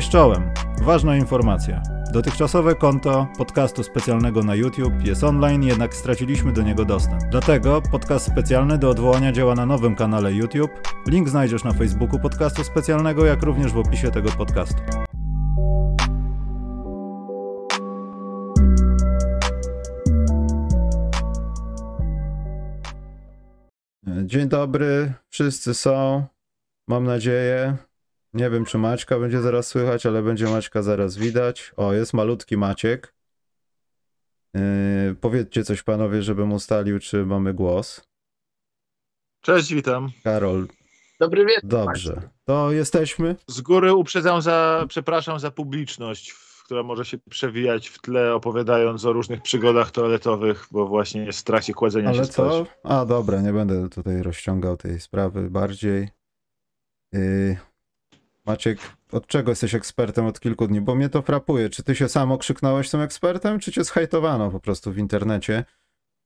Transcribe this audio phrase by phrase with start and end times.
[0.00, 0.50] Cześć czołem!
[0.82, 1.82] Ważna informacja.
[2.12, 7.22] Dotychczasowe konto podcastu specjalnego na YouTube jest online, jednak straciliśmy do niego dostęp.
[7.30, 10.70] Dlatego podcast specjalny do odwołania działa na nowym kanale YouTube.
[11.08, 14.82] Link znajdziesz na Facebooku podcastu specjalnego, jak również w opisie tego podcastu.
[24.24, 26.24] Dzień dobry, wszyscy są.
[26.88, 27.89] Mam nadzieję.
[28.32, 31.72] Nie wiem, czy Maćka będzie zaraz słychać, ale będzie Maćka zaraz widać.
[31.76, 33.14] O, jest malutki Maciek.
[34.54, 38.04] Yy, powiedzcie coś panowie, żebym ustalił, czy mamy głos.
[39.40, 40.10] Cześć, witam.
[40.24, 40.68] Karol,
[41.20, 41.70] Dobry wieczór.
[41.70, 42.30] dobrze.
[42.44, 43.36] To jesteśmy.
[43.46, 49.12] Z góry uprzedzam za, przepraszam za publiczność, która może się przewijać w tle, opowiadając o
[49.12, 52.66] różnych przygodach toaletowych, bo właśnie jest w trakcie kładzenia Ale się co?
[52.84, 56.08] A dobra, nie będę tutaj rozciągał tej sprawy bardziej.
[57.12, 57.56] Yy,
[58.50, 58.78] Maciek,
[59.12, 60.80] od czego jesteś ekspertem od kilku dni?
[60.80, 61.70] Bo mnie to frapuje.
[61.70, 65.64] Czy ty się sam okrzyknąłeś tym ekspertem, czy cię zhejtowano po prostu w internecie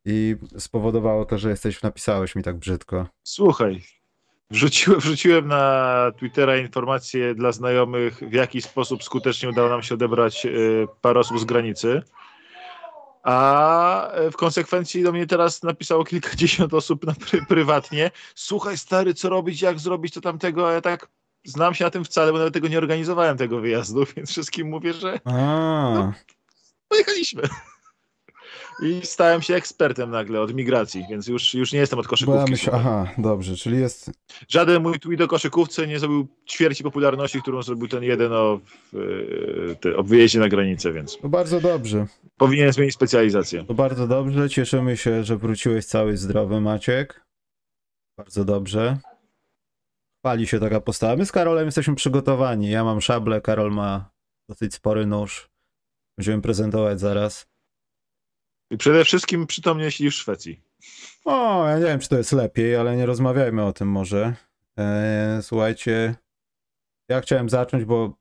[0.05, 3.07] i spowodowało to, że jesteś, napisałeś mi tak brzydko?
[3.23, 3.83] Słuchaj,
[4.51, 10.47] wrzuciłem, wrzuciłem na Twittera informację dla znajomych, w jaki sposób skutecznie udało nam się odebrać
[10.47, 12.03] y, parę osób z granicy.
[13.23, 18.11] A e, w konsekwencji do mnie teraz napisało kilkadziesiąt osób na pry, prywatnie.
[18.35, 20.69] Słuchaj, stary, co robić, jak zrobić to tamtego?
[20.69, 21.09] A ja tak
[21.45, 24.93] znam się na tym wcale, bo nawet tego nie organizowałem tego wyjazdu, więc wszystkim mówię,
[24.93, 26.13] że A,
[26.89, 27.43] pojechaliśmy.
[28.83, 32.51] I stałem się ekspertem nagle od migracji, więc już, już nie jestem od ja koszykówki.
[32.51, 32.81] myślę, słuchaj.
[32.81, 34.11] aha, dobrze, czyli jest,
[34.49, 38.61] Żaden mój tweet o koszykówce nie zrobił ćwierci popularności, którą zrobił ten jeden o,
[39.81, 42.07] te- o wyjeździe na granicę, więc to bardzo dobrze.
[42.37, 43.65] powinien zmienić specjalizację.
[43.65, 44.51] To bardzo dobrze.
[44.51, 47.25] Cieszymy się, że wróciłeś cały zdrowy, Maciek.
[48.19, 48.99] Bardzo dobrze.
[50.25, 51.17] Chwali się taka postawa.
[51.17, 52.71] My z Karolem jesteśmy przygotowani.
[52.71, 54.11] Ja mam szablę, Karol ma
[54.49, 55.51] dosyć spory nóż.
[56.19, 57.47] Będziemy prezentować zaraz.
[58.71, 60.61] I przede wszystkim przytomnie siedzi w Szwecji.
[61.25, 64.35] O, ja nie wiem, czy to jest lepiej, ale nie rozmawiajmy o tym może.
[64.77, 66.15] Eee, słuchajcie,
[67.09, 68.17] ja chciałem zacząć, bo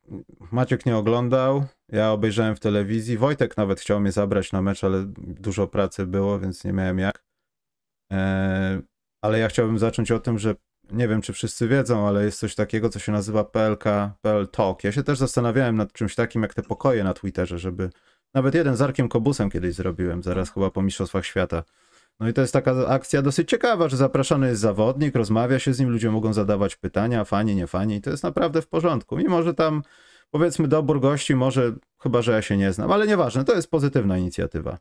[0.52, 1.66] Maciek nie oglądał.
[1.90, 3.18] Ja obejrzałem w telewizji.
[3.18, 7.26] Wojtek nawet chciał mnie zabrać na mecz, ale dużo pracy było, więc nie miałem jak.
[8.12, 8.82] Eee,
[9.22, 10.56] ale ja chciałbym zacząć o tym, że
[10.92, 13.84] nie wiem, czy wszyscy wiedzą, ale jest coś takiego, co się nazywa PLK,
[14.22, 14.84] PL Talk.
[14.84, 17.90] Ja się też zastanawiałem nad czymś takim, jak te pokoje na Twitterze, żeby
[18.34, 21.64] nawet jeden z Arkiem Kobusem kiedyś zrobiłem, zaraz chyba po Mistrzostwach Świata.
[22.20, 25.80] No i to jest taka akcja dosyć ciekawa, że zapraszany jest zawodnik, rozmawia się z
[25.80, 29.18] nim, ludzie mogą zadawać pytania, fani, nie fani, i to jest naprawdę w porządku.
[29.18, 29.84] Mimo, że tam
[30.32, 31.74] powiedzmy dobór gości może,
[32.04, 34.78] chyba że ja się nie znam, ale nieważne, to jest pozytywna inicjatywa.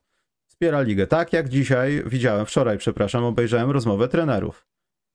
[0.49, 1.07] Wspiera ligę.
[1.07, 4.72] Tak jak dzisiaj widziałem, wczoraj, przepraszam, obejrzałem rozmowę trenerów.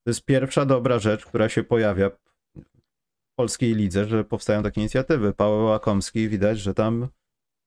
[0.07, 5.33] To jest pierwsza dobra rzecz, która się pojawia w polskiej lidze, że powstają takie inicjatywy.
[5.33, 7.07] Paweł Łakomski widać, że tam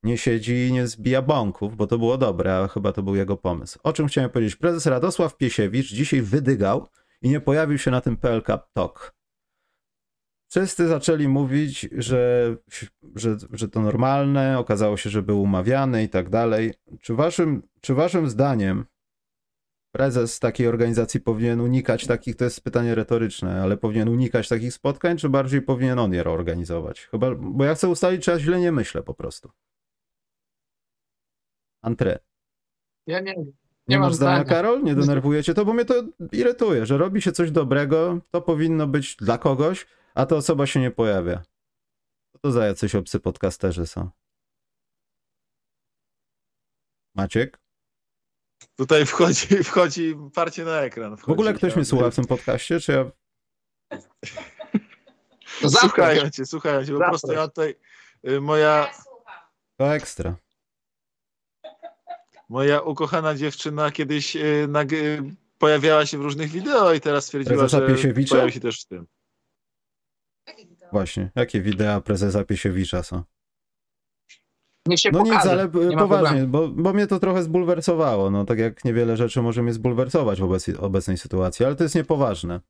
[0.02, 3.36] nie siedzi i nie zbija bąków, bo to było dobre, a chyba to był jego
[3.36, 3.78] pomysł.
[3.82, 4.56] O czym chciałem powiedzieć?
[4.56, 6.88] Prezes Radosław Piesiewicz dzisiaj wydygał
[7.22, 9.14] i nie pojawił się na tym PLK Talk.
[10.50, 12.56] Wszyscy zaczęli mówić, że,
[13.14, 16.74] że, że to normalne, okazało się, że był umawiany i tak dalej.
[17.00, 18.84] Czy waszym, czy waszym zdaniem
[19.92, 25.16] prezes takiej organizacji powinien unikać takich, to jest pytanie retoryczne, ale powinien unikać takich spotkań,
[25.16, 27.00] czy bardziej powinien on je organizować?
[27.06, 29.50] Chyba, bo ja chcę ustalić, czy ja źle nie myślę po prostu.
[31.82, 32.18] Antre.
[33.06, 33.52] Ja nie, nie,
[33.88, 34.50] Nie masz zdania, zdania.
[34.50, 34.82] Karol?
[34.82, 35.94] Nie denerwuje cię to, bo mnie to
[36.32, 40.80] irytuje, że robi się coś dobrego, to powinno być dla kogoś, a ta osoba się
[40.80, 41.42] nie pojawia.
[42.32, 44.10] Co to za jacyś obcy podcasterzy są?
[47.14, 47.60] Maciek?
[48.76, 51.16] Tutaj wchodzi, wchodzi parcie na ekran.
[51.16, 51.78] W ogóle wchodzi, ktoś tam.
[51.78, 53.10] mnie słucha w tym podcaście, czy ja...
[55.68, 56.92] Słuchają cię, słuchają cię.
[56.92, 57.74] Po prostu ja tutaj,
[58.28, 58.90] y, moja,
[59.76, 60.36] To ekstra.
[62.48, 65.22] moja ukochana dziewczyna kiedyś y, nag- y,
[65.58, 68.34] pojawiała się w różnych wideo i teraz stwierdziła, Prezesa że Piesiewicza?
[68.34, 69.06] pojawi się też w tym.
[70.92, 71.30] Właśnie.
[71.34, 73.22] Jakie wideo prezesa Piesiewicza są?
[74.90, 75.50] Niech się No nic, pokaże.
[75.50, 78.30] ale Nie ma poważnie, bo, bo mnie to trochę zbulwersowało.
[78.30, 81.94] No tak jak niewiele rzeczy może mnie zbulwersować w obecnej, obecnej sytuacji, ale to jest
[81.94, 82.60] niepoważne.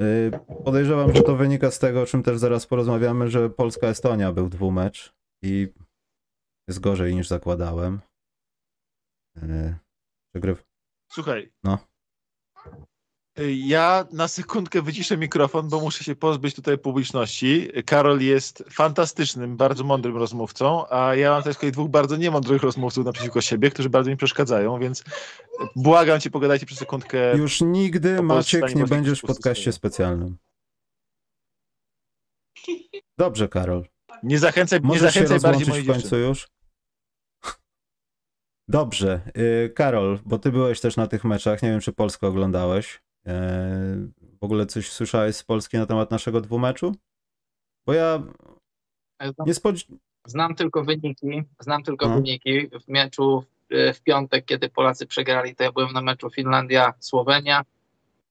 [0.00, 0.30] Yy,
[0.64, 5.14] Podejrzewam, że to wynika z tego, o czym też zaraz porozmawiamy, że Polska-Estonia był dwumecz
[5.44, 5.68] i
[6.68, 8.00] jest gorzej niż zakładałem.
[9.36, 9.74] Yy,
[10.34, 10.64] Przegryw.
[11.12, 11.52] Słuchaj.
[11.64, 11.78] No.
[13.56, 17.68] Ja na sekundkę wyciszę mikrofon, bo muszę się pozbyć tutaj publiczności.
[17.86, 23.40] Karol jest fantastycznym, bardzo mądrym rozmówcą, a ja mam też dwóch bardzo niemądrych rozmówców naprzeciwko
[23.40, 25.04] siebie, którzy bardzo mi przeszkadzają, więc
[25.76, 27.36] błagam cię, pogadajcie przez sekundkę.
[27.36, 30.36] Już nigdy, Maciek, nie będziesz w podcaście specjalnym.
[33.18, 33.84] Dobrze, Karol.
[34.22, 36.22] Nie zachęcaj, nie Możesz się zachęcaj bardziej rozłączyć mojej w końcu dziewczyny.
[36.22, 36.48] już?
[38.68, 39.20] Dobrze.
[39.36, 41.62] y, Karol, bo ty byłeś też na tych meczach.
[41.62, 43.05] Nie wiem, czy Polskę oglądałeś.
[43.26, 43.30] Y,
[44.40, 46.94] W ogóle coś słyszałeś z Polski na temat naszego dwumeczu?
[47.86, 48.22] Bo ja
[49.46, 50.00] nie spodziewałem...
[50.26, 51.42] znam tylko wyniki.
[51.60, 52.14] Znam tylko No.
[52.14, 52.68] wyniki.
[52.68, 57.62] W meczu e, w piątek, kiedy Polacy przegrali, to ja byłem na meczu Finlandia-Słowenia,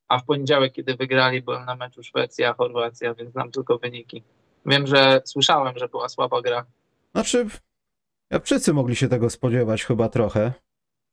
[0.08, 4.24] a w poniedziałek, kiedy wygrali, byłem na meczu Szwecja-Chorwacja, więc znam tylko wyniki.
[4.66, 6.66] Wiem, że słyszałem, że była słaba gra.
[7.12, 7.48] Znaczy,
[8.32, 10.54] Japczycy mogli się tego spodziewać chyba trochę.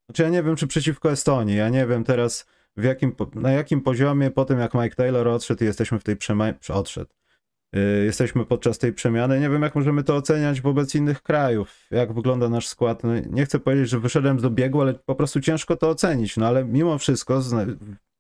[0.09, 1.57] Znaczy ja nie wiem, czy przeciwko Estonii.
[1.57, 2.47] Ja nie wiem teraz,
[2.77, 6.17] w jakim, na jakim poziomie po tym, jak Mike Taylor odszedł i jesteśmy w tej
[6.17, 6.55] przemianie...
[6.69, 7.11] Odszedł.
[7.73, 9.41] Yy, jesteśmy podczas tej przemiany.
[9.41, 11.87] Nie wiem, jak możemy to oceniać wobec innych krajów.
[11.91, 13.05] Jak wygląda nasz skład.
[13.05, 16.37] No, nie chcę powiedzieć, że wyszedłem do biegu, ale po prostu ciężko to ocenić.
[16.37, 17.41] No ale mimo wszystko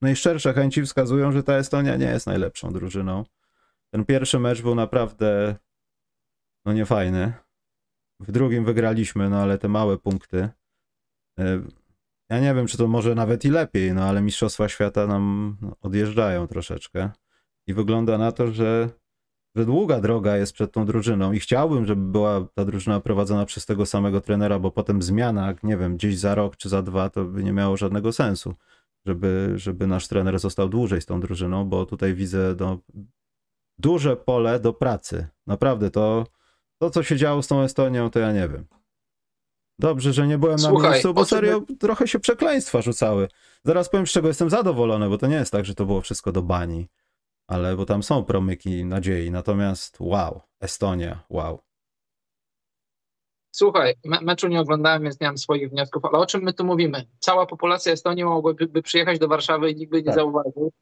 [0.02, 3.25] najszczersze chęci wskazują, że ta Estonia nie jest najlepszą drużyną.
[3.90, 5.56] Ten pierwszy mecz był naprawdę
[6.64, 7.32] no niefajny.
[8.20, 10.48] W drugim wygraliśmy, no ale te małe punkty.
[11.40, 11.62] Y,
[12.32, 16.46] Ja nie wiem, czy to może nawet i lepiej, no ale Mistrzostwa Świata nam odjeżdżają
[16.46, 17.11] troszeczkę.
[17.67, 18.88] I wygląda na to, że,
[19.56, 21.32] że długa droga jest przed tą drużyną.
[21.32, 25.76] I chciałbym, żeby była ta drużyna prowadzona przez tego samego trenera, bo potem zmiana, nie
[25.76, 28.55] wiem, gdzieś za rok czy za dwa, to by nie miało żadnego sensu,
[29.06, 32.79] żeby, żeby nasz trener został dłużej z tą drużyną, bo tutaj widzę no,
[33.79, 35.26] duże pole do pracy.
[35.46, 36.26] Naprawdę, to,
[36.79, 38.81] to co się działo z tą Estonią, to ja nie wiem.
[39.82, 43.29] Dobrze, że nie byłem na Słuchaj, miejscu, bo serio trochę się przekleństwa rzucały.
[43.64, 46.32] Zaraz powiem, z czego jestem zadowolony, bo to nie jest tak, że to było wszystko
[46.32, 46.88] do bani.
[47.49, 49.31] Ale bo tam są promyki nadziei.
[49.31, 51.58] Natomiast wow, Estonia, wow.
[53.55, 56.64] Słuchaj, me meczu nie oglądałem, więc nie mam swoich wniosków, ale o czym my tu
[56.64, 57.06] mówimy?
[57.19, 60.14] Cała populacja Estonii mogłaby by przyjechać do Warszawy i nikt by nie Tak.
[60.14, 60.73] zauważył.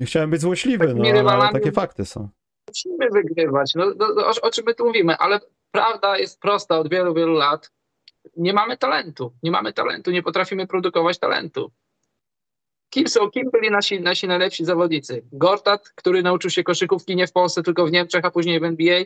[0.00, 2.28] Nie chciałem być złośliwy, no, ale takie fakty są.
[2.68, 3.72] Musimy wygrywać.
[3.74, 5.16] No, no, no, o, o czym my tu mówimy?
[5.16, 5.40] Ale
[5.70, 7.70] prawda jest prosta od wielu, wielu lat.
[8.40, 9.32] Nie mamy talentu.
[9.42, 11.70] Nie mamy talentu, nie potrafimy produkować talentu.
[12.90, 15.22] Kim są, kim byli nasi, nasi najlepsi zawodnicy?
[15.32, 19.04] Gortat, który nauczył się koszykówki nie w Polsce, tylko w Niemczech, a później w NBA.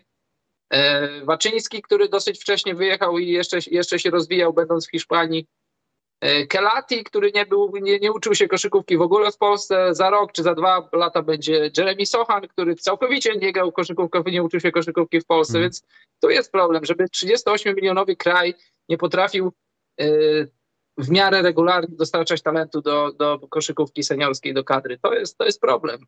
[0.73, 5.47] E, Waczyński, który dosyć wcześnie wyjechał i jeszcze, jeszcze się rozwijał, będąc w Hiszpanii.
[6.21, 10.11] E, Kelati, który nie, był, nie, nie uczył się koszykówki w ogóle w Polsce, za
[10.11, 14.61] rok czy za dwa lata będzie Jeremy Sochan, który całkowicie nie grał koszykówkę, nie uczył
[14.61, 15.63] się koszykówki w Polsce, Mhm.
[15.63, 15.83] więc
[16.21, 18.55] tu jest problem, żeby 38-milionowy kraj
[18.89, 19.53] nie potrafił
[20.01, 20.05] e,
[20.99, 24.99] w miarę regularnie dostarczać talentu do, do koszykówki seniorskiej, do kadry.
[24.99, 26.01] To jest, to jest problem.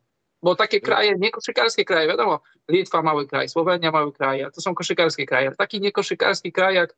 [0.43, 2.39] Bo takie kraje, nie koszykarskie kraje, wiadomo,
[2.71, 6.75] Litwa mały kraj, Słowenia mały kraj, ale to są koszykarskie kraje, ale taki niekoszykarski kraj
[6.75, 6.95] jak,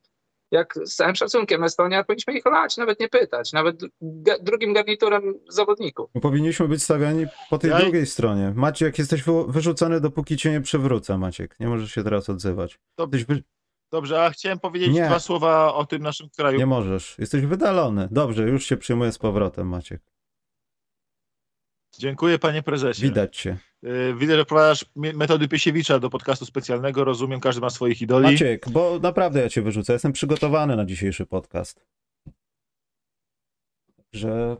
[0.50, 5.34] jak z całym szacunkiem Estonia, powinniśmy ich lać, nawet nie pytać, nawet ga, drugim garniturem
[5.48, 6.10] zawodników.
[6.14, 8.52] No, Powinniśmy być stawiani po tej Ja- drugiej stronie.
[8.56, 11.56] Maciek, jesteś wy- wyrzucony, dopóki cię nie przywrócę, Maciek.
[11.60, 12.78] Nie możesz się teraz odzywać.
[12.98, 13.42] Jesteś wy...
[13.90, 15.06] dobrze, a chciałem powiedzieć Nie.
[15.06, 16.58] dwa słowa o tym naszym kraju.
[16.58, 17.18] Nie możesz.
[17.18, 18.08] Jesteś wydalony.
[18.10, 20.02] Dobrze, już się przyjmuję z powrotem, Maciek.
[21.98, 23.02] Dziękuję panie prezesie.
[23.02, 23.58] Widać cię.
[23.84, 27.04] Y, Widzę, że wprowadzasz metody Piesiewicza do podcastu specjalnego.
[27.04, 28.24] Rozumiem, każdy ma swoich idoli.
[28.24, 29.92] Maciek, bo naprawdę ja cię wyrzucę.
[29.92, 31.86] Jestem przygotowany na dzisiejszy podcast.
[34.12, 34.56] Że...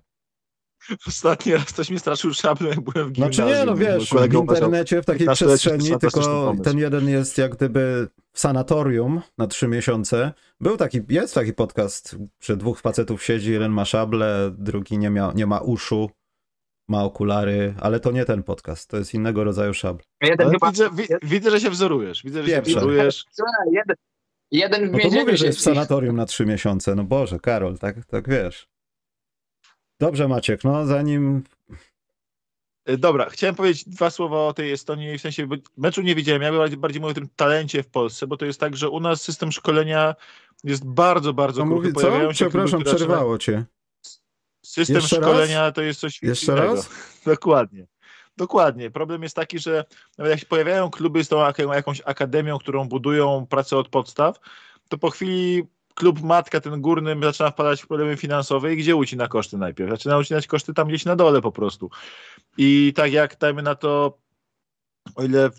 [1.07, 3.49] Ostatni raz ktoś mi straszył szablą, jak byłem w gimnazjum.
[3.49, 7.39] Znaczy nie, no wiesz, w internecie w takiej 15 lat przestrzeni, tylko ten jeden jest
[7.39, 10.33] jak gdyby w sanatorium na trzy miesiące.
[10.61, 15.33] Był taki, jest taki podcast, że dwóch facetów siedzi, jeden ma szable, drugi nie, mia,
[15.35, 16.11] nie ma uszu,
[16.89, 20.03] ma okulary, ale to nie ten podcast, to jest innego rodzaju szabl.
[20.23, 22.23] Jeden chyba, widzę, wi, widzę, że się wzorujesz.
[22.23, 22.71] Widzę, że się Pierwsze.
[22.71, 23.25] wzorujesz.
[23.73, 23.97] jeden,
[24.51, 27.79] jeden w No to mówię, że jest w sanatorium na trzy miesiące, no Boże, Karol,
[27.79, 28.69] tak, tak wiesz.
[30.01, 31.43] Dobrze Maciek, no zanim...
[32.91, 36.53] Y, Dobra, chciałem powiedzieć dwa słowa o tej Estonii, w sensie meczu nie widziałem, ja
[36.53, 39.23] bardziej, bardziej mówię o tym talencie w Polsce, bo to jest tak, że u nas
[39.23, 40.15] system szkolenia
[40.65, 42.35] jest bardzo, bardzo No Pojawiają co?
[42.35, 43.65] Przepraszam, przerwało cię.
[44.65, 45.29] System Jeszcze raz?
[45.29, 46.75] szkolenia to jest coś Jeszcze innego.
[46.75, 46.89] raz?
[47.27, 47.87] Dokładnie.
[48.37, 48.91] Dokładnie.
[48.91, 49.85] Problem jest taki, że
[50.19, 54.37] nawet jak się pojawiają kluby z tą ak- jakąś akademią, którą budują pracę od podstaw,
[54.89, 55.63] to po chwili
[55.95, 59.91] klub matka, ten górny, zaczyna wpadać w problemy finansowe i gdzie ucina koszty najpierw?
[59.91, 61.91] Zaczyna ucinać koszty tam gdzieś na dole po prostu.
[62.63, 64.19] I tak jak dajmy na to,
[65.15, 65.51] o ile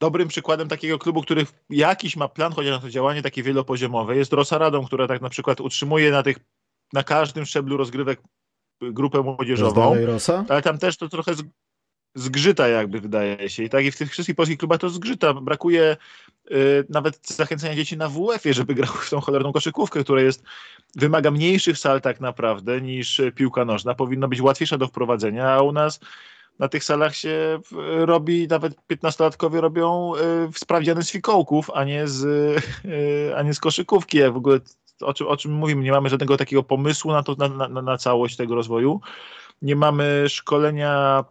[0.00, 4.32] dobrym przykładem takiego klubu, który jakiś ma plan, chociaż na to działanie takie wielopoziomowe, jest
[4.32, 6.38] Rosa Radom, która tak na przykład utrzymuje na tych,
[6.92, 8.20] na każdym szczeblu rozgrywek
[8.80, 9.94] grupę młodzieżową.
[10.48, 11.42] Ale tam też to trochę z-
[12.18, 13.62] zgrzyta jakby wydaje się.
[13.62, 15.34] I tak i w tych wszystkich polskich klubach to zgrzyta.
[15.34, 15.96] Brakuje
[16.50, 20.42] y, nawet zachęcania dzieci na WF-ie, żeby grały w tą cholerną koszykówkę, która jest,
[20.96, 23.94] wymaga mniejszych sal tak naprawdę niż piłka nożna.
[23.94, 26.00] Powinna być łatwiejsza do wprowadzenia, a u nas
[26.58, 27.60] na tych salach się
[27.98, 32.24] robi, nawet 15-latkowie robią y, sprawdziany z fikołków, a nie z,
[32.84, 34.22] y, a nie z koszykówki.
[34.22, 34.60] W ogóle
[35.00, 37.98] o czym, o czym mówimy, nie mamy żadnego takiego pomysłu na, to, na, na, na
[37.98, 39.00] całość tego rozwoju.
[39.62, 41.24] Nie mamy szkolenia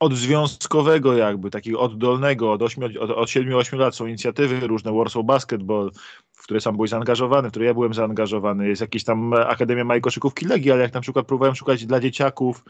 [0.00, 5.90] odzwiązkowego jakby, takiego oddolnego, od, 8, od, od 7-8 lat są inicjatywy różne, Warsaw Basketball,
[6.32, 10.00] w które sam byłeś zaangażowany, w które ja byłem zaangażowany, jest jakaś tam Akademia Małej
[10.00, 12.64] Koszykówki Legii, ale jak na przykład próbowałem szukać dla dzieciaków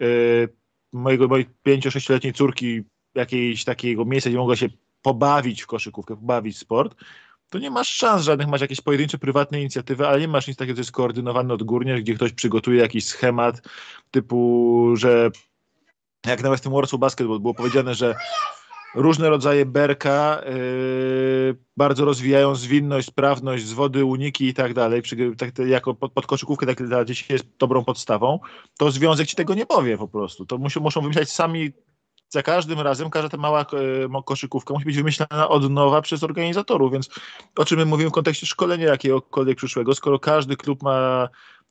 [0.00, 0.48] yy,
[0.92, 2.82] mojego, mojej 5-6-letniej córki
[3.14, 4.68] jakiejś takiego miejsca, gdzie mogła się
[5.02, 6.94] pobawić w koszykówkę, pobawić sport,
[7.50, 10.76] to nie masz szans żadnych, masz jakieś pojedyncze, prywatne inicjatywy, ale nie masz nic takiego,
[10.76, 13.62] co jest koordynowane odgórnie, gdzie ktoś przygotuje jakiś schemat
[14.10, 15.30] typu, że
[16.26, 18.14] jak nawet w tym Warsaw Basketball było powiedziane, że
[18.94, 25.02] różne rodzaje berka yy, bardzo rozwijają zwinność, sprawność, z wody, uniki i tak dalej,
[25.38, 28.38] tak, jako pod, pod koszykówkę tak, dla dzieci jest dobrą podstawą,
[28.78, 30.46] to związek ci tego nie powie po prostu.
[30.46, 31.72] To muszą, muszą wymyślać sami
[32.30, 36.92] za każdym razem, każda ta mała e, koszykówka musi być wymyślana od nowa przez organizatorów,
[36.92, 37.10] więc
[37.56, 41.28] o czym my mówimy w kontekście szkolenia jakiegokolwiek przyszłego, skoro każdy klub ma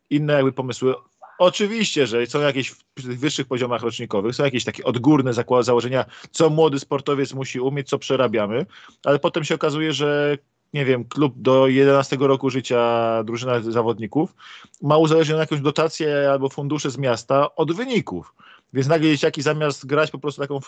[0.10, 0.96] inne jakby pomysły,
[1.40, 6.80] Oczywiście, że są jakieś w wyższych poziomach rocznikowych, są jakieś takie odgórne założenia, co młody
[6.80, 8.66] sportowiec musi umieć, co przerabiamy,
[9.06, 10.38] ale potem się okazuje, że
[10.74, 14.36] nie wiem, klub do 11 roku życia, drużyna zawodników
[14.82, 18.34] ma uzależnioną jakąś dotację albo fundusze z miasta od wyników.
[18.74, 20.60] Więc nagle dzieciaki zamiast grać po prostu taką y,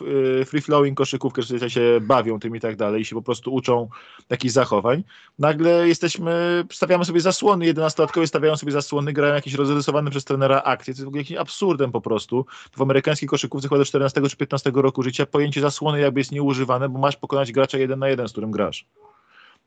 [0.46, 3.90] free-flowing koszykówkę, że się bawią tym i tak dalej i się po prostu uczą
[4.28, 5.04] takich zachowań,
[5.40, 10.94] nagle jesteśmy, stawiamy sobie zasłony, 11-latkowie stawiają sobie zasłony, grają jakieś rozrysowane przez trenera akcje,
[10.94, 12.46] to jest w ogóle jakimś absurdem po prostu.
[12.78, 16.90] W amerykańskiej koszykówce chyba do 14 czy 15 roku życia pojęcie zasłony jakby jest nieużywane,
[16.90, 18.86] bo masz pokonać gracza jeden na jeden, z którym grasz.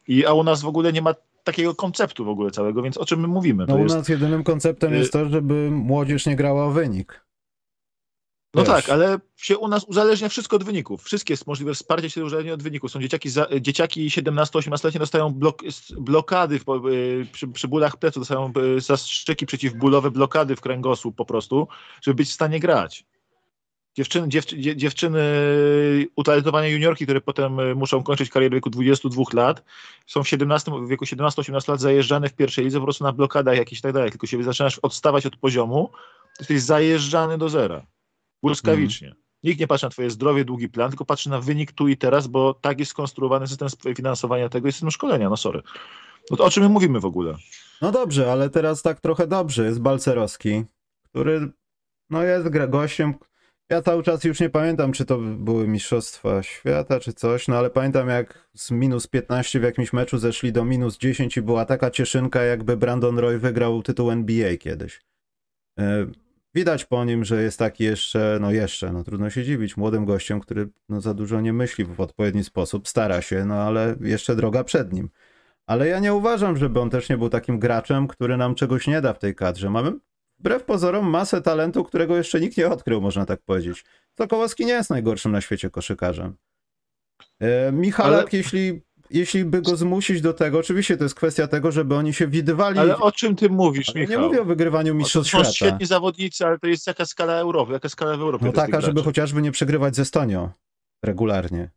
[0.09, 3.05] I, a u nas w ogóle nie ma takiego konceptu w ogóle całego, więc o
[3.05, 3.65] czym my mówimy?
[3.69, 7.25] No u nas jedynym konceptem y jest to, żeby młodzież nie grała o wynik.
[8.55, 8.69] No Wiesz.
[8.69, 11.03] tak, ale się u nas uzależnia wszystko od wyników.
[11.03, 12.91] Wszystkie możliwe wsparcie się uzależnia od wyników.
[12.91, 15.63] Są dzieciaki, za, dzieciaki 17-18-letnie dostają blok,
[15.99, 21.25] blokady w, y, przy, przy bólach plecu, dostają y, zastrzyki przeciwbólowe, blokady w kręgosłup po
[21.25, 21.69] prostu,
[22.03, 23.05] żeby być w stanie grać.
[23.95, 24.45] Dziewczyny, dziew,
[24.77, 25.21] dziewczyny
[26.17, 29.65] utalentowane juniorki, które potem y, muszą kończyć karierę w wieku 22 lat,
[30.07, 33.57] są w, 17, w wieku 17-18 lat zajeżdżane w pierwszej lidze po prostu na blokadach
[33.57, 34.11] jakichś tak dalej.
[34.11, 35.91] Tylko się zaczynasz odstawać od poziomu,
[36.37, 37.87] to jesteś zajeżdżany do zera.
[38.43, 39.09] Błyskawicznie.
[39.09, 39.19] Mm.
[39.43, 42.27] Nikt nie patrzy na twoje zdrowie, długi plan, tylko patrzy na wynik tu i teraz,
[42.27, 45.63] bo tak jest skonstruowany system finansowania tego i system szkolenia, no sorry.
[46.31, 47.35] No to o czym my mówimy w ogóle?
[47.83, 49.65] No dobrze, ale teraz tak trochę dobrze.
[49.65, 50.65] Jest Balcerowski,
[51.03, 51.51] który
[52.11, 53.15] no jest gościem.
[53.71, 57.71] Ja cały czas już nie pamiętam, czy to były Mistrzostwa Świata, czy coś, no ale
[57.71, 61.90] pamiętam jak z minus 15 w jakimś meczu zeszli do minus 10 i była taka
[61.90, 65.02] cieszynka, jakby Brandon Roy wygrał tytuł NBA kiedyś.
[65.78, 66.06] E,
[66.54, 70.40] Widać po nim, że jest taki jeszcze, no jeszcze, no trudno się dziwić, młodym gościem,
[70.40, 74.64] który no za dużo nie myśli w odpowiedni sposób, stara się, no ale jeszcze droga
[74.64, 75.11] przed nim.
[75.66, 79.00] Ale ja nie uważam, żeby on też nie był takim graczem, który nam czegoś nie
[79.00, 79.71] da w tej kadrze.
[79.71, 79.92] Mamy
[80.45, 83.85] wbrew pozorom masę talentu, którego jeszcze nikt nie odkrył, można tak powiedzieć.
[84.19, 86.37] Sokołowski nie jest najgorszym na świecie koszykarzem.
[87.41, 88.29] E, Michalak, Ale...
[88.33, 92.29] jeśli jeśli by go zmusić do tego, oczywiście to jest kwestia tego, żeby oni się
[92.29, 92.79] widywali.
[92.79, 94.21] Ale o czym ty mówisz, ale Michał?
[94.21, 95.45] Nie mówię o wygrywaniu mistrzostw świata.
[95.45, 98.47] To są świetni zawodnicy, ale to jest jaka skala Europy, jaka skala w Europie.
[98.47, 100.51] No taka, żeby chociażby nie przegrywać ze Estonią
[101.03, 101.71] regularnie.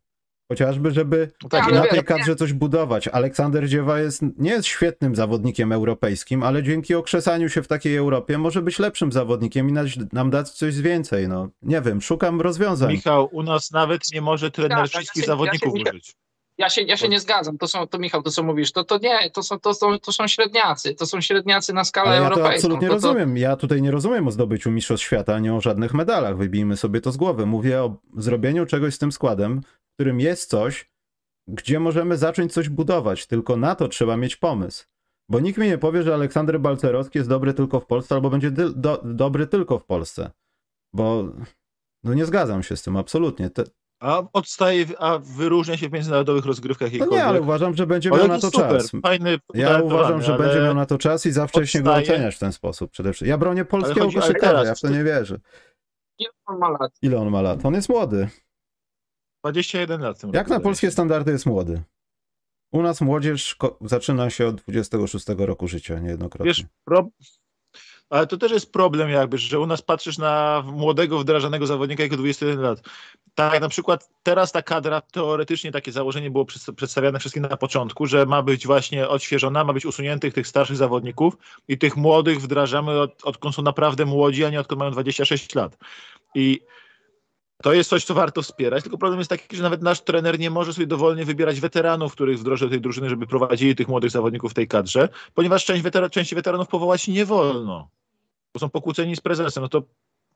[0.48, 3.08] Chociażby, żeby no tak, na tej kadrze coś budować.
[3.08, 8.38] Aleksander Dziewa jest, nie jest świetnym zawodnikiem europejskim, ale dzięki okrzesaniu się w takiej Europie
[8.38, 9.72] może być lepszym zawodnikiem i
[10.12, 11.28] nam dać coś więcej.
[11.28, 12.92] No, nie wiem, szukam rozwiązań.
[12.92, 16.14] Michał, u nas nawet nie może trener wszystkich zawodników ja użyć.
[16.58, 17.58] Ja się, ja się nie zgadzam.
[17.58, 20.12] To są, to Michał, to co mówisz, to, to nie, to są, to, są, to
[20.12, 20.94] są średniacy.
[20.94, 22.48] To są średniacy na skalę Ale ja europejską.
[22.48, 23.08] Ja to absolutnie to, to...
[23.08, 23.36] rozumiem.
[23.36, 26.36] Ja tutaj nie rozumiem o zdobyciu Mistrzostw Świata, ani o żadnych medalach.
[26.36, 27.46] Wybijmy sobie to z głowy.
[27.46, 29.60] Mówię o zrobieniu czegoś z tym składem,
[29.98, 30.90] którym jest coś,
[31.48, 33.26] gdzie możemy zacząć coś budować.
[33.26, 34.86] Tylko na to trzeba mieć pomysł.
[35.28, 38.50] Bo nikt mi nie powie, że Aleksander Balcerowski jest dobry tylko w Polsce, albo będzie
[38.50, 40.30] do, dobry tylko w Polsce.
[40.92, 41.24] Bo
[42.04, 43.50] no nie zgadzam się z tym absolutnie.
[43.50, 43.64] Te,
[44.00, 48.28] a odstaje, a wyróżnia się w międzynarodowych rozgrywkach No nie, ale uważam, że będzie miał
[48.28, 48.90] na to super, czas.
[49.02, 52.06] Fajny, ja uważam, że będzie miał na to czas i za wcześnie odstaje.
[52.06, 53.28] go oceniać w ten sposób przede wszystkim.
[53.28, 55.40] Ja bronię polskiego koszykarza, ja w to nie wierzę.
[56.18, 56.92] Ile on ma lat?
[57.02, 57.66] Ile on ma lat?
[57.66, 58.28] On jest młody.
[59.52, 60.22] 21 lat.
[60.32, 61.82] Jak na polskie standardy jest młody?
[62.72, 66.50] U nas młodzież zaczyna się od 26 roku życia niejednokrotnie.
[66.50, 67.08] Wiesz, pro
[68.10, 72.16] ale to też jest problem jakby, że u nas patrzysz na młodego, wdrażanego zawodnika jako
[72.16, 72.82] 21 lat.
[73.34, 78.26] Tak, na przykład teraz ta kadra, teoretycznie takie założenie było przedstawiane wszystkim na początku, że
[78.26, 81.36] ma być właśnie odświeżona, ma być usuniętych tych starszych zawodników
[81.68, 85.78] i tych młodych wdrażamy od, odkąd są naprawdę młodzi, a nie odkąd mają 26 lat.
[86.34, 86.60] I
[87.62, 90.50] to jest coś, co warto wspierać, tylko problem jest taki, że nawet nasz trener nie
[90.50, 94.50] może sobie dowolnie wybierać weteranów, których wdroży do tej drużyny, żeby prowadzili tych młodych zawodników
[94.50, 97.90] w tej kadrze, ponieważ część części weteranów powołać nie wolno,
[98.54, 99.62] bo są pokłóceni z prezesem.
[99.62, 99.82] No to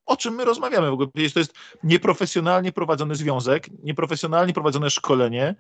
[0.06, 1.08] o czym my rozmawiamy w ogóle?
[1.34, 5.54] To jest nieprofesjonalnie prowadzony związek, nieprofesjonalnie prowadzone szkolenie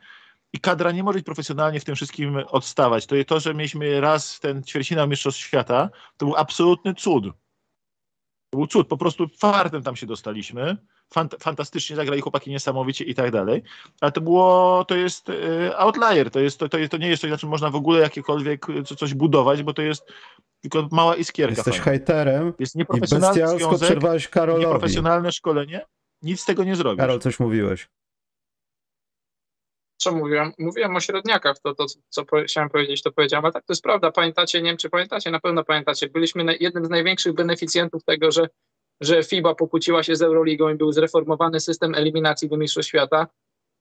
[0.52, 3.06] i kadra nie może być profesjonalnie w tym wszystkim odstawać.
[3.06, 7.24] To, to że mieliśmy raz ten ćwierćfinał Mistrzostw Świata, to był absolutny cud.
[8.50, 10.76] To był cud, po prostu fartem tam się dostaliśmy.
[11.12, 13.62] Fant fantastycznie zagrali chłopaki niesamowicie i tak dalej.
[14.00, 17.30] Ale to było, to jest y, outlier, to, jest, to, to, to nie jest coś,
[17.30, 18.66] na czym można w ogóle jakiekolwiek
[18.98, 20.12] coś budować, bo to jest
[20.60, 21.54] tylko mała iskierka.
[21.56, 21.84] Jesteś fajna.
[21.84, 24.64] hejterem Jest i nieprofesjonalny bestialsko związek, przerwałeś Karolowi.
[24.64, 25.86] nieprofesjonalne szkolenie,
[26.22, 26.98] nic z tego nie zrobisz.
[27.00, 27.88] Karol, coś mówiłeś.
[29.96, 30.52] Co mówiłem?
[30.58, 33.82] Mówiłem o średniakach, to, to co po- chciałem powiedzieć, to powiedziałem, ale tak to jest
[33.82, 34.10] prawda.
[34.12, 38.32] Pamiętacie, nie wiem czy pamiętacie, na pewno pamiętacie, byliśmy na- jednym z największych beneficjentów tego,
[38.32, 38.48] że,
[39.02, 43.26] że FIBA pokłóciła się z Euroligą i był zreformowany system eliminacji do Mistrzostw Świata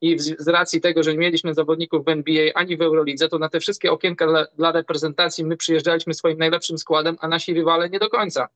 [0.01, 3.49] i z, racji tego, że nie mieliśmy zawodników w NBA ani w Eurolidze, to na
[3.49, 7.99] te wszystkie okienka dla, dla reprezentacji my przyjeżdżaliśmy swoim najlepszym składem, a nasi rywale nie
[7.99, 8.47] do końca.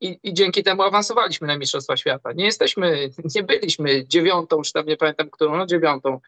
[0.00, 2.32] I, I dzięki temu awansowaliśmy na Mistrzostwa Świata.
[2.32, 6.20] Nie jesteśmy, nie byliśmy dziewiątą, czy tam nie pamiętam którą, no dziewiątą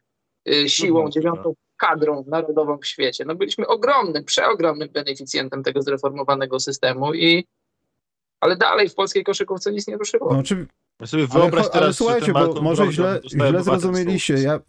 [0.49, 3.25] y, siłą, Trudno, dziewiątą kadrą narodową w świecie.
[3.25, 7.47] No byliśmy ogromnym, przeogromnym beneficjentem tego zreformowanego systemu i
[8.41, 10.35] ale dalej w polskiej koszykówce nic nie ruszyło.
[10.35, 10.67] No, czy,
[11.01, 14.35] Ja sobie ale, wyobraź cho- teraz, ale słuchajcie, bo może źle, źle zrozumieliście.
[14.35, 14.61] Ja,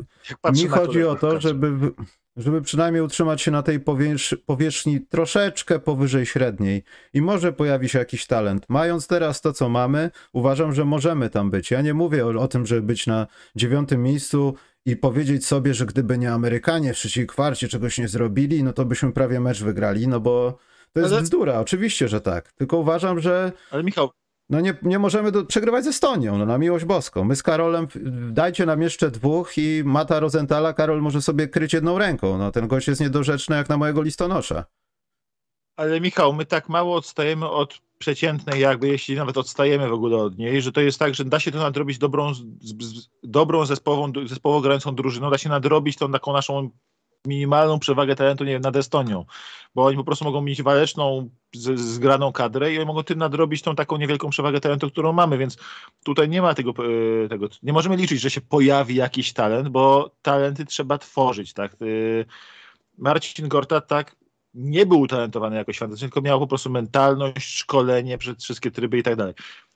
[0.53, 1.91] mi chodzi o to, żeby,
[2.37, 7.99] żeby przynajmniej utrzymać się na tej powierzch- powierzchni troszeczkę powyżej średniej i może pojawi się
[7.99, 8.65] jakiś talent.
[8.69, 11.71] Mając teraz to, co mamy, uważam, że możemy tam być.
[11.71, 14.55] Ja nie mówię o, o tym, żeby być na dziewiątym miejscu
[14.86, 18.86] i powiedzieć sobie, że gdyby nie Amerykanie w trzeciej kwarcie czegoś nie zrobili, no to
[18.86, 20.57] byśmy prawie mecz wygrali, no bo
[20.93, 22.51] to jest Ale- bzdura, oczywiście, że tak.
[22.51, 24.10] Tylko uważam, że Ale Michał,
[24.49, 27.23] no nie, nie możemy do, przegrywać z Estonią, no na miłość boską.
[27.23, 27.88] My z Karolem,
[28.32, 32.38] dajcie nam jeszcze dwóch i Mata Rosenthala, Karol może sobie kryć jedną ręką.
[32.38, 34.65] No ten gość jest niedorzeczny jak na mojego listonosza.
[35.75, 40.38] ale Michał, my tak mało odstajemy od przeciętnej, jakby jeśli nawet odstajemy w ogóle od
[40.38, 42.39] niej, że to jest tak, że da się to nadrobić dobrą, z,
[42.82, 46.69] z, dobrą zespołową, zespołowo grającą drużyną, da się nadrobić tą taką naszą
[47.27, 49.25] minimalną przewagę talentu, nie wiem, nad Estonią,
[49.75, 51.29] bo oni po prostu mogą mieć waleczną,
[51.75, 55.57] zgraną kadrę i mogą tym nadrobić tą taką niewielką przewagę talentu, którą mamy, więc
[56.03, 56.73] tutaj nie ma tego,
[57.25, 61.73] e, tego nie możemy liczyć, że się pojawi jakiś talent, bo talenty trzeba tworzyć, tak,
[61.73, 62.25] E,
[62.97, 64.15] Marcin Gortat, tak,
[64.53, 69.03] nie był utalentowany jakoś fantastycznie, tylko miał po prostu mentalność, szkolenie przez wszystkie tryby i
[69.03, 69.34] tak dalej.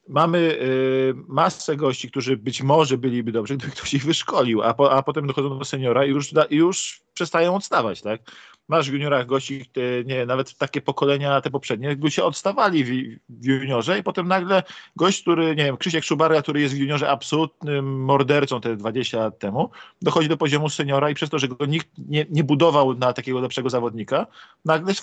[0.08, 4.92] Mamy y, masę gości, którzy być może byliby dobrzy, gdyby ktoś ich wyszkolił, a, po,
[4.92, 8.22] a potem dochodzą do seniora i już, da, już przestają odstawać, tak?
[8.68, 13.20] Masz w juniorach gości, te, nie, nawet takie pokolenia, te poprzednie, jakby się odstawali w,
[13.30, 14.64] w juniorze i potem nagle
[14.96, 19.40] gość, który, nie wiem, Krzysiek Szubarga, który jest w juniorze absolutnym mordercą te 20 lat
[19.40, 19.70] temu,
[20.02, 23.40] dochodzi do poziomu seniora i przez to, że go nikt nie, nie budował na takiego
[23.40, 24.28] lepszego zawodnika,
[24.66, 24.94] nagle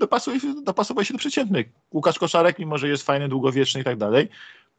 [0.00, 1.68] dopasuje, się- dopasowuje się do przeciętnych.
[1.92, 4.28] Łukasz Koszarek, mimo że jest fajny, długowieczny i tak dalej,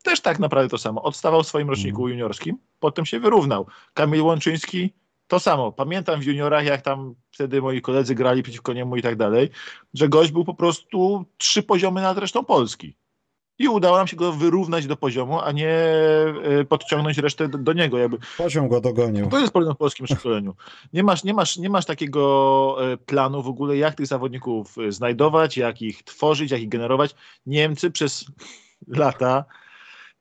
[0.03, 1.03] też tak naprawdę to samo.
[1.03, 3.67] Odstawał w swoim roczniku juniorskim, potem się wyrównał.
[3.93, 4.93] Kamil Łączyński
[5.27, 5.71] to samo.
[5.71, 9.49] Pamiętam w juniorach, jak tam wtedy moi koledzy grali przeciwko niemu i tak dalej,
[9.93, 12.95] że gość był po prostu trzy poziomy nad resztą Polski.
[13.61, 17.73] I udało nam się go wyrównać do poziomu, a nie e, podciągnąć resztę do, do
[17.73, 17.97] niego.
[17.97, 19.27] Jakby Poziom go dogonił.
[19.27, 20.55] to jest problem w polskim szkoleniu.
[20.93, 24.91] Nie masz, nie, masz, nie masz takiego e, planu w ogóle, jak tych zawodników e,
[24.91, 27.15] znajdować, jak ich tworzyć, jak ich generować.
[27.45, 28.25] Niemcy przez
[28.87, 29.45] lata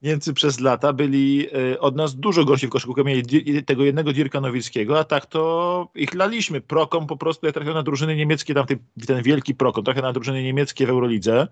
[0.03, 1.47] Niemcy przez lata byli
[1.81, 3.05] od nas dużo gorsi w koszykówkę.
[3.05, 6.61] Mieli tego jednego Dirka Nowickiego, a tak to ich laliśmy.
[6.61, 8.67] Prokom po prostu, ja trafiłem na drużyny niemieckie, tam
[9.07, 11.49] ten, wielki Prokom, trochę na drużyny niemieckie w Eurolidze,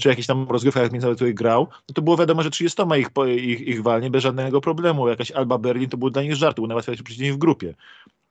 [0.00, 3.82] czy jakiś tam rozgrywkach międzynarodowych grał, no to było wiadomo, że 30 ich, ich, ich
[3.82, 5.08] walnie bez żadnego problemu.
[5.08, 7.74] Jakaś Alba Berlin to był dla nich żart, był najłatwiejszy przeciwnik w grupie.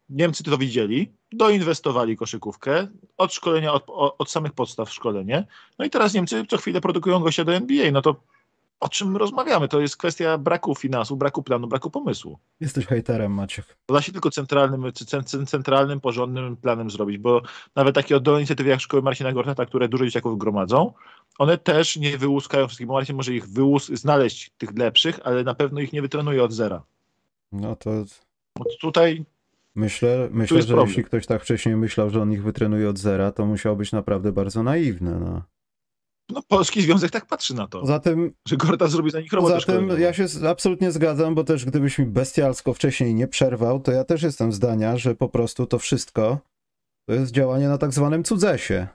[0.09, 3.83] Niemcy to widzieli, doinwestowali koszykówkę, od szkolenia, od,
[4.17, 5.47] od samych podstaw szkolenie,
[5.79, 8.15] no i teraz Niemcy co chwilę produkują gościa do NBA, no to
[8.81, 9.67] o czym my rozmawiamy?
[9.67, 12.39] To jest kwestia braku finansów, braku planu, braku pomysłu.
[12.59, 13.77] Jesteś hejterem, Maciek.
[13.89, 17.41] Da się tylko centralnym, cen- cen- centralnym, porządnym planem zrobić, bo
[17.75, 20.93] nawet takie oddolne inicjatywy jak Szkoły Marcina Gortata, które dużo dzieciaków gromadzą,
[21.39, 25.55] one też nie wyłuskają wszystkich, bo Marcin może ich wyłus- znaleźć, tych lepszych, ale na
[25.55, 26.83] pewno ich nie wytrenuje od zera.
[27.51, 27.91] No to
[28.81, 29.25] tutaj
[29.75, 30.87] myślę, myślę że problem.
[30.87, 34.31] jeśli ktoś tak wcześniej myślał, że on ich wytrenuje od zera, to musiał być naprawdę
[34.31, 35.19] bardzo naiwny.
[35.19, 35.41] No.
[36.29, 39.53] No, Polski Związek tak patrzy na to, Poza tym że Gorta zrobi za nich robotę
[39.53, 40.01] Poza tym szkoleniową.
[40.01, 44.23] ja się absolutnie zgadzam, bo też gdybyś mi bestialsko wcześniej nie przerwał, to ja też
[44.23, 46.39] jestem zdania, że po prostu to wszystko
[47.09, 48.87] to jest działanie na tak zwanym cudzesie.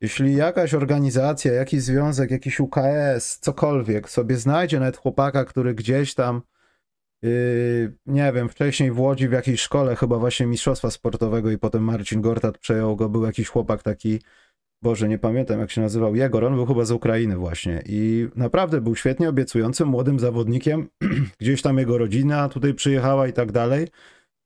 [0.00, 6.42] jeśli jakaś organizacja, jakiś związek, jakiś UKS, cokolwiek sobie znajdzie nawet chłopaka, który gdzieś tam
[7.22, 11.84] Yy, nie wiem, wcześniej w Łodzi w jakiejś szkole, chyba właśnie mistrzostwa sportowego i potem
[11.84, 14.20] Marcin Gortat przejął go, był jakiś chłopak taki,
[14.82, 18.80] Boże, nie pamiętam jak się nazywał, Jegor, on był chyba z Ukrainy właśnie i naprawdę
[18.80, 20.88] był świetnie obiecującym młodym zawodnikiem,
[21.40, 23.88] gdzieś tam jego rodzina tutaj przyjechała i tak dalej.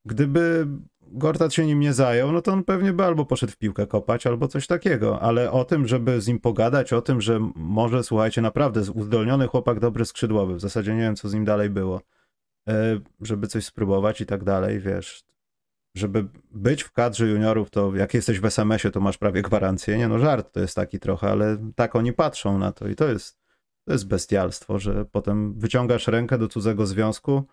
[0.04, 0.66] Gdyby
[1.08, 4.26] Gortat się nim nie zajął, no to on pewnie by albo poszedł w piłkę kopać,
[4.26, 8.42] albo coś takiego, ale o tym, żeby z nim pogadać, o tym, że może, słuchajcie,
[8.42, 12.00] naprawdę uzdolniony chłopak, dobry skrzydłowy, w zasadzie nie wiem, co z nim dalej było
[12.68, 15.24] E, żeby coś spróbować i tak dalej, wiesz.
[15.96, 19.98] Żeby być w kadrze juniorów, to jak jesteś w SMS-ie, to masz prawie gwarancję.
[19.98, 23.08] Nie no, żart to jest taki trochę, ale tak oni patrzą na to i to
[23.08, 23.38] jest,
[23.86, 27.44] to jest bestialstwo, że potem wyciągasz rękę do cudzego związku,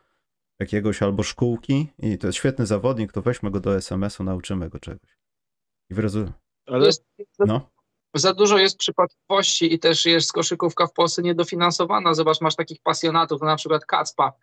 [0.60, 4.80] jakiegoś albo szkółki i to jest świetny zawodnik, to weźmy go do SMS-u, nauczymy go
[4.80, 5.18] czegoś.
[5.90, 6.32] I w
[6.68, 6.86] Ale...
[6.86, 7.06] Jest,
[7.40, 7.70] no.
[8.16, 12.14] Za dużo jest przypadkowości i też jest koszykówka w Polsce niedofinansowana.
[12.14, 14.34] Zobacz, masz takich pasjonatów, na przykład Kacpa,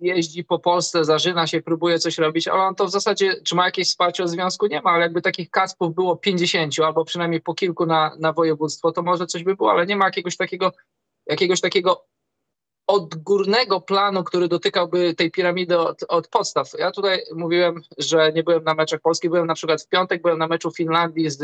[0.00, 3.64] jeździ po Polsce, zażyna się, próbuje coś robić, ale on to w zasadzie, czy ma
[3.64, 4.66] jakieś wsparcie od związku?
[4.66, 8.92] Nie ma, ale jakby takich kacpów było 50 albo przynajmniej po kilku na, na województwo,
[8.92, 10.72] to może coś by było, ale nie ma jakiegoś takiego,
[11.26, 12.04] jakiegoś takiego
[12.86, 16.72] odgórnego planu, który dotykałby tej piramidy od, od, podstaw.
[16.78, 20.38] Ja tutaj mówiłem, że nie byłem na meczach Polski, byłem na przykład w piątek, byłem
[20.38, 21.42] na meczu Finlandii z,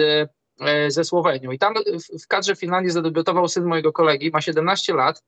[0.60, 4.94] e, ze Słowenią i tam w, w kadrze Finlandii zadebiutował syn mojego kolegi, ma 17
[4.94, 5.22] lat,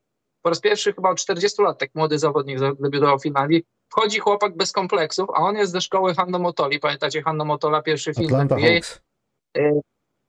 [0.46, 3.64] po raz pierwszy chyba od 40 lat tak młody zawodnik debiutował w Finlandii.
[3.92, 6.80] Wchodzi chłopak bez kompleksów, a on jest ze szkoły Hanno Motoli.
[6.80, 8.28] Pamiętacie Hanno Motola, pierwszy film.
[9.56, 9.80] E,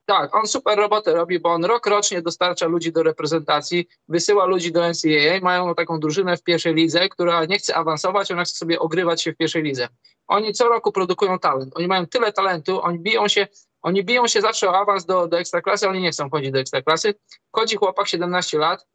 [0.05, 4.71] tak, on super robotę robi, bo on rok rocznie dostarcza ludzi do reprezentacji, wysyła ludzi
[4.71, 8.79] do NCAA, mają taką drużynę w pierwszej lidze, która nie chce awansować, ona chce sobie
[8.79, 9.87] ogrywać się w pierwszej lidze.
[10.27, 13.47] Oni co roku produkują talent, oni mają tyle talentu, oni biją się,
[13.81, 17.13] oni biją się zawsze o awans do, do ekstraklasy, oni nie chcą chodzić do ekstraklasy.
[17.51, 18.85] Chodzi chłopak 17 lat,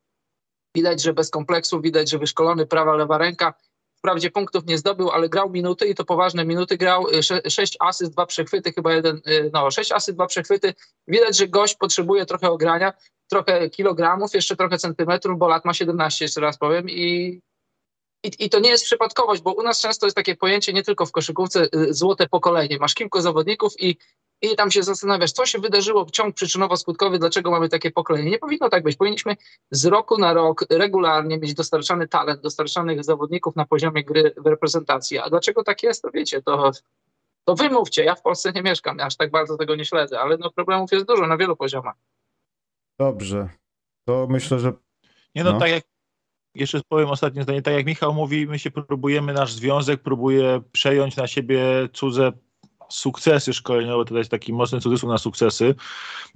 [0.76, 3.54] Widać, że bez kompleksów, widać, że wyszkolony prawa, lewa ręka.
[3.98, 7.06] Wprawdzie punktów nie zdobył, ale grał minuty i to poważne minuty grał.
[7.08, 10.74] Y, sześć asyst, dwa przechwyty, chyba jeden, y, no sześć asyst, dwa przechwyty.
[11.08, 12.92] Widać, że gość potrzebuje trochę ogrania,
[13.30, 17.40] trochę kilogramów, jeszcze trochę centymetrów, bo lat ma 17, jeszcze raz powiem i
[18.24, 21.06] i, I, to nie jest przypadkowość, bo u nas często jest takie pojęcie nie tylko
[21.06, 22.78] w koszykówce y, złote pokolenie.
[22.78, 23.96] Masz kilku zawodników i
[24.42, 28.31] i tam się zastanawiasz, co się wydarzyło, ciąg przyczynowo-skutkowy, dlaczego mamy takie pokolenie.
[28.31, 28.96] Nie powinno tak być.
[28.96, 29.37] Powinniśmy
[29.70, 35.18] z roku na rok regularnie mieć dostarczany talent, dostarczanych zawodników na poziomie gry w reprezentacji.
[35.18, 36.70] A dlaczego tak jest, to wiecie, to,
[37.44, 38.05] to wymówcie.
[38.05, 41.07] Ja w Polsce nie mieszkam, aż tak bardzo tego nie śledzę, ale no problemów jest
[41.07, 41.94] dużo na wielu poziomach.
[42.98, 43.48] Dobrze.
[44.05, 44.72] To myślę, że.
[45.35, 45.59] Nie no, no.
[45.59, 45.85] tak jak
[46.55, 51.16] jeszcze powiem ostatnie zdanie, tak jak Michał mówi, my się próbujemy, nasz związek próbuje przejąć
[51.16, 52.33] na siebie cudze
[52.92, 55.74] sukcesy szkoleniowe, to jest taki mocny cudzysłów na sukcesy,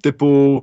[0.03, 0.62] typu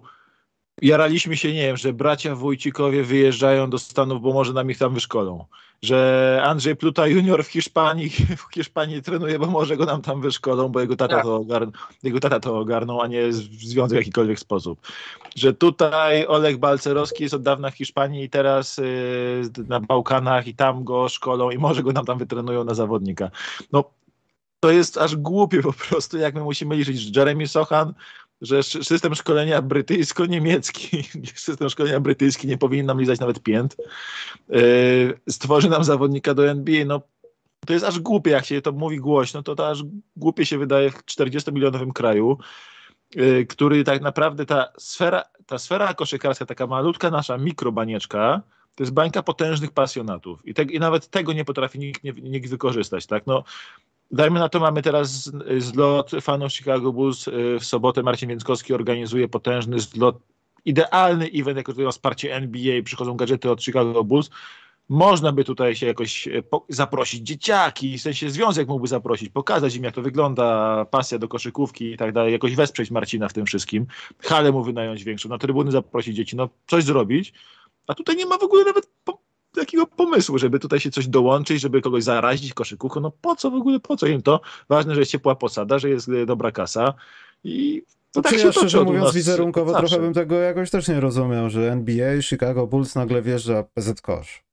[0.81, 4.93] jaraliśmy się, nie wiem, że bracia Wójcikowie wyjeżdżają do Stanów, bo może nam ich tam
[4.93, 5.45] wyszkolą.
[5.81, 8.09] Że Andrzej Pluta junior w Hiszpanii,
[8.49, 11.23] w Hiszpanii trenuje, bo może go nam tam wyszkolą, bo jego tata, tak.
[11.23, 11.71] to, ogarn,
[12.03, 14.79] jego tata to ogarnął, a nie związek w jakikolwiek sposób.
[15.35, 20.55] Że tutaj Oleg Balcerowski jest od dawna w Hiszpanii i teraz yy, na Bałkanach i
[20.55, 23.31] tam go szkolą i może go nam tam wytrenują na zawodnika.
[23.71, 23.83] No
[24.63, 27.17] to jest aż głupie po prostu, jak my musimy liczyć.
[27.17, 27.93] Jeremy Sochan,
[28.41, 31.03] że system szkolenia brytyjsko-niemiecki,
[31.35, 33.75] system szkolenia brytyjski nie powinien nam lizać nawet pięt,
[34.49, 37.01] yy, stworzy nam zawodnika do NBA, no
[37.67, 39.83] to jest aż głupie, jak się to mówi głośno, to to aż
[40.15, 42.37] głupie się wydaje w 40-milionowym kraju,
[43.15, 48.41] yy, który tak naprawdę ta sfera, ta sfera koszykarska, taka malutka nasza mikrobanieczka,
[48.75, 52.49] to jest bańka potężnych pasjonatów i, te, i nawet tego nie potrafi nikt, nie, nikt
[52.49, 53.05] wykorzystać.
[53.05, 53.27] Tak?
[53.27, 53.43] No,
[54.11, 57.27] Dajmy na to, mamy teraz zlot fanów Chicago Bulls.
[57.27, 60.19] Y, w sobotę Marcin Więckowski organizuje potężny zlot,
[60.65, 64.29] idealny event, jak to wsparcie NBA, przychodzą gadżety od Chicago Bulls.
[64.89, 69.83] Można by tutaj się jakoś y, zaprosić dzieciaki, w sensie związek mógłby zaprosić, pokazać im
[69.83, 73.85] jak to wygląda, pasja do koszykówki i tak dalej, jakoś wesprzeć Marcina w tym wszystkim,
[74.19, 77.33] halę mu wynająć większą, na trybuny zaprosić dzieci, no coś zrobić,
[77.87, 78.89] a tutaj nie ma w ogóle nawet
[79.55, 82.99] takiego pomysłu, żeby tutaj się coś dołączyć, żeby kogoś zarazić koszykówką.
[82.99, 84.41] No po co w ogóle, po co im to?
[84.69, 86.93] Ważne, że jest ciepła posada, że jest e, dobra kasa
[87.43, 89.87] i to tak się ja szczerze mówiąc wizerunkowo zawsze.
[89.87, 94.43] trochę bym tego jakoś też nie rozumiał, że NBA, Chicago Bulls nagle wjeżdża PZ Kosz.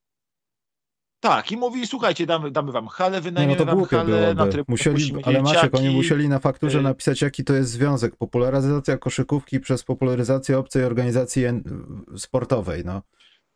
[1.21, 4.47] Tak, i mówi, słuchajcie, damy, damy wam halę, wynajmiemy no, no to wam halę, na
[4.69, 8.17] musieli, Ale Maciek, oni musieli na fakturze y- napisać, jaki to jest związek.
[8.17, 11.45] Popularyzacja koszykówki przez popularyzację obcej organizacji
[12.17, 13.03] sportowej, no.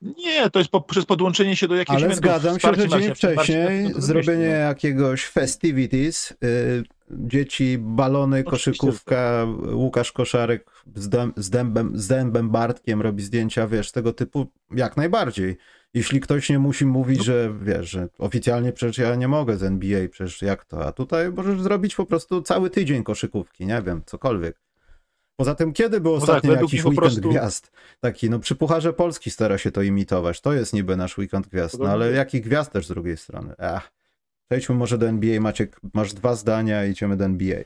[0.05, 3.85] Nie, to jest po, przez podłączenie się do jakiegoś Ale zgadzam się, że dzień wcześniej
[3.95, 4.55] no zrobienie no.
[4.55, 8.71] jakiegoś festivities, y, dzieci, balony, Oczywiście.
[8.71, 14.47] koszykówka, Łukasz Koszarek z, dęb, z, dębem, z dębem Bartkiem robi zdjęcia, wiesz, tego typu,
[14.71, 15.57] jak najbardziej.
[15.95, 17.25] Jeśli ktoś nie musi mówić, no.
[17.25, 21.33] że wiesz, że oficjalnie przecież ja nie mogę z NBA, przecież jak to, a tutaj
[21.33, 24.57] możesz zrobić po prostu cały tydzień koszykówki, nie wiem, cokolwiek.
[25.37, 27.31] Poza tym, kiedy był no tak, ostatnio tak, jakiś weekend prostu...
[27.31, 27.73] gwiazd?
[28.01, 30.40] Taki, no przy Pucharze Polski stara się to imitować.
[30.40, 31.79] To jest niby nasz weekend gwiazd.
[31.79, 33.55] No ale jakich gwiazd też z drugiej strony?
[33.59, 33.92] Ach.
[34.49, 35.40] Przejdźmy może do NBA.
[35.40, 37.62] Maciek, masz dwa zdania i idziemy do NBA.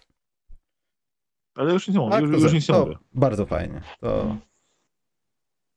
[1.54, 2.96] Ale już nie mówię, już, już nic nie mówię.
[3.14, 3.81] Bardzo fajnie.
[4.00, 4.37] To,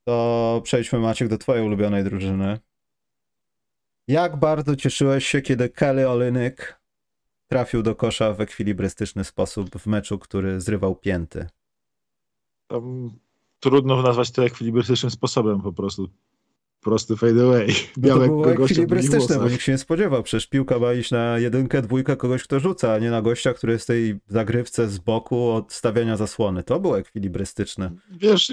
[0.03, 2.59] to przejdźmy Maciek do twojej ulubionej drużyny.
[4.07, 6.81] Jak bardzo cieszyłeś się, kiedy Kelly Olynyk
[7.47, 11.47] trafił do kosza w ekwilibrystyczny sposób w meczu, który zrywał pięty?
[12.71, 13.11] Tam
[13.59, 16.09] trudno nazwać to ekwilibrystycznym sposobem po prostu.
[16.81, 17.67] Prosty fade away.
[17.97, 20.23] Białe no to było ekwilibrystyczne, bo nikt się nie spodziewał.
[20.23, 23.73] Przecież piłka ma iść na jedynkę, dwójkę kogoś, kto rzuca, a nie na gościa, który
[23.73, 26.63] jest w tej zagrywce z boku od stawiania zasłony.
[26.63, 27.91] To było ekwilibrystyczne.
[28.11, 28.51] Wiesz,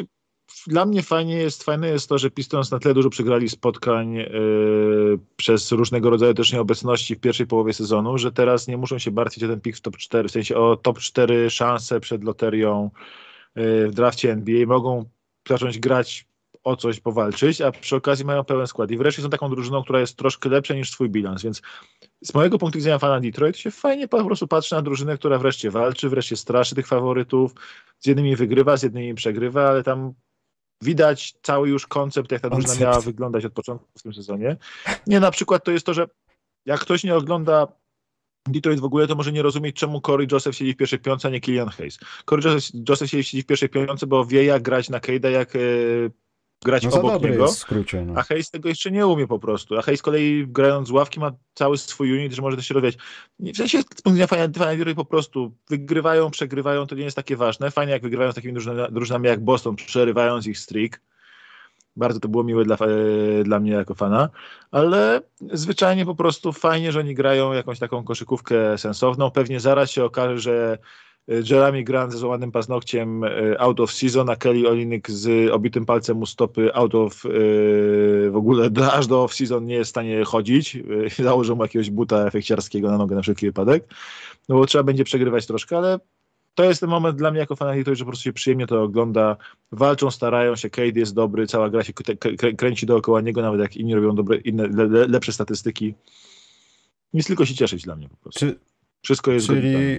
[0.67, 5.19] dla mnie fajnie jest, fajne jest to, że Pistons na tyle dużo przegrali spotkań yy,
[5.37, 9.45] przez różnego rodzaju też nieobecności w pierwszej połowie sezonu, że teraz nie muszą się martwić
[9.45, 12.91] o ten pik w top 4, w sensie o top 4 szanse przed loterią
[13.59, 15.05] w drafcie NBA, mogą
[15.49, 16.29] zacząć grać
[16.65, 18.91] o coś powalczyć, a przy okazji mają pełen skład.
[18.91, 21.63] I wreszcie są taką drużyną, która jest troszkę lepsza niż swój bilans, więc
[22.25, 25.71] z mojego punktu widzenia fana Detroit się fajnie po prostu patrzy na drużynę, która wreszcie
[25.71, 27.55] walczy, wreszcie straszy tych faworytów,
[27.99, 30.13] z jednymi wygrywa, z jednymi przegrywa, ale tam
[30.83, 34.57] widać cały już koncept, jak ta drużyna miała wyglądać od początku w tym sezonie.
[35.07, 36.07] Nie, na przykład to jest to, że
[36.67, 37.67] jak ktoś nie ogląda
[38.53, 41.31] Detroit w ogóle to może nie rozumieć, czemu Corey Joseph siedzi w pierwszej piątce, a
[41.31, 41.99] nie Killian Hayes.
[42.25, 45.59] Corey Joseph, Joseph siedzi w pierwszej piątce, bo wie jak grać na Cade'a, jak e,
[46.65, 48.15] grać no obok niego, skrócie, no.
[48.17, 49.79] a Hayes tego jeszcze nie umie po prostu.
[49.79, 52.75] A Hayes z kolei grając z ławki ma cały swój unit, że może też się
[52.75, 52.97] rozwijać.
[53.41, 57.71] W sensie z punktu widzenia fajnie po prostu wygrywają, przegrywają, to nie jest takie ważne.
[57.71, 61.01] Fajnie jak wygrywają z takimi drużynami, drużynami jak Boston, przerywając ich streak.
[61.97, 64.29] Bardzo to było miłe dla, e, dla mnie jako fana,
[64.71, 65.21] ale
[65.53, 69.31] zwyczajnie po prostu fajnie, że oni grają jakąś taką koszykówkę sensowną.
[69.31, 70.79] Pewnie zaraz się okaże, że
[71.29, 75.87] e, Jeremy Grant ze złamanym paznokciem e, out of season, a Kelly Olinik z obitym
[75.87, 77.23] palcem u stopy out of
[78.31, 80.79] w ogóle aż do off season nie jest w stanie chodzić.
[81.19, 83.85] Założą mu jakiegoś buta efekciarskiego na nogę na wszelki wypadek.
[84.49, 85.99] No bo trzeba będzie przegrywać troszkę, ale
[86.59, 89.37] to jest ten moment dla mnie jako fanatyk, że po prostu się przyjemnie to ogląda.
[89.73, 91.93] Walczą, starają się, Cade jest dobry, cała gra się
[92.57, 95.95] kręci dookoła niego, nawet jak inni robią dobre, inne, le, lepsze statystyki.
[97.13, 98.41] Nic tylko się cieszyć dla mnie po prostu.
[98.41, 98.59] Czy,
[99.03, 99.99] Wszystko jest Czyli,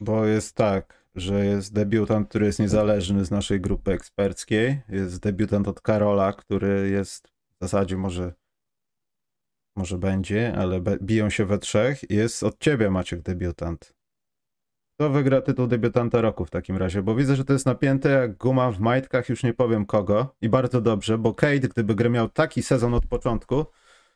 [0.00, 4.80] bo jest tak, że jest debiutant, który jest niezależny z naszej grupy eksperckiej.
[4.88, 8.32] Jest debiutant od Karola, który jest w zasadzie może
[9.76, 12.10] może będzie, ale biją się we trzech.
[12.10, 13.97] Jest od ciebie Maciek debiutant.
[14.98, 17.02] Kto wygra tytuł debiutanta roku w takim razie?
[17.02, 20.34] Bo widzę, że to jest napięte jak guma w majtkach, już nie powiem kogo.
[20.40, 23.66] I bardzo dobrze, bo Kate, gdyby gry miał taki sezon od początku,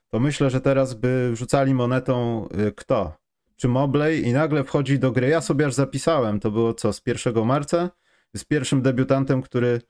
[0.08, 3.16] to myślę, że teraz by wrzucali monetą y, kto?
[3.56, 5.28] Czy Mobley i nagle wchodzi do gry.
[5.28, 7.90] Ja sobie aż zapisałem, to było co, z 1 marca?
[8.36, 9.80] Z pierwszym debiutantem, który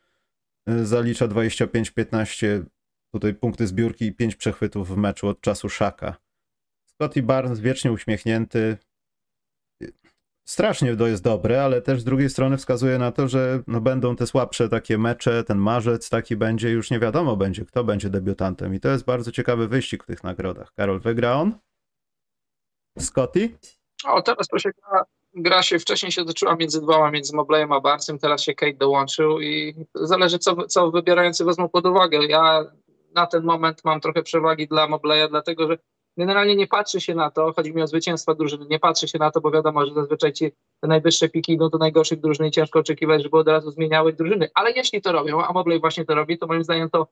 [0.68, 2.64] y, zalicza 25-15
[3.12, 6.16] tutaj punkty zbiórki i 5 przechwytów w meczu od czasu Szaka.
[6.86, 8.76] Scotty Barnes wiecznie uśmiechnięty,
[10.44, 14.16] strasznie to jest dobre, ale też z drugiej strony wskazuje na to, że no będą
[14.16, 18.74] te słabsze takie mecze, ten marzec taki będzie, już nie wiadomo będzie, kto będzie debiutantem
[18.74, 20.72] i to jest bardzo ciekawy wyścig w tych nagrodach.
[20.76, 21.58] Karol, wygra on?
[22.98, 23.58] Scotty?
[24.04, 24.56] O, teraz to
[24.90, 28.72] gra, gra się, wcześniej się toczyła między dwoma, między Mobleyem a Barcem, teraz się Kate
[28.72, 32.18] dołączył i zależy co, co wybierający wezmą pod uwagę.
[32.26, 32.64] Ja
[33.14, 35.78] na ten moment mam trochę przewagi dla Mobleya, dlatego że
[36.16, 39.30] Generalnie nie patrzy się na to, chodzi mi o zwycięstwa drużyny, nie patrzy się na
[39.30, 42.78] to, bo wiadomo, że zazwyczaj ci te najwyższe piki idą do najgorszych drużyn i ciężko
[42.78, 44.50] oczekiwać, żeby od razu zmieniały drużyny.
[44.54, 47.06] Ale jeśli to robią, a Mobley właśnie to robi, to moim zdaniem to,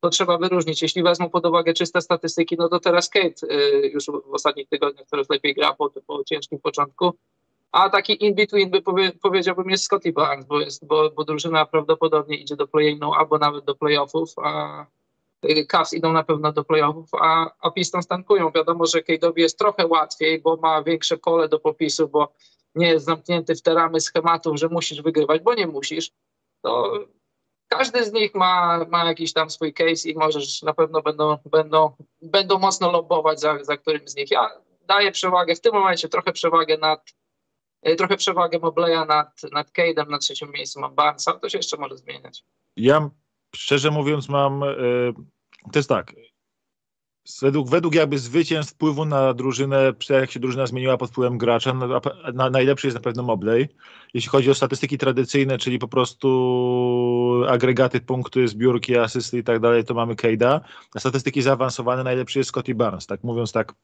[0.00, 0.82] to trzeba wyróżnić.
[0.82, 5.06] Jeśli wezmą pod uwagę czyste statystyki, no to teraz Kate y, już w ostatnich tygodniach
[5.06, 7.12] coraz lepiej gra po, po ciężkim początku.
[7.72, 12.36] A taki in-between by powie, powiedziałbym jest Scotty Barnes, bo, jest, bo, bo drużyna prawdopodobnie
[12.36, 14.86] idzie do play-inu albo nawet do playoffów, a
[15.68, 18.50] Cavs idą na pewno do playoffów, a, a Pistons tankują.
[18.50, 22.32] Wiadomo, że Cade'owi jest trochę łatwiej, bo ma większe pole do popisu, bo
[22.74, 26.10] nie jest zamknięty w te ramy schematów, że musisz wygrywać, bo nie musisz.
[26.62, 26.92] To
[27.68, 31.92] każdy z nich ma, ma jakiś tam swój case i możesz na pewno będą, będą,
[32.22, 34.30] będą mocno lobbować za, za którym z nich.
[34.30, 34.50] Ja
[34.86, 37.10] daję przewagę w tym momencie trochę przewagę nad
[37.88, 41.76] y, trochę przewagę Mobleya nad, nad Cade'em, na trzecim miejscu mam Barnesa, to się jeszcze
[41.76, 42.44] może zmieniać.
[42.76, 43.10] Ja
[43.56, 45.12] szczerze mówiąc mam y,
[45.72, 46.14] To jest tak.
[47.42, 52.00] Według, według jakby zwycięstw wpływu na drużynę, jak się drużyna zmieniła pod wpływem gracza, no,
[52.34, 53.68] na, najlepszy jest na pewno Mobley.
[54.14, 59.84] Jeśli chodzi o statystyki tradycyjne, czyli po prostu agregaty, punkty, zbiórki, asysty i tak dalej,
[59.84, 60.60] to mamy Kejda.
[60.94, 63.74] A statystyki zaawansowane najlepszy jest Scotty Barnes, tak mówiąc tak,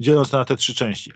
[0.00, 1.12] dzieląc to na te trzy części.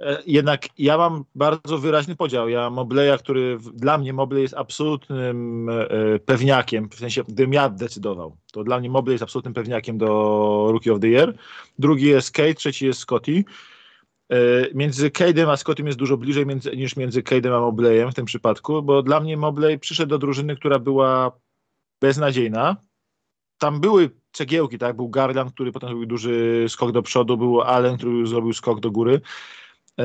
[0.00, 2.48] E, jednak ja mam bardzo wyraźny podział.
[2.48, 8.36] Ja Mobleya, który dla mnie Mobley jest absolutnym e, pewniakiem, w sensie gdybym ja decydował,
[8.52, 10.06] to dla mnie Mobley jest absolutnym pewniakiem do
[10.70, 11.23] Rookie of the Year.
[11.78, 13.44] Drugi jest Kate, trzeci jest Scotty.
[14.30, 14.36] E,
[14.74, 18.24] między Cade'em a Scottym jest dużo bliżej między, niż między Cade'em a Mobleyem w tym
[18.24, 21.32] przypadku, bo dla mnie Mobley przyszedł do drużyny, która była
[22.00, 22.76] beznadziejna.
[23.58, 24.96] Tam były cegiełki, tak?
[24.96, 28.90] Był Garland, który potem zrobił duży skok do przodu, był Allen, który zrobił skok do
[28.90, 29.20] góry,
[29.98, 30.04] e,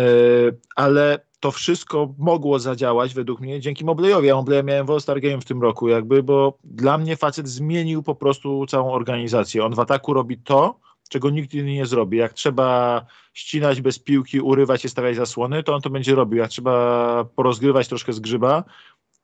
[0.75, 4.27] ale to wszystko mogło zadziałać według mnie dzięki Mobleyowi.
[4.27, 8.03] Ja Mobleya miałem w All-Star Game w tym roku jakby, bo dla mnie facet zmienił
[8.03, 9.65] po prostu całą organizację.
[9.65, 10.79] On w ataku robi to,
[11.09, 12.17] czego nikt inny nie zrobi.
[12.17, 16.39] Jak trzeba ścinać bez piłki, urywać i stawiać zasłony, to on to będzie robił.
[16.39, 18.63] Jak trzeba porozgrywać troszkę z grzyba,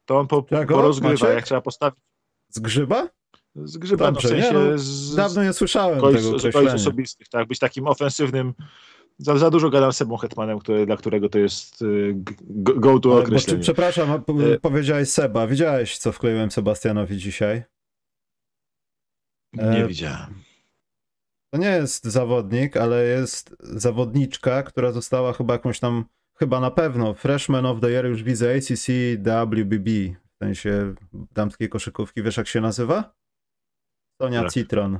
[0.06, 1.13] to on po, porozgrywa.
[1.13, 1.36] Maciek?
[1.36, 2.00] Jak trzeba postawić...
[2.50, 3.10] Z grzyba?
[3.56, 4.60] Z grzyba, Dobrze, no, w sensie...
[4.60, 6.74] Nie, no, z, dawno nie słyszałem kogoś, tego określenia.
[6.74, 7.48] osobistych, tak?
[7.48, 8.54] Być takim ofensywnym
[9.17, 12.13] za, za dużo gadam z Sebą Hetmanem, który, dla którego to jest y,
[12.50, 13.58] go, to określenie.
[13.58, 15.48] Bo, przepraszam, y powiedziałeś Seba.
[15.48, 17.63] Widziałeś, co wkleiłem Sebastianowi dzisiaj?
[19.54, 19.88] Nie e...
[19.88, 20.44] widziałem.
[21.56, 26.06] To nie jest zawodnik, ale jest zawodniczka, która została chyba jakąś tam,
[26.39, 28.88] chyba na pewno, Freshman of the Year, już widzę, ACC
[29.20, 29.89] WBB,
[30.36, 32.24] w sensie damskiej koszykówki.
[32.24, 33.13] Wiesz jak się nazywa?
[34.22, 34.52] Sonia tak.
[34.52, 35.00] Citron.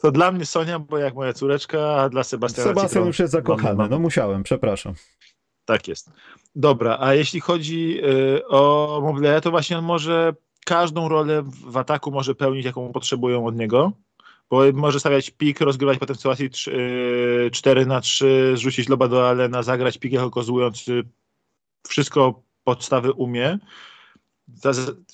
[0.00, 3.32] To dla mnie Sonia, bo jak moja córeczka, a dla Sebastiana Sebastian Citron, już jest
[3.32, 4.94] zakochany, no musiałem, przepraszam.
[5.64, 6.10] Tak jest.
[6.54, 10.34] Dobra, a jeśli chodzi y, o Mobile, to właśnie on może
[10.66, 13.92] każdą rolę w ataku może pełnić, jaką potrzebują od niego,
[14.50, 19.28] bo może stawiać pik, rozgrywać potem w sytuacji 3, 4 na 3, zrzucić loba do
[19.28, 21.02] Alena, zagrać pik jako kozujący.
[21.88, 23.58] Wszystko podstawy umie.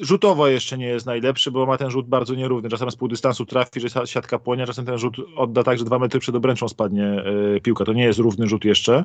[0.00, 2.68] Rzutowo jeszcze nie jest najlepszy, bo ma ten rzut bardzo nierówny.
[2.68, 5.98] Czasem z pół dystansu trafi, że siatka płonie, czasem ten rzut odda tak, że dwa
[5.98, 7.24] metry przed obręczą spadnie
[7.56, 7.84] y, piłka.
[7.84, 9.04] To nie jest równy rzut jeszcze.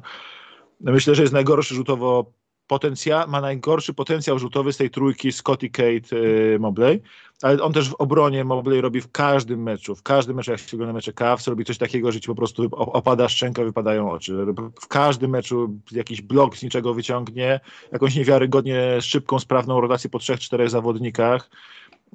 [0.82, 2.32] Myślę, że jest najgorszy rzutowo
[2.68, 7.02] potencjał, ma najgorszy potencjał rzutowy z tej trójki Scotty Kate y, Mobley,
[7.42, 10.78] ale on też w obronie Mobley robi w każdym meczu, w każdym meczu, jak się
[10.78, 14.46] ogląda mecze Cavs, robi coś takiego, że ci po prostu opada szczęka, wypadają oczy.
[14.82, 17.60] W każdym meczu jakiś blok z niczego wyciągnie,
[17.92, 21.50] jakąś niewiarygodnie szybką, sprawną rotację po trzech, czterech zawodnikach.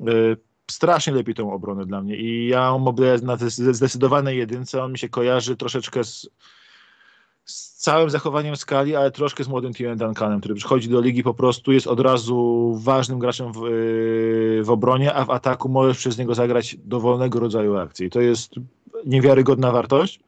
[0.09, 0.37] Y,
[0.71, 5.09] strasznie lepiej tą obronę dla mnie i ja Mobley na zdecydowanej jedynce, on mi się
[5.09, 6.29] kojarzy troszeczkę z
[7.45, 11.35] z całym zachowaniem skali, ale troszkę z młodym Timem Duncanem, który przychodzi do ligi po
[11.35, 13.61] prostu, jest od razu ważnym graczem w,
[14.65, 18.11] w obronie, a w ataku możesz przez niego zagrać dowolnego rodzaju akcji.
[18.11, 18.55] To jest
[19.07, 20.21] niewiarygodna wartość,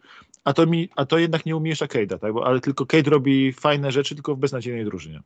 [0.45, 2.33] a to, mi, a to jednak nie umniejsza Cade'a, tak?
[2.33, 5.21] Bo, ale tylko Cade robi fajne rzeczy, tylko w beznadziejnej drużynie.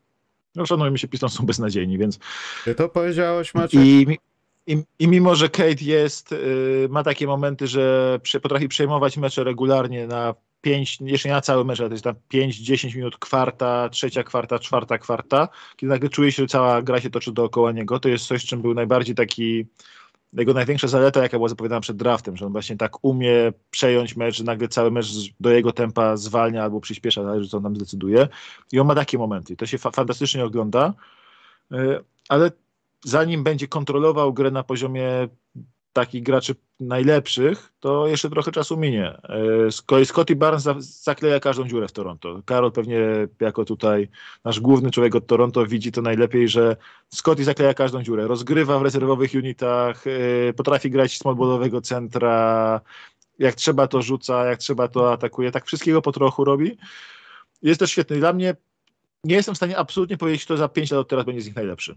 [0.55, 2.19] No szanujmy się, Pistons są beznadziejni, więc...
[2.65, 3.81] Ty to powiedziałeś, Maciek?
[3.81, 4.07] I,
[4.67, 9.45] i, I, mimo, że Kate jest, y, ma takie momenty, że przy, potrafi przejmować mecze
[9.45, 13.89] regularnie na 5, jeszcze nie na cały mecz, ale to jest tam 5-10 minut kwarta,
[13.89, 18.01] trzecia kwarta, czwarta kwarta, kiedy nagle czuje się, że cała gra się toczy dookoła niego,
[18.01, 19.67] to jest coś, czym był najbardziej taki
[20.33, 24.37] jego największa zaleta, jaka była zapowiadana przed draftem, że on właśnie tak umie przejąć mecz,
[24.37, 25.07] że nagle cały mecz
[25.41, 28.29] do jego tempa zwalnia albo przyspiesza, zależy co on tam zdecyduje.
[28.73, 29.57] I on ma takie momenty.
[29.57, 30.95] To się fa fantastycznie ogląda,
[31.73, 31.77] y,
[32.29, 32.51] ale
[33.05, 35.29] zanim będzie kontrolował grę na poziomie
[35.93, 39.19] takich graczy najlepszych, to jeszcze trochę czasu minie.
[39.23, 40.65] E, z kolei Scotty Barnes
[41.03, 42.43] zakleja każdą dziurę w Toronto.
[42.45, 42.99] Karol pewnie
[43.41, 44.09] jako tutaj
[44.45, 46.77] nasz główny człowiek od Toronto widzi to najlepiej, że
[47.15, 48.27] Scotty zakleja każdą dziurę.
[48.27, 52.81] Rozgrywa w rezerwowych unitach, e, potrafi grać smallballowego centra,
[53.39, 56.79] jak trzeba to rzuca, jak trzeba to atakuje, tak wszystkiego po trochu robi.
[57.63, 58.19] Jest też świetny.
[58.19, 58.57] Dla mnie
[59.25, 61.57] nie jestem w stanie absolutnie powiedzieć, kto za 5 lat od teraz będzie z nich
[61.57, 61.97] najlepszy.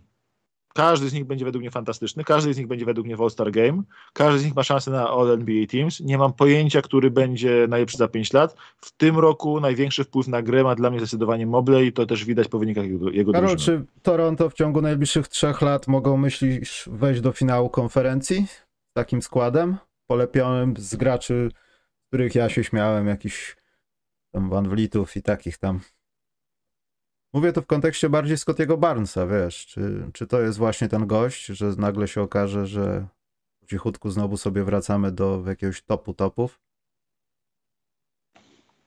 [0.73, 3.51] Każdy z nich będzie według mnie fantastyczny, każdy z nich będzie według mnie w All-Star
[3.51, 5.99] Game, każdy z nich ma szansę na All-NBA Teams.
[5.99, 8.55] Nie mam pojęcia, który będzie najlepszy za 5 lat.
[8.77, 12.25] W tym roku największy wpływ na grę ma dla mnie zdecydowanie Mobley i to też
[12.25, 13.85] widać po wynikach jego, jego Karol, drużyny.
[13.85, 19.21] czy Toronto w ciągu najbliższych trzech lat mogą, myślisz, wejść do finału konferencji z takim
[19.21, 21.51] składem polepionym z graczy,
[22.07, 23.55] których ja się śmiałem, jakiś
[24.31, 25.79] tam Van Vlietów i takich tam
[27.33, 31.45] Mówię to w kontekście bardziej Scottiego Barnesa, wiesz, czy, czy to jest właśnie ten gość,
[31.45, 33.07] że nagle się okaże, że
[33.71, 36.59] cichutku znowu sobie wracamy do jakiegoś topu topów?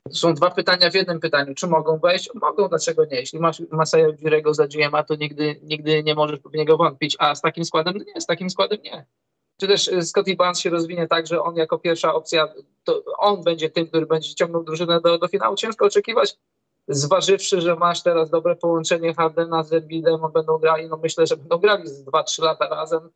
[0.03, 1.55] To są dwa pytania w jednym pytaniu.
[1.55, 2.29] Czy mogą wejść?
[2.33, 3.17] Mogą, dlaczego nie?
[3.17, 7.35] Jeśli masz Masaja Ujirego za GMA, to nigdy, nigdy nie możesz w niego wątpić, a
[7.35, 9.05] z takim składem nie, z takim składem nie.
[9.59, 13.43] Czy też y, Scotty Barnes się rozwinie tak, że on jako pierwsza opcja, to on
[13.43, 15.55] będzie tym, który będzie ciągnął drużynę do, do finału?
[15.55, 16.37] Ciężko oczekiwać,
[16.87, 21.57] zważywszy, że masz teraz dobre połączenie Hardena z Embiidem, będą grali, no myślę, że będą
[21.57, 23.09] grali z 2-3 lata razem,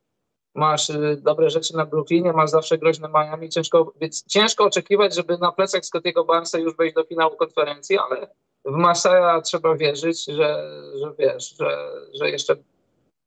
[0.55, 5.38] masz y, dobre rzeczy na Brooklynie, masz zawsze groźne Miami, ciężko, więc ciężko oczekiwać, żeby
[5.38, 8.28] na plecach Scottiego Barnesa już wejść do finału konferencji, ale
[8.65, 12.55] w Masaya trzeba wierzyć, że, że wiesz, że, że jeszcze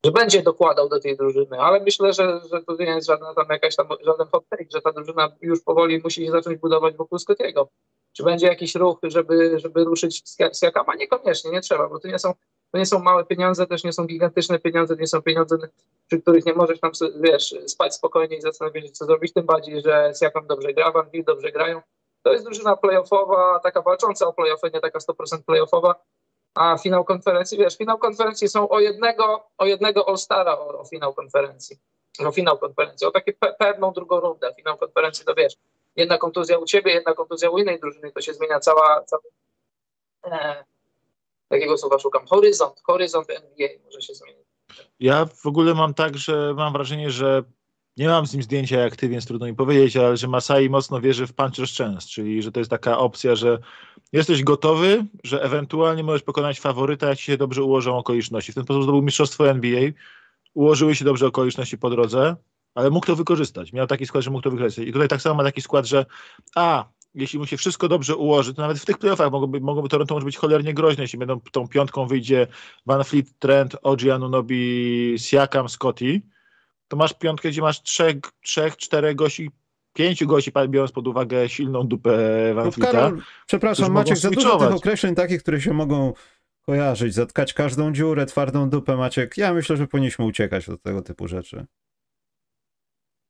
[0.04, 3.46] że będzie dokładał do tej drużyny, ale myślę, że, że to nie jest żadna tam
[3.50, 7.18] jakaś tam, żaden hot take, że ta drużyna już powoli musi się zacząć budować wokół
[7.18, 7.68] Scottiego.
[8.12, 10.94] Czy będzie jakiś ruch, żeby, żeby ruszyć z Jakama?
[10.94, 12.34] Niekoniecznie, nie trzeba, bo to nie są
[12.72, 15.56] to nie są małe pieniądze, też nie są gigantyczne pieniądze, nie są pieniądze,
[16.06, 16.90] przy których nie możesz tam,
[17.20, 20.92] wiesz, spać spokojnie i zastanowić się, co zrobić, tym bardziej, że z jaką dobrze gra,
[20.92, 21.82] Van dobrze grają.
[22.22, 25.94] To jest drużyna playoffowa, taka walcząca o playoffy, nie taka 100% playoffowa,
[26.54, 31.14] a finał konferencji, wiesz, finał konferencji są o jednego, o jednego All-Stara o, o finał
[31.14, 31.76] konferencji,
[32.26, 35.56] o finał konferencji, o taką pe pewną drugą rundę, finał konferencji, to wiesz,
[35.96, 39.22] jedna kontuzja u ciebie, jedna kontuzja u innej drużyny, to się zmienia cała, cała
[40.26, 40.64] e,
[41.48, 44.46] takiego słowa szukam, horyzont, horyzont NBA może się zmienić.
[45.00, 47.44] Ja w ogóle mam tak, że mam wrażenie, że
[47.96, 51.00] nie mam z nim zdjęcia jak ty, więc trudno mi powiedzieć, ale że Masai mocno
[51.00, 53.58] wierzy w puncher's chance, czyli że to jest taka opcja, że
[54.12, 58.52] jesteś gotowy, że ewentualnie możesz pokonać faworyta, jak ci się dobrze ułożą okoliczności.
[58.52, 59.90] W ten sposób zdobył mistrzostwo NBA,
[60.54, 62.36] ułożyły się dobrze okoliczności po drodze,
[62.74, 63.72] ale mógł to wykorzystać.
[63.72, 64.86] Miał taki skład, że mógł to wykorzystać.
[64.86, 66.06] I tutaj tak samo ma taki skład, że
[66.56, 70.14] a, jeśli mu się wszystko dobrze ułoży, to nawet w tych playoffach mogłoby, mogłoby Toronto
[70.14, 72.46] może być cholernie groźne, jeśli będą tą piątką wyjdzie
[72.86, 76.22] Van Fleet, Trent, OG Anunobi, Siakam, Scotty,
[76.88, 79.50] to masz piątkę, gdzie masz trzech, trzech czterech gości,
[79.92, 82.18] pięciu gości, biorąc pod uwagę silną dupę
[82.54, 82.92] Van no, Fleeta.
[82.92, 86.12] Karol, przepraszam, Maciek, za dużo tych określeń takich, które się mogą
[86.66, 89.36] kojarzyć, zatkać każdą dziurę, twardą dupę, Maciek.
[89.36, 91.66] Ja myślę, że powinniśmy uciekać od tego typu rzeczy.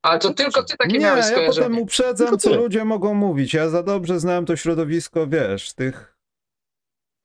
[0.03, 3.53] Ale to tylko ty takie nie, miałeś ja potem uprzedzam, co ludzie mogą mówić.
[3.53, 6.17] Ja za dobrze znałem to środowisko, wiesz, tych...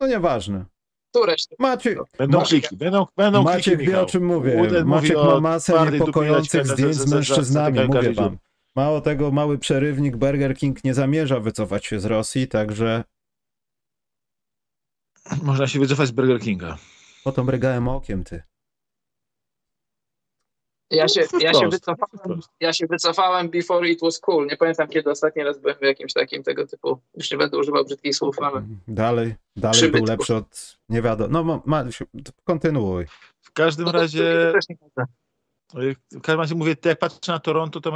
[0.00, 0.64] No nieważne.
[1.10, 1.46] Któreś.
[1.58, 4.62] Maciek, będą kliki, będą, będą Maciek kliki, wie, o czym mówię.
[4.62, 8.38] Uden Maciek ma masę niepokojących zdjęć z mężczyznami, mówię wam.
[8.76, 13.04] Mało tego, mały przerywnik Burger King nie zamierza wycofać się z Rosji, także...
[15.42, 16.78] Można się wycofać z Burger Kinga.
[17.24, 18.42] Potem brygałem okiem, ty.
[20.90, 24.46] Ja się, ja, się wycofałem, ja się wycofałem before it was cool.
[24.46, 26.98] Nie pamiętam, kiedy ostatni raz byłem w jakimś takim tego typu.
[27.14, 28.62] Już nie będę używał brzydkich słów, ale.
[28.88, 30.78] Dalej, dalej był lepszy od.
[30.88, 31.30] Nie wiadomo.
[31.32, 31.84] No, ma, ma,
[32.44, 33.06] kontynuuj.
[33.40, 34.52] W każdym no razie.
[35.74, 37.92] W każdym razie mówię, jak patrzę na Toronto, to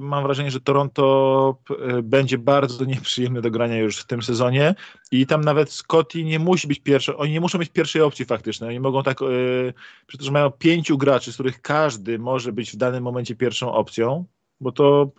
[0.00, 4.74] mam wrażenie, że Toronto e, będzie bardzo nieprzyjemne do grania już w tym sezonie
[5.10, 8.70] i tam nawet Scotty nie musi być pierwszy, oni nie muszą mieć pierwszej opcji faktycznej,
[8.70, 9.74] oni mogą tak, yy,
[10.06, 14.24] przecież mają pięciu graczy, z których każdy może być w danym momencie pierwszą opcją,
[14.60, 15.10] bo to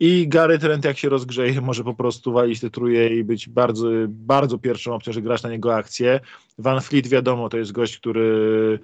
[0.00, 3.88] i Gary Trent jak się rozgrzeje może po prostu walić te truje i być bardzo,
[4.08, 6.20] bardzo pierwszą opcją, że grasz na niego akcję.
[6.58, 8.78] Van Fleet wiadomo, to jest gość, który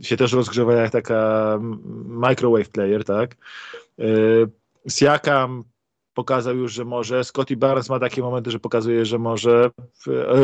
[0.00, 1.58] się też rozgrzewa jak taka
[2.06, 3.36] microwave player, tak?
[4.00, 4.48] Y,
[4.88, 5.64] Siakam
[6.14, 7.24] pokazał już, że może.
[7.24, 9.70] Scotty Barnes ma takie momenty, że pokazuje, że może.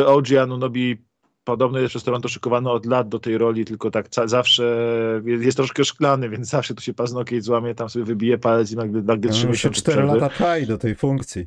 [0.07, 0.97] OG Anunobi
[1.45, 4.77] podobno jest przez Toronto szykowany od lat do tej roli, tylko tak zawsze
[5.25, 9.03] jest troszkę szklany, więc zawsze tu się paznokieć złamie, tam sobie wybije palec i nagle,
[9.03, 11.47] nagle no, 3 4 lata traj do tej funkcji.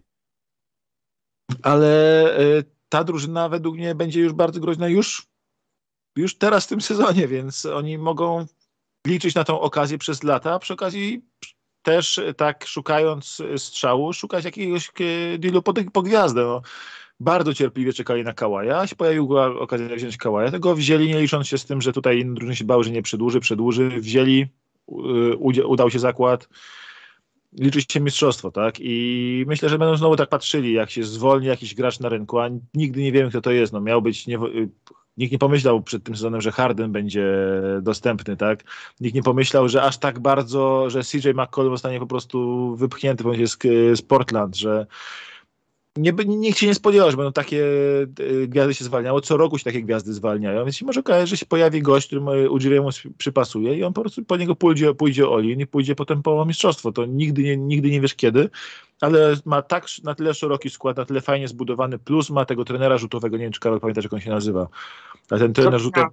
[1.62, 5.33] Ale y, ta drużyna według mnie będzie już bardzo groźna już
[6.16, 8.46] już teraz w tym sezonie, więc oni mogą
[9.08, 11.22] liczyć na tą okazję przez lata, a przy okazji
[11.84, 16.44] też tak szukając strzału, szukać jakiegoś e, dealu po, po gwiazdę.
[16.44, 16.62] No.
[17.20, 21.58] Bardzo cierpliwie czekali na Kałaja, się pojawiła okazja wziąć Kałaja, tego wzięli nie licząc się
[21.58, 24.48] z tym, że tutaj inne drużyny się bały, że nie przedłuży, przedłuży, wzięli,
[25.66, 26.50] udał się zakład,
[27.60, 28.76] liczy się mistrzostwo, tak?
[28.80, 32.50] I myślę, że będą znowu tak patrzyli, jak się zwolni jakiś gracz na rynku, a
[32.74, 33.74] nigdy nie wiem, kto to jest.
[33.74, 34.40] No, miał być nie,
[35.18, 37.26] Nikt nie pomyślał przed tym sezonem, że Harden będzie
[37.82, 38.64] dostępny, tak?
[39.00, 43.58] Nikt nie pomyślał, że aż tak bardzo, że CJ McCollum zostanie po prostu wypchnięty z,
[43.98, 44.88] z Portland, że
[45.98, 47.66] nie, nikt się nie spodziewał, że będą takie
[48.44, 49.22] e, gwiazdy się zwalniały.
[49.22, 52.50] Co roku się takie gwiazdy zwalniają, więc się może okazać, że się pojawi gość, który
[52.50, 56.46] Udziwiemu przypasuje i on po prostu po niego pójdzie, pójdzie Olin i pójdzie potem po
[56.46, 56.92] mistrzostwo.
[56.92, 58.50] To nigdy nie, nigdy nie wiesz kiedy,
[59.02, 62.98] ale ma tak na tyle szeroki skład, na tyle fajnie zbudowany, plus ma tego trenera
[62.98, 64.68] rzutowego, nie wiem czy Karol pamiętasz jak on się nazywa,
[65.30, 66.08] ale ten trener rzutowy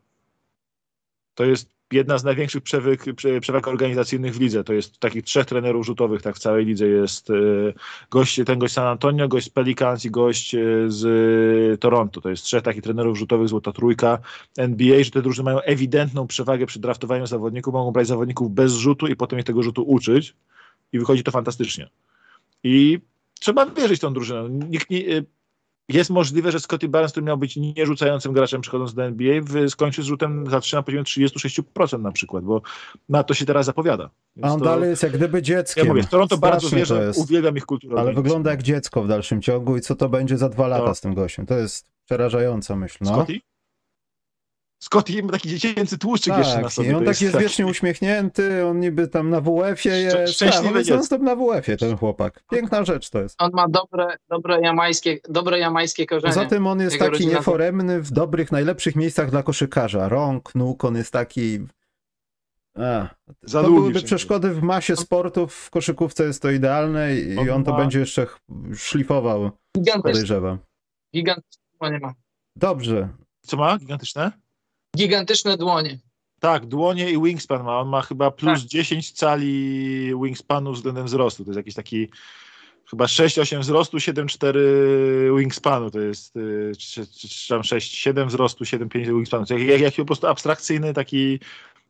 [1.40, 3.04] To jest jedna z największych przewag,
[3.40, 4.64] przewag organizacyjnych w lidze.
[4.64, 7.34] To jest takich trzech trenerów rzutowych, tak w całej lidze jest e,
[8.10, 12.20] gość, ten gość San Antonio, gość z Pelicans i gość e, z Toronto.
[12.20, 14.18] To jest trzech takich trenerów rzutowych, złota trójka
[14.58, 19.06] NBA, że te drużyny mają ewidentną przewagę przy draftowaniu zawodników, mogą brać zawodników bez rzutu
[19.06, 20.34] i potem ich tego rzutu uczyć
[20.92, 21.88] i wychodzi to fantastycznie.
[22.64, 22.98] I
[23.40, 24.48] trzeba wierzyć tą drużyną.
[24.48, 25.00] Nikt nie,
[25.94, 30.06] jest możliwe, że Scotty Barnes, który miał być nierzucającym graczem przychodząc do NBA, skończy z
[30.06, 32.62] rzutem za 3 na poziomie 36% na przykład, bo
[33.08, 34.10] na to się teraz zapowiada.
[34.36, 34.64] Więc A on to...
[34.64, 35.86] dalej jest jak gdyby dzieckiem.
[35.86, 38.00] Ja mówię, Toronto bardzo wierzę, uwielbiam ich kulturę.
[38.00, 40.94] Ale wygląda jak dziecko w dalszym ciągu i co to będzie za dwa lata to...
[40.94, 41.46] z tym gościem?
[41.46, 42.98] To jest przerażająca myśl.
[43.00, 43.14] No.
[43.14, 43.40] Scotty?
[44.82, 46.90] Scotty ma taki dziecięcy tłuszczyk tak, jeszcze na sobie.
[46.90, 47.44] I on taki jest taki...
[47.44, 50.34] wiecznie uśmiechnięty, on niby tam na WF-ie jest.
[50.34, 52.42] Szczęśliwy tak, jest non na WF-ie ten chłopak.
[52.50, 53.42] Piękna rzecz to jest.
[53.42, 56.34] On ma dobre, dobre, jamańskie, dobre jamańskie korzenie.
[56.34, 60.08] Poza tym on jest Jego taki nieforemny w dobrych, najlepszych miejscach dla koszykarza.
[60.08, 61.58] Rąk, nóg, on jest taki...
[62.74, 63.08] A,
[63.52, 67.72] to byłyby przeszkody w masie sportów, w koszykówce jest to idealne i on, on to
[67.72, 67.78] ma...
[67.78, 68.26] będzie jeszcze
[68.74, 69.50] szlifował,
[70.02, 70.58] podejrzewam.
[71.14, 72.14] Gigantyczne nie ma.
[72.56, 73.08] Dobrze.
[73.40, 73.78] Co ma?
[73.78, 74.32] Gigantyczne?
[74.96, 75.98] Gigantyczne dłonie.
[76.40, 77.80] Tak, dłonie i wingspan ma.
[77.80, 78.68] On ma chyba plus tak.
[78.68, 81.44] 10 cali wingspanu względem wzrostu.
[81.44, 82.08] To jest jakiś taki
[82.90, 84.58] chyba 6-8 wzrostu, 7-4
[85.38, 85.90] wingspanu.
[85.90, 89.46] To jest y, czy, czy, tam 6-7 wzrostu, 7-5 wingspanu.
[89.46, 91.38] To jak, jak po prostu abstrakcyjny taki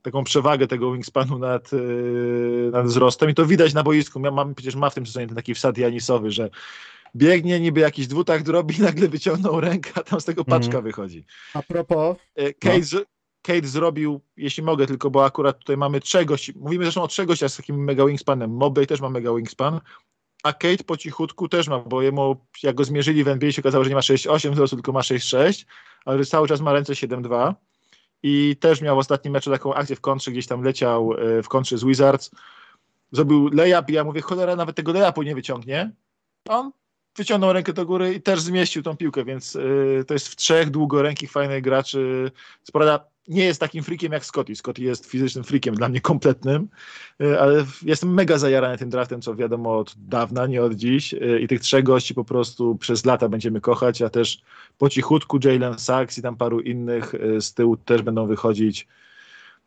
[0.02, 4.20] taką przewagę tego wingspanu nad, y, nad wzrostem i to widać na boisku.
[4.20, 6.50] Ja mam, przecież ma w tym sezonie ten taki wsad janisowy, że
[7.16, 10.84] biegnie, niby jakiś dwutakt robi, nagle wyciągnął rękę, a tam z tego paczka mm.
[10.84, 11.24] wychodzi.
[11.54, 12.16] A propos...
[12.34, 13.00] E, Kate, no.
[13.42, 17.56] Kate zrobił, jeśli mogę tylko, bo akurat tutaj mamy gości, mówimy zresztą o gościach z
[17.56, 19.80] takim mega wingspanem, Mobley też ma mega wingspan,
[20.42, 23.84] a Kate po cichutku też ma, bo jemu, jak go zmierzyli w NBA się okazało,
[23.84, 25.64] że nie ma 6,8 wzrostu, tylko ma 6,6,
[26.04, 27.54] ale cały czas ma ręce 7,2
[28.22, 31.48] i też miał w ostatnim meczu taką akcję w kontrze, gdzieś tam leciał e, w
[31.48, 32.30] kontrze z Wizards,
[33.12, 35.92] zrobił layup i ja mówię, cholera, nawet tego layupu nie wyciągnie.
[36.48, 36.72] On
[37.16, 40.70] wyciągnął rękę do góry i też zmieścił tą piłkę, więc y, to jest w trzech
[40.70, 42.30] długorękich, fajnych graczy.
[42.62, 42.72] Co
[43.28, 44.56] nie jest takim freakiem jak Scotty.
[44.56, 46.68] Scotty jest fizycznym freakiem dla mnie kompletnym,
[47.22, 51.14] y, ale jestem mega zajarany tym draftem, co wiadomo od dawna, nie od dziś.
[51.14, 54.42] Y, I tych trzech gości po prostu przez lata będziemy kochać, a też
[54.78, 58.86] po cichutku Jalen Sachs i tam paru innych z tyłu też będą wychodzić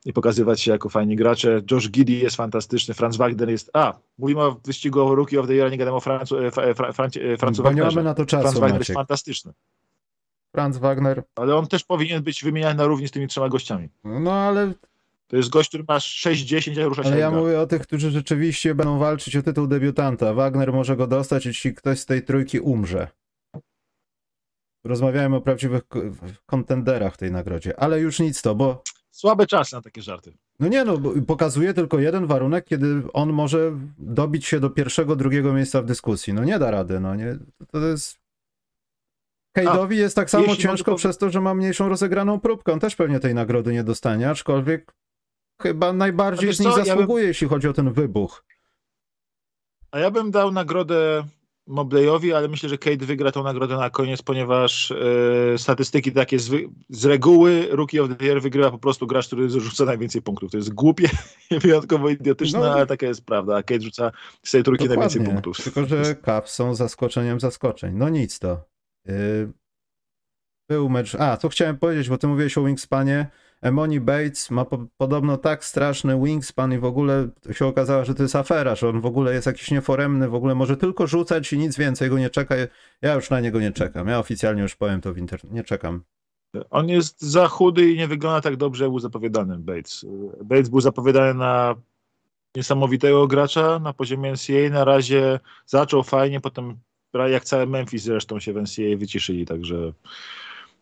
[0.06, 1.62] i pokazywać się jako fajni gracze.
[1.72, 3.70] Josh Giddy jest fantastyczny, Franz Wagner jest...
[3.74, 6.74] A, mówimy o wyścigu o Rookie of the Year, nie gadamy o Francu, e, Fra,
[6.74, 8.90] Fra, Francu, e, Francu Nie mamy na to czasu, Franz Wagner Maciek.
[8.90, 9.54] jest fantastyczny.
[10.52, 11.24] Franz Wagner.
[11.36, 13.90] Ale on też powinien być wymieniany na równi z tymi trzema gościami.
[14.04, 14.74] No ale...
[15.28, 18.12] To jest gość, który ma 6-10, a rusza się Ale ja mówię o tych, którzy
[18.12, 20.34] rzeczywiście będą walczyć o tytuł debiutanta.
[20.34, 23.08] Wagner może go dostać, jeśli ktoś z tej trójki umrze.
[24.84, 25.84] Rozmawiałem o prawdziwych
[26.46, 28.84] kontenderach w tej nagrodzie, ale już nic to, bo
[29.14, 30.34] Słabe czasy na takie żarty.
[30.60, 30.98] No nie, no,
[31.28, 36.34] pokazuje tylko jeden warunek, kiedy on może dobić się do pierwszego, drugiego miejsca w dyskusji.
[36.34, 37.38] No nie da rady, no nie.
[37.72, 38.18] To jest.
[39.58, 41.00] Cade'owi jest tak samo ciężko mogę...
[41.00, 42.74] przez to, że ma mniejszą rozegraną próbkę.
[42.74, 44.94] On też pewnie tej nagrody nie dostanie, aczkolwiek
[45.62, 47.28] chyba najbardziej z nich zasługuje, ja bym...
[47.28, 48.46] jeśli chodzi o ten wybuch.
[49.92, 51.24] A ja bym dał nagrodę
[51.68, 56.52] Mobleyowi, ale myślę, że Kate wygra tą nagrodę na koniec, ponieważ e, statystyki takie z,
[56.90, 60.52] z, reguły Rookie of the Year wygrywa po prostu gracz, który rzuca najwięcej punktów.
[60.52, 61.10] To jest głupie,
[61.52, 63.56] wyjątkowo idiotyczne, no, ale taka jest prawda.
[63.56, 64.12] A Kate rzuca
[64.44, 65.64] z tej trójki najwięcej punktów.
[65.64, 67.96] Tylko, że Cavs są zaskoczeniem zaskoczeń.
[67.96, 68.66] No nic to.
[69.06, 69.52] Yy,
[70.70, 71.16] był mecz...
[71.16, 73.28] A, co chciałem powiedzieć, bo ty mówiłeś o Wingspanie.
[73.64, 78.24] Emoni Bates ma po, podobno tak straszny wingspan i w ogóle się okazało, że to
[78.24, 81.58] jest afera, że on w ogóle jest jakiś nieforemny, w ogóle może tylko rzucać i
[81.58, 82.56] nic więcej go nie czeka.
[83.02, 84.08] Ja już na niego nie czekam.
[84.08, 85.56] Ja oficjalnie już powiem to w internecie.
[85.56, 86.04] Nie czekam.
[86.70, 90.06] On jest za chudy i nie wygląda tak dobrze, jak był zapowiadany Bates.
[90.44, 91.76] Bates był zapowiadany na
[92.56, 94.70] niesamowitego gracza na poziomie NCAA.
[94.70, 96.78] Na razie zaczął fajnie, potem
[97.14, 99.94] jak cały Memphis zresztą się w NCAA wyciszyli, także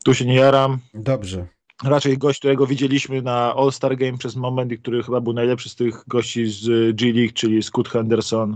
[0.06, 0.80] tu się nie jaram.
[0.94, 1.48] Dobrze
[1.84, 5.76] raczej gość, którego widzieliśmy na All-Star Game przez moment i który chyba był najlepszy z
[5.76, 8.56] tych gości z G League, czyli Scott Henderson,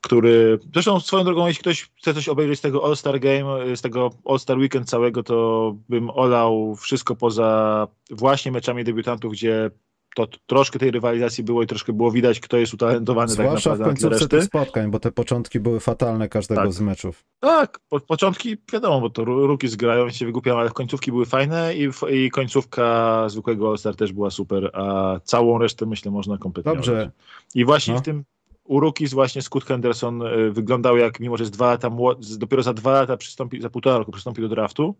[0.00, 4.10] który, zresztą swoją drogą, jeśli ktoś chce coś obejrzeć z tego All-Star Game, z tego
[4.24, 9.70] All-Star Weekend całego, to bym olał wszystko poza właśnie meczami debiutantów, gdzie
[10.14, 13.84] to troszkę tej rywalizacji było i troszkę było widać, kto jest utalentowany Zwłaszcza tak naprawdę
[13.84, 16.72] w końcówce tych spotkań, bo te początki były fatalne każdego tak.
[16.72, 17.24] z meczów.
[17.40, 21.90] Tak, po, początki wiadomo, bo to ruki zgrają się wygłupiają, ale końcówki były fajne i,
[22.10, 27.10] i końcówka zwykłego All-Star też była super, a całą resztę myślę można kompletnie Dobrze.
[27.54, 28.00] I właśnie no.
[28.00, 28.24] w tym
[28.64, 31.90] u Rookies właśnie Scott Henderson y, wyglądał jak, mimo że jest dwa lata,
[32.38, 34.94] dopiero za dwa lata przystąpi, za półtora roku przystąpił do draftu,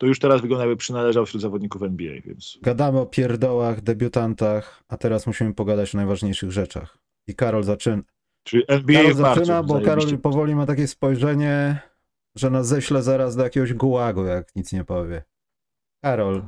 [0.00, 2.58] to już teraz wygląda jakby przynależał wśród zawodników NBA, więc...
[2.62, 6.98] Gadamy o pierdołach, debiutantach, a teraz musimy pogadać o najważniejszych rzeczach.
[7.26, 8.02] I Karol zaczyna.
[8.42, 11.80] Czyli NBA Karol zaczyna, bo Karol powoli ma takie spojrzenie,
[12.34, 15.22] że nas ześle zaraz do jakiegoś gułagu, jak nic nie powie.
[16.04, 16.42] Karol,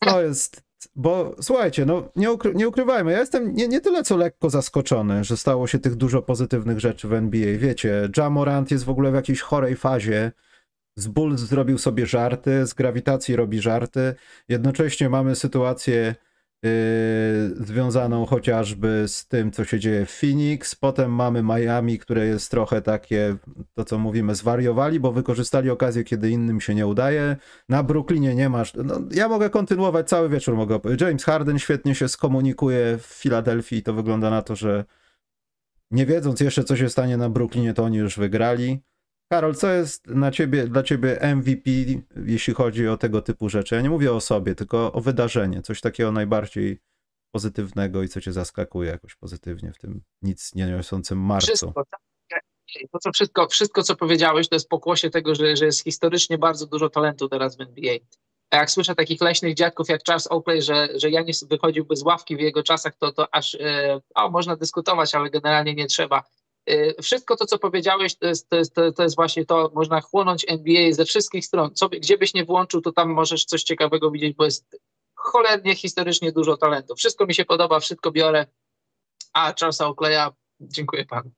[0.00, 0.62] to jest.
[0.96, 5.24] Bo słuchajcie, no nie, ukry, nie ukrywajmy, ja jestem nie, nie tyle co lekko zaskoczony,
[5.24, 7.58] że stało się tych dużo pozytywnych rzeczy w NBA.
[7.58, 10.32] Wiecie, Jamorant jest w ogóle w jakiejś chorej fazie.
[11.00, 14.14] Z Bulls zrobił sobie żarty, z grawitacji robi żarty.
[14.48, 16.14] Jednocześnie mamy sytuację
[16.62, 16.70] yy,
[17.66, 20.74] związaną chociażby z tym, co się dzieje w Phoenix.
[20.74, 23.36] Potem mamy Miami, które jest trochę takie,
[23.74, 27.36] to co mówimy, zwariowali, bo wykorzystali okazję, kiedy innym się nie udaje.
[27.68, 28.74] Na Brooklynie nie masz.
[28.74, 30.56] No, ja mogę kontynuować cały wieczór.
[30.56, 30.80] Mogę.
[31.00, 34.84] James Harden świetnie się skomunikuje w Filadelfii i to wygląda na to, że
[35.90, 38.82] nie wiedząc jeszcze, co się stanie na Brooklynie, to oni już wygrali.
[39.32, 41.70] Karol, co jest na ciebie, dla ciebie MVP,
[42.26, 43.74] jeśli chodzi o tego typu rzeczy?
[43.74, 45.62] Ja nie mówię o sobie, tylko o wydarzenie.
[45.62, 46.80] Coś takiego najbardziej
[47.34, 51.46] pozytywnego i co cię zaskakuje jakoś pozytywnie w tym nic nie niosącym marcu.
[51.46, 52.00] Wszystko, tak?
[52.92, 56.66] to co wszystko, wszystko, co powiedziałeś, to jest pokłosie tego, że, że jest historycznie bardzo
[56.66, 57.94] dużo talentu teraz w NBA.
[58.50, 62.36] A jak słyszę takich leśnych dziadków jak Charles Oakley, że, że Janis wychodziłby z ławki
[62.36, 66.24] w jego czasach, to, to aż e, o, można dyskutować, ale generalnie nie trzeba.
[66.66, 70.00] E, wszystko to, co powiedziałeś, to jest, to, jest, to, to jest właśnie to, można
[70.00, 71.74] chłonąć NBA ze wszystkich stron.
[71.74, 74.76] Co, gdzie byś nie włączył, to tam możesz coś ciekawego widzieć, bo jest
[75.14, 76.94] cholernie historycznie dużo talentu.
[76.96, 78.46] Wszystko mi się podoba, wszystko biorę.
[79.32, 80.30] A Charlesa Oakleya,
[80.60, 81.30] dziękuję panu.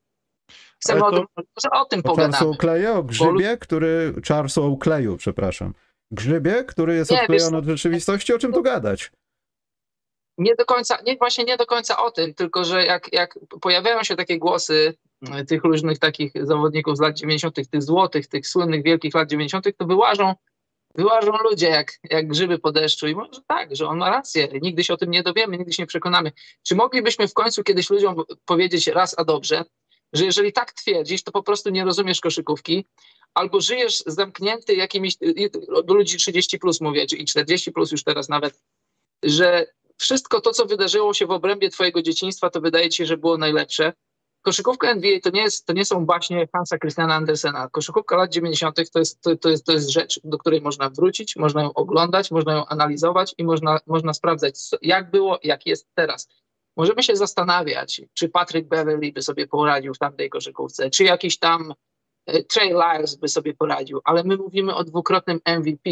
[0.79, 3.03] Chcemy Ale o to- tym, może o tym Charlesu pogadamy.
[3.05, 4.14] Grzybie, który...
[4.29, 5.75] Charlesu Oakleyu, przepraszam.
[6.11, 9.12] Grzybie, który jest Nie, odklejony od rzeczywistości, o czym tu gadać?
[10.39, 14.03] Nie do końca, nie, właśnie nie do końca o tym, tylko że jak, jak pojawiają
[14.03, 14.95] się takie głosy
[15.49, 19.87] tych różnych takich zawodników z lat 90., tych złotych, tych słynnych wielkich lat 90., to
[19.87, 20.35] wyłażą,
[20.95, 24.85] wyłażą ludzie jak, jak grzyby po deszczu i może tak, że on ma rację, nigdy
[24.85, 26.33] się o tym nie dowiemy, nigdy się nie przekonamy.
[26.62, 29.64] Czy moglibyśmy w końcu kiedyś ludziom powiedzieć raz a dobrze,
[30.12, 32.87] że jeżeli tak twierdzisz, to po prostu nie rozumiesz koszykówki,
[33.35, 35.16] albo żyjesz zamknięty jakimiś,
[35.85, 38.62] do ludzi 30 plus mówię, i 40 plus już teraz nawet,
[39.23, 39.66] że
[39.97, 43.39] wszystko to, co wydarzyło się w obrębie twojego dzieciństwa, to wydaje ci się, że było
[43.39, 43.93] najlepsze.
[44.43, 47.68] Koszykówka NBA to nie, jest, to nie są baśnie Hansa Christiana Andersena.
[47.68, 48.76] Koszykówka lat 90.
[48.93, 52.30] To jest, to, to, jest, to jest rzecz, do której można wrócić, można ją oglądać,
[52.30, 56.28] można ją analizować i można, można sprawdzać, jak było, jak jest teraz.
[56.76, 61.74] Możemy się zastanawiać, czy Patrick Beverly by sobie poradził w tamtej koszykówce, czy jakiś tam
[62.26, 65.90] e, Trey Lyles by sobie poradził, ale my mówimy o dwukrotnym MVP.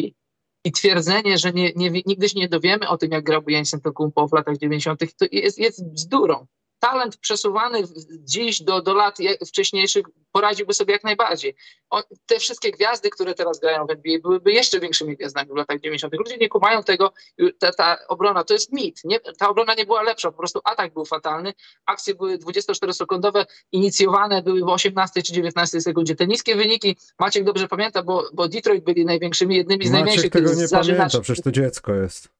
[0.64, 4.28] I twierdzenie, że nie, nie, nigdy się nie dowiemy o tym, jak grał Giannis Antetokounmpo
[4.28, 6.46] w latach 90., to jest, jest bzdurą.
[6.80, 7.78] Talent przesuwany
[8.10, 11.54] dziś do, do lat wcześniejszych poradziłby sobie jak najbardziej.
[11.90, 15.80] O, te wszystkie gwiazdy, które teraz grają w NBA, byłyby jeszcze większymi gwiazdami w latach
[15.80, 16.14] 90.
[16.14, 17.12] Ludzie nie kumają tego,
[17.58, 19.00] ta, ta obrona to jest mit.
[19.04, 21.52] Nie, ta obrona nie była lepsza, po prostu atak był fatalny.
[21.86, 26.16] Akcje były 24-sekundowe, inicjowane były w 18 czy 19 sekundzie.
[26.16, 30.32] Te niskie wyniki, Maciek dobrze pamięta, bo, bo Detroit byli największymi, jednymi z największych Maciek
[30.32, 32.39] tego tych nie zażynaczy- pamięta, przecież to dziecko jest.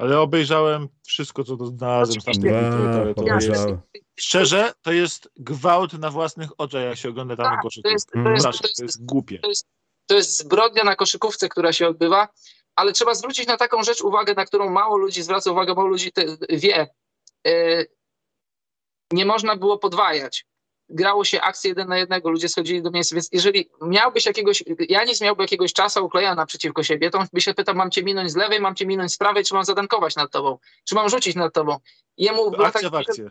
[0.00, 3.14] Ale obejrzałem wszystko, co to znalazłem bitwy.
[3.16, 3.60] To, to jest,
[4.20, 7.88] szczerze, to jest gwałt na własnych oczach, jak się ogląda tam Tak, koszykówkę.
[7.88, 8.34] to jest, to Mhm.
[8.34, 9.38] jest, Przepraszam, to jest, to jest głupie.
[10.06, 12.28] to jest zbrodnia na koszykówce, która się odbywa,
[12.76, 16.12] ale trzeba zwrócić na taką rzecz uwagę, na którą mało ludzi zwraca uwagę, mało ludzi
[16.12, 16.88] te, wie.
[17.46, 17.84] E,
[19.12, 20.46] nie można było podwajać.
[20.90, 25.20] Grało się akcję jeden na jednego, ludzie schodzili do miejsca, więc jeżeli miałbyś jakiegoś, Janis
[25.20, 28.36] miałby jakiegoś czasa ukleja naprzeciwko siebie, to on by się pytał, mam cię minąć z
[28.36, 31.54] lewej, mam cię minąć z prawej, czy mam zadankować nad tobą, czy mam rzucić nad
[31.54, 31.76] tobą.
[32.16, 33.30] Jemu w latach Akcja w akcję.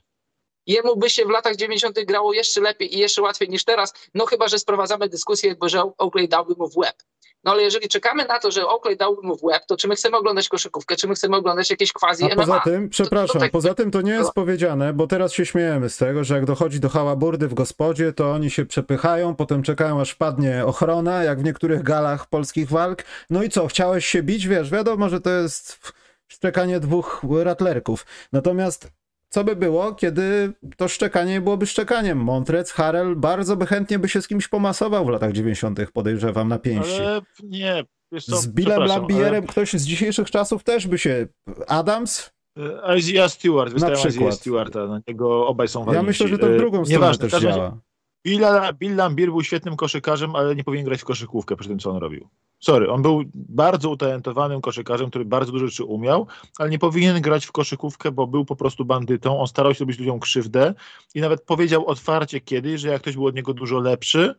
[0.65, 1.99] jemu by się w latach 90.
[2.05, 5.81] grało jeszcze lepiej i jeszcze łatwiej niż teraz, no chyba, że sprowadzamy dyskusję, bo że
[5.97, 6.95] Oakley dałby mu w łeb.
[7.43, 9.95] No ale jeżeli czekamy na to, że Oakley dałby mu w łeb, to czy my
[9.95, 12.35] chcemy oglądać koszykówkę, czy my chcemy oglądać jakieś quasi A MMA?
[12.35, 15.97] poza tym, przepraszam, tak- poza tym to nie jest powiedziane, bo teraz się śmiejemy z
[15.97, 20.15] tego, że jak dochodzi do hałaburdy w gospodzie, to oni się przepychają, potem czekają aż
[20.15, 23.03] padnie ochrona, jak w niektórych galach polskich walk.
[23.29, 24.47] No i co, chciałeś się bić?
[24.47, 25.79] Wiesz, wiadomo, że to jest
[26.27, 28.05] szczekanie dwóch ratlerków.
[28.33, 28.91] Natomiast
[29.29, 32.17] co by było, kiedy to szczekanie nie byłoby szczekaniem?
[32.17, 36.59] Montrec, Harel bardzo by chętnie by się z kimś pomasował w latach 90., podejrzewam, na
[36.59, 37.01] pięści.
[37.01, 37.83] Ale nie,
[38.21, 41.27] co, Z Billem Lambierem ktoś z dzisiejszych czasów też by się...
[41.67, 42.31] Adams?
[42.57, 44.15] ale, e, Isaiah Stewart, wystawiam przykład.
[44.15, 46.07] Isaiah Stewarta, na niego obaj są Ja walnięci.
[46.07, 47.77] myślę, że to w E, drugą stronę Nieważne, też działa.
[48.23, 48.41] Bill,
[48.79, 51.97] Bill Lambier był świetnym koszykarzem, ale nie powinien grać w koszykówkę przy tym, co on
[51.97, 52.27] robił.
[52.59, 57.45] Sorry, on był bardzo utalentowanym koszykarzem, który bardzo dużo rzeczy umiał, ale nie powinien grać
[57.45, 59.39] w koszykówkę, bo był po prostu bandytą.
[59.39, 60.73] On starał się robić ludziom krzywdę
[61.15, 64.35] i nawet powiedział otwarcie kiedyś, że jak ktoś był od niego dużo lepszy,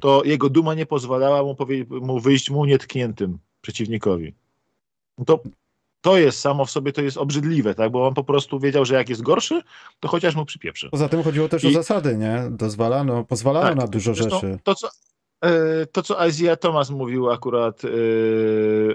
[0.00, 1.56] to jego duma nie pozwalała mu,
[2.00, 4.34] mu wyjść mu nietkniętym przeciwnikowi.
[5.18, 5.40] No to,
[6.00, 7.90] to jest samo w sobie, to jest obrzydliwe, tak?
[7.90, 9.62] Bo on po prostu wiedział, że jak jest gorszy,
[10.00, 10.88] to chociaż mu przypieprzy.
[10.90, 12.42] Poza tym chodziło też I- o zasady, nie?
[12.50, 13.76] Dozwalano, pozwalano Tak.
[13.76, 14.58] na dużo Zresztą rzeczy.
[14.62, 14.88] To, co,
[15.44, 16.18] e, to, co
[16.56, 17.88] Thomas mówił akurat e,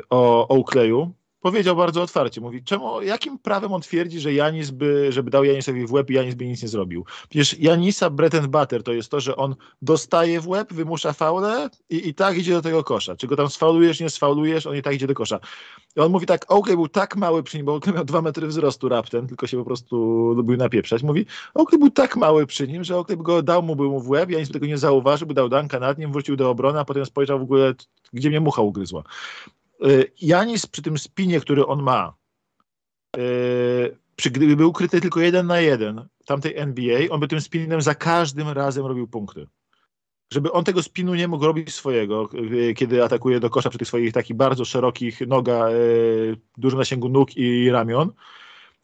[0.10, 1.14] o Oakleyu,
[1.44, 2.42] powiedział bardzo otwarcie.
[2.42, 6.14] Mówi, czemu, jakim prawem on twierdzi, że Janis by, żeby dał Janisowi w łeb i
[6.14, 7.06] Janis by nic nie zrobił?
[7.30, 11.70] Przecież Janisa bread and butter to jest to, że on dostaje w łeb, wymusza faulę
[11.90, 13.16] i, i tak idzie do tego kosza.
[13.16, 15.40] Czy go tam sfaulujesz, nie sfaulujesz, on i tak idzie do kosza.
[15.96, 18.90] I on mówi tak, Oakley był tak mały przy nim, bo miał dwa metry wzrostu
[18.90, 19.96] raptem, tylko się po prostu
[20.36, 21.04] lubił napieprzać.
[21.04, 24.00] Mówi, Oakley był tak mały przy nim, że Oakley by go dał mu, by mu
[24.00, 26.80] w łeb, Janis by tego nie zauważył, by dał danka nad nim, wrócił do obrony,
[26.80, 27.74] a potem spojrzał w ogóle,
[28.14, 29.04] gdzie mnie mucha ugryzła.
[29.86, 32.14] Y, Janis przy tym spinie, który on ma,
[33.18, 37.82] y, przy, gdyby był ukryty tylko jeden na jeden tamtej NBA, on by tym spinem
[37.82, 39.48] za każdym razem robił punkty.
[40.34, 43.88] Żeby on tego spinu nie mógł robić swojego, y, kiedy atakuje do kosza przy tych
[43.88, 45.66] swoich takich bardzo szerokich noga,
[46.58, 48.14] dużym zasięgu nóg i ramion,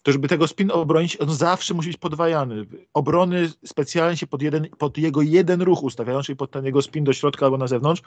[0.03, 2.65] to żeby tego spin obronić, on zawsze musi być podwajany.
[2.93, 7.03] Obrony specjalnie się pod, jeden, pod jego jeden ruch ustawiają, czyli pod ten jego spin
[7.03, 8.01] do środka albo na zewnątrz,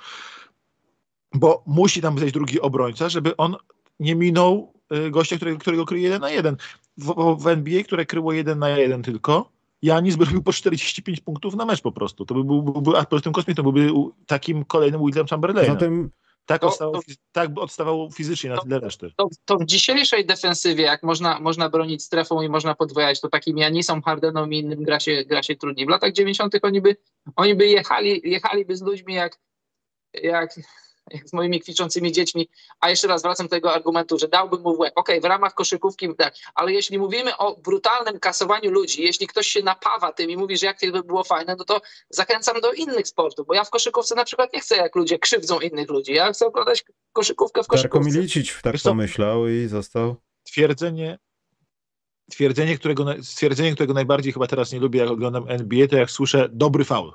[1.35, 3.57] bo musi tam być drugi obrońca, żeby on
[4.01, 4.73] nie minął
[5.07, 6.57] y, gościa, którego, którego kryje jeden na jeden.
[6.99, 9.53] W, w NBA, które kryło jeden na jeden tylko,
[9.83, 12.25] Janis by robił po 45 punktów na mecz po prostu.
[12.25, 13.91] To by był, byłby, a poza tym kosmit to byłby
[14.27, 15.75] takim kolejnym Willem Chamberlainem.
[15.75, 16.11] Zatem
[16.47, 19.13] tak, To- odstawał, to- tak by odstawał fizycznie na tyle reszty.
[19.17, 23.59] To, to w dzisiejszej defensywie, jak można, można bronić strefą i można podwajać, to takim
[23.59, 25.87] Janisą, Hardenom i innym gra się, gra się trudniej.
[25.87, 26.55] W latach 90.
[26.63, 26.97] oni by,
[27.37, 29.39] oni by jechali, jechaliby z ludźmi jak,
[30.15, 30.55] jak,
[31.11, 32.49] jak z moimi kwiczącymi dziećmi.
[32.81, 34.93] A jeszcze raz wracam do tego argumentu, że dałbym mu w łeb.
[34.97, 39.63] Okej, w ramach koszykówki, tak, ale jeśli mówimy o brutalnym kasowaniu ludzi, jeśli ktoś się
[39.63, 41.81] napawa tym i mówi, że jak to by było fajne, no to
[42.11, 45.61] zachęcam do innych sportów, bo ja w koszykówce na przykład nie chcę, jak ludzie krzywdzą
[45.61, 46.13] innych ludzi.
[46.13, 48.11] Ja chcę oglądać koszykówkę w Darko koszykówce.
[48.11, 50.17] Milicic tak Wiesz pomyślał i został.
[50.45, 51.19] Twierdzenie,
[52.31, 56.49] twierdzenie, którego, stwierdzenie, którego najbardziej chyba teraz nie lubię, jak oglądam NBA, to jak słyszę
[56.53, 57.13] dobry faul.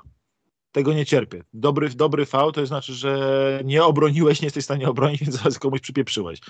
[0.72, 1.42] Tego nie cierpię.
[1.52, 5.58] Dobry, dobry faul to znaczy, że nie obroniłeś, nie jesteś w stanie obronić, więc zaraz
[5.58, 6.40] komuś przypieprzyłeś.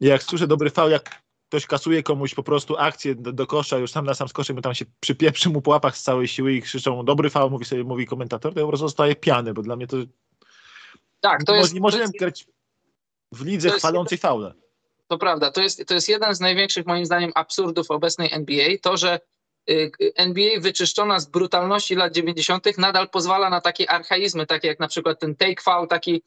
[0.00, 3.90] Jak słyszę dobry faul, jak ktoś kasuje komuś po prostu akcję do, do kosza, już
[3.90, 6.52] sam na sam z koszem, bo tam się przypieprzy mu po łapach z całej siły
[6.52, 9.62] i krzyczą dobry faul, mówi sobie, mówi komentator, to ja po prostu zostaje piany, bo
[9.62, 9.96] dla mnie to,
[11.20, 12.46] Tak, to jest, nie możemy jest, grać
[13.32, 14.54] w lidze jest- chwalącej faule.
[15.08, 15.50] to prawda.
[15.50, 18.68] To jest, to jest jeden z największych, moim zdaniem, absurdów obecnej NBA.
[18.82, 19.20] To, że
[20.14, 22.78] NBA wyczyszczona z brutalności lat 90.
[22.78, 26.22] nadal pozwala na takie archaizmy, takie jak na przykład ten take foul, taki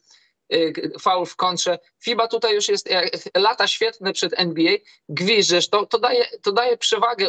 [0.54, 1.78] y, foul w kontrze.
[2.04, 4.72] FIBA tutaj już jest jak, lata świetne przed NBA.
[5.08, 7.28] Gwiżdżesz, to, to, daje, to daje przewagę,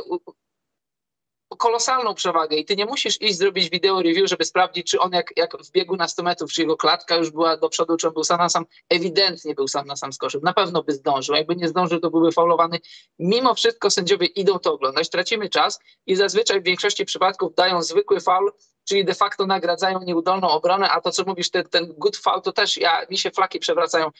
[1.56, 5.34] kolosalną przewagę i ty nie musisz iść zrobić wideo review, żeby sprawdzić, czy on jak,
[5.38, 8.24] jak wbiegł na 100 metrów, czy jego klatka już była do przodu, czy on był
[8.24, 8.66] sam na sam.
[8.89, 10.41] Ewidentnie był sam na sam z koszem.
[10.43, 11.36] Na pewno by zdążył.
[11.36, 12.80] Jakby nie zdążył, to byłby faulowany.
[13.20, 18.20] Mimo wszystko sędziowie idą to oglądać, tracimy czas i zazwyczaj w większości przypadków dają zwykły
[18.20, 18.51] faul,
[18.88, 22.51] czyli de facto nagradzają nieudolną obronę, a to co mówisz, ten, ten good foul, to
[22.51, 24.12] też ja, mi się flaki przewracają.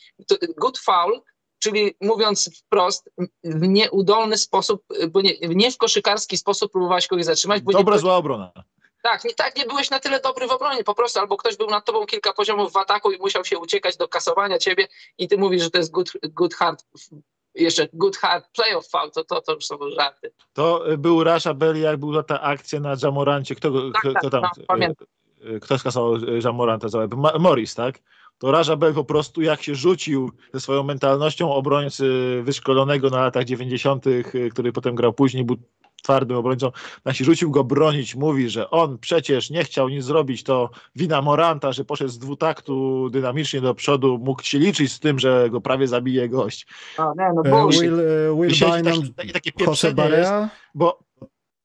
[0.58, 1.22] Good foul,
[1.64, 3.10] czyli mówiąc wprost,
[3.44, 8.02] w nieudolny sposób, bo nie, nie w koszykarski sposób próbowałeś kogoś zatrzymać, bo Dobra, byłeś,
[8.02, 8.52] zła obrona.
[9.04, 11.68] tak, nie, tak, nie byłeś na tyle dobry w obronie po prostu, albo ktoś był
[11.70, 14.88] nad tobą kilka poziomów w ataku i musiał się uciekać do kasowania ciebie
[15.18, 16.86] i ty mówisz, że to jest good, good hard,
[17.56, 20.32] jeszcze good hard playoff foul, to, to, to już są żarty.
[20.54, 23.56] To y, był Rasha Belli, jak była ta akcja na Jamorancie.
[23.56, 24.42] Kto, Tak, kto, tak, kto tam?
[24.58, 25.08] no, pamiętam.
[25.46, 27.12] y, y, Kto skasował y, Jamoranta za łeb?
[27.40, 28.00] Morris, tak?
[28.38, 33.44] To Raja Bell po prostu jak się rzucił ze swoją mentalnością obrońcy wyszkolonego na latach
[33.44, 35.58] 90., y, który potem grał później, był
[36.04, 36.72] twardym obrońcą,
[37.06, 41.22] jak się rzucił go bronić, mówi, że on przecież nie chciał nic zrobić, to wina
[41.22, 45.62] Moranta, że poszedł z dwutaktu dynamicznie do przodu, mógł się liczyć z tym, że go
[45.62, 46.68] prawie zabije gość.
[46.98, 47.82] A, nie, no E, bullshit.
[47.82, 51.00] Will, e, Will Bynum, taki, taki, takie Jose pieprzenie jest, Barea, bo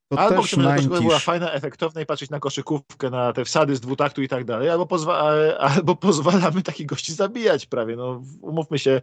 [0.09, 1.21] to Albo chcemy, żeby koszykówka była 90s.
[1.21, 4.87] fajna, efektowna i patrzeć na koszykówkę, na te wsady z dwutaktu i tak dalej, albo,
[4.87, 5.19] pozwa
[5.59, 7.97] albo pozwalamy takich gości zabijać prawie.
[7.97, 9.01] No, umówmy się,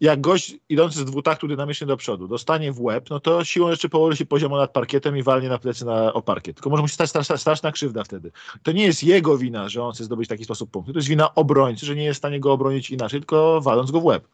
[0.00, 3.88] jak gość idący z dwutaktu dynamicznie do przodu dostanie w łeb, no to siłą rzeczy
[3.88, 6.56] położy się poziomo nad parkietem i walnie na plecy na, o parkiet.
[6.56, 8.32] Tylko może mu się stać straszna, straszna krzywda wtedy.
[8.62, 10.92] To nie jest jego wina, że on chce zdobyć w taki sposób punkty.
[10.92, 14.00] To jest wina obrońcy, że nie jest w stanie go obronić inaczej, tylko waląc go
[14.00, 14.28] w łeb.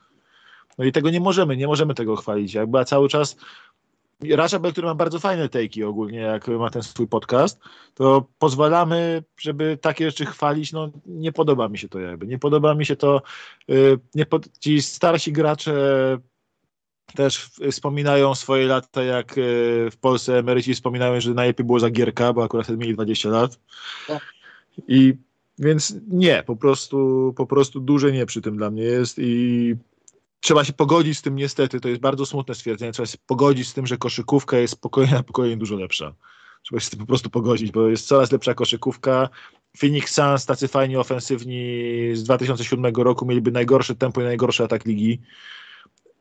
[0.79, 2.55] No i tego nie możemy, nie możemy tego chwalić.
[2.55, 3.37] Jak była cały czas
[4.31, 7.61] Rasha Bell, który ma bardzo fajne tejki ogólnie, jak ma ten swój podcast,
[7.95, 12.75] to pozwalamy, żeby takie rzeczy chwalić, no nie podoba mi się to jakby, nie podoba
[12.75, 13.23] mi się to,
[13.71, 15.73] y, nie pod, ci starsi gracze
[17.15, 22.33] też wspominają swoje lata, jak y, w Polsce emeryci wspominają, że najlepiej było za Gierka,
[22.33, 23.61] bo akurat wtedy mieli 20 lat.
[24.07, 24.23] Tak.
[24.89, 25.15] I
[25.59, 29.77] więc nie, po prostu, po prostu duże nie przy tym dla mnie jest i
[30.43, 33.75] trzeba się pogodzić z tym niestety, to jest bardzo smutne stwierdzenie, trzeba się pogodzić z
[33.75, 36.15] tym, że koszykówka jest spokojnie na pokoju dużo lepsza.
[36.63, 39.29] Trzeba się z tym po prostu pogodzić, bo jest coraz lepsza koszykówka.
[39.79, 45.21] Phoenix Suns, tacy fajni, ofensywni z 2007 roku, mieliby najgorsze tempo i najgorszy atak ligi.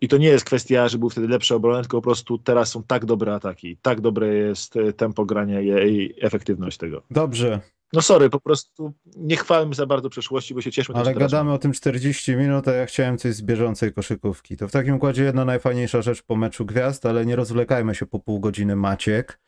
[0.01, 2.83] I to nie jest kwestia, że był wtedy lepszy obronek, tylko po prostu teraz są
[2.83, 7.03] tak dobre ataki, tak dobre jest e, tempo grania i efektywność tego.
[7.11, 7.59] Dobrze.
[7.93, 10.95] No sorry, po prostu nie chwalmy za bardzo przeszłości, bo się cieszmy.
[10.95, 14.57] Ale gadamy o tym 40 minut, a ja chciałem coś z bieżącej koszykówki.
[14.57, 18.19] To w takim układzie jedna najfajniejsza rzecz po meczu gwiazd, ale nie rozwlekajmy się po
[18.19, 19.39] pół godziny Maciek,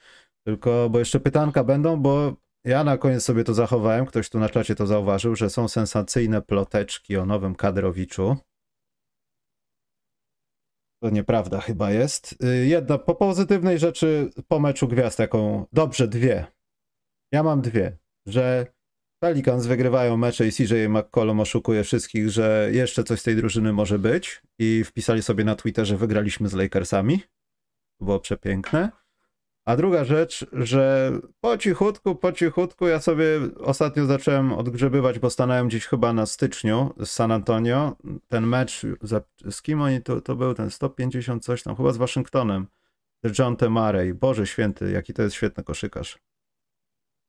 [0.45, 2.33] tylko, bo jeszcze pytanka będą, bo
[2.65, 6.41] ja na koniec sobie to zachowałem, ktoś tu na czacie to zauważył, że są sensacyjne
[6.41, 8.37] ploteczki o nowym kadrowiczu.
[11.03, 12.43] To nieprawda chyba jest.
[12.43, 15.65] Y, jedna po pozytywnej rzeczy po meczu gwiazd, jaką.
[15.73, 16.45] Dobrze, dwie.
[17.31, 18.02] Ja mam dwie.
[18.25, 18.67] Że
[19.19, 23.99] Pelicans wygrywają mecze i CJ McCollum oszukuje wszystkich, że jeszcze coś z tej drużyny może
[23.99, 24.41] być.
[24.59, 27.21] I wpisali sobie na Twitterze, wygraliśmy z Lakersami.
[27.99, 28.91] Było przepiękne.
[29.65, 33.25] A druga rzecz, że po cichutku, po cichutku ja sobie
[33.59, 37.97] ostatnio zacząłem odgrzebywać, bo stanąłem gdzieś chyba na styczniu z San Antonio.
[38.27, 38.81] Ten mecz,
[39.51, 42.67] z kim oni to, to był, ten 150 coś tam, chyba z Waszyngtonem.
[43.39, 43.69] John T.
[43.69, 44.13] Murray.
[44.13, 46.19] Boże święty, jaki to jest świetny koszykarz.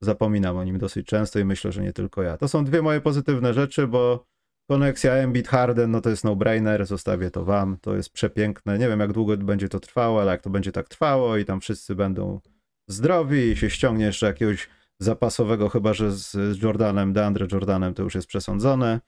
[0.04, 2.36] Zapominam o nim dosyć często i myślę, że nie tylko ja.
[2.36, 4.26] To są dwie moje pozytywne rzeczy, bo
[4.70, 8.78] Koneksja Embiid Harden, no to jest no-brainer, zostawię to wam, to jest przepiękne.
[8.78, 11.60] Nie wiem jak długo będzie to trwało, ale jak to będzie tak trwało i tam
[11.60, 12.40] wszyscy będą
[12.88, 14.68] zdrowi i się ściągnie jeszcze jakiegoś
[15.00, 19.00] zapasowego, chyba że z Jordanem, DeAndre Jordanem to już jest przesądzone,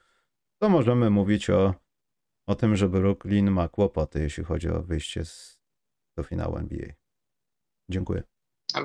[0.62, 1.74] to możemy mówić o,
[2.46, 5.58] o tym, że Brooklyn ma kłopoty, jeśli chodzi o wyjście z,
[6.16, 6.88] do finału NBA.
[7.90, 8.22] Dziękuję.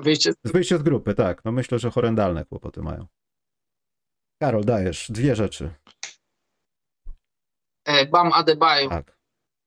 [0.00, 0.32] Wyjście...
[0.44, 1.44] Wyjście z grupy, tak.
[1.44, 3.06] No myślę, że horrendalne kłopoty mają.
[4.42, 5.70] Karol, dajesz dwie rzeczy.
[7.84, 9.18] E, Bam Adebayo tak.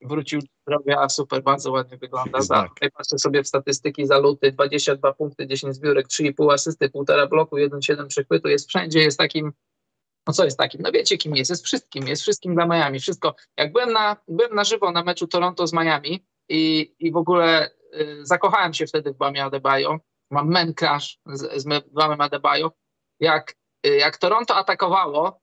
[0.01, 2.41] wrócił do zdrowia, super, bardzo ładnie wygląda.
[2.41, 2.69] Za, tak.
[2.69, 7.55] Tutaj patrzę sobie w statystyki za luty, 22 punkty, 10 zbiórek, 3,5 asysty, 1,5 bloku,
[7.55, 9.53] 1,7 przechwytu, jest wszędzie, jest takim,
[10.27, 13.35] no co jest takim, no wiecie kim jest, jest wszystkim, jest wszystkim dla Miami, wszystko.
[13.57, 17.69] Jak byłem na, byłem na żywo na meczu Toronto z Miami i, i w ogóle
[17.99, 19.99] y, zakochałem się wtedy w Bamie Adebayo,
[20.35, 21.67] mam men crash z, z
[22.19, 22.71] Adebayo,
[23.19, 23.55] jak,
[23.87, 25.39] y, jak Toronto atakowało,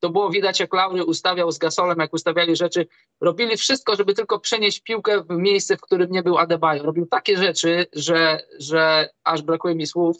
[0.00, 2.86] to było widać, jak Laury ustawiał z Gasolem, jak ustawiali rzeczy.
[3.20, 6.82] Robili wszystko, żeby tylko przenieść piłkę w miejsce, w którym nie był Adebayo.
[6.82, 10.16] Robił takie rzeczy, że, że aż brakuje mi słów.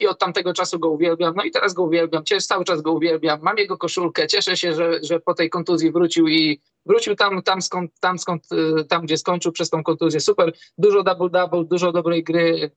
[0.00, 1.34] I od tamtego czasu go uwielbiam.
[1.36, 2.24] No i teraz go uwielbiam.
[2.24, 3.40] Cieszę, cały czas go uwielbiam.
[3.42, 4.26] Mam jego koszulkę.
[4.26, 8.46] Cieszę się, że, że po tej kontuzji wrócił i wrócił tam, tam, skąd, tam, skąd,
[8.52, 10.20] y, tam, gdzie skończył przez tą kontuzję.
[10.20, 10.52] Super.
[10.78, 12.70] Dużo double-double, dużo dobrej gry.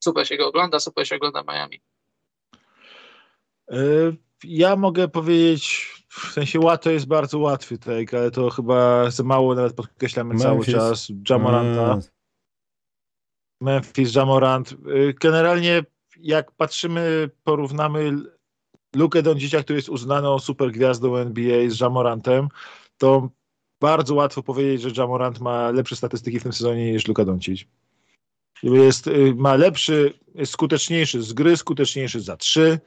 [0.00, 1.80] Super się go ogląda, super się ogląda Miami.
[3.72, 9.22] Y ja mogę powiedzieć, w sensie łatwo jest bardzo łatwy take, ale to chyba za
[9.22, 10.44] mało nawet podkreślamy Memphis.
[10.44, 11.92] cały czas Jamoranta.
[11.92, 12.02] Mm.
[13.60, 14.72] Memphis, Jamorant.
[14.72, 15.82] Y, generalnie
[16.16, 18.12] jak patrzymy, porównamy
[18.96, 22.48] Lukę Doncicia, który jest uznaną super gwiazdą NBA z Jamorantem,
[22.98, 23.28] to
[23.80, 27.64] bardzo łatwo powiedzieć, że Jamorant ma lepsze statystyki w tym sezonie niż Luka Doncic.
[28.62, 32.80] Jest, y, ma lepszy, skuteczniejszy z gry, skuteczniejszy za trzy,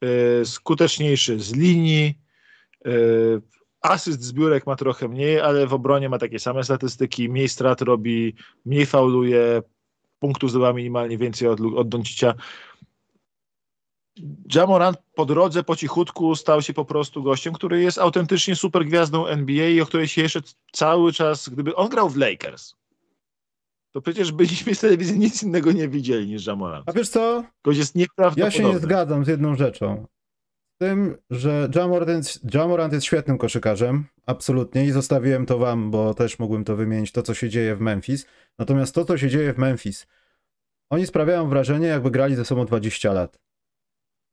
[0.00, 2.14] E, skuteczniejszy z linii.
[2.86, 2.90] E,
[3.80, 7.28] asyst zbiórek ma trochę mniej, ale w obronie ma takie same statystyki.
[7.28, 8.34] Mniej strat robi,
[8.64, 9.62] mniej fauluje,
[10.18, 12.34] punktów zdobywa minimalnie więcej od, od Doncicia.
[14.54, 19.26] Jamorant po drodze, po cichutku stał się po prostu gościem, który jest autentycznie super gwiazdą
[19.26, 20.40] NBA i o której się jeszcze
[20.72, 22.74] cały czas, gdyby on grał w Lakers,
[23.92, 26.88] to przecież byliśmy z telewizji nic innego nie widzieli niż Jamorant.
[26.88, 27.44] A wiesz co?
[27.62, 28.44] To jest nieprawdopodobne.
[28.44, 30.06] Ja się nie zgadzam z jedną rzeczą.
[30.74, 36.38] Z tym, że Jamorant, Jamorant jest świetnym koszykarzem, absolutnie, i zostawiłem to wam, bo też
[36.38, 38.26] mógłbym to wymienić, to co się dzieje w Memphis.
[38.58, 40.06] Natomiast to, co się dzieje w Memphis,
[40.90, 43.38] oni sprawiają wrażenie, jakby grali ze sobą 20 lat.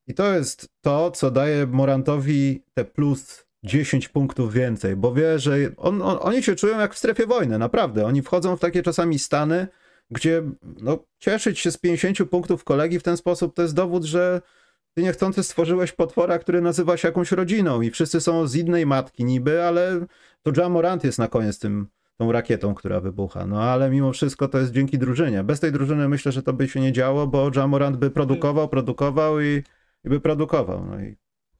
[0.07, 5.57] I to jest to, co daje Morantowi te plus 10 punktów więcej, bo wie, że
[5.78, 8.05] on, on, oni się czują jak w strefie wojny, naprawdę.
[8.05, 9.68] Oni wchodzą w takie czasami stany,
[10.11, 14.41] gdzie no, cieszyć się z 50 punktów kolegi w ten sposób to jest dowód, że
[14.93, 19.26] ty niechcący stworzyłeś potwora, który nazywa się jakąś rodziną i wszyscy są z innej matki
[19.26, 20.05] niby, ale
[20.43, 21.88] to Jamorant jest na koniec tym,
[22.18, 23.45] tą rakietą, która wybucha.
[23.45, 25.43] No ale mimo wszystko to jest dzięki drużynie.
[25.43, 29.41] Bez tej drużyny myślę, że to by się nie działo, bo Jamorant by produkował, produkował
[29.41, 29.63] i,
[30.03, 30.86] i by produkował.
[30.86, 31.18] No i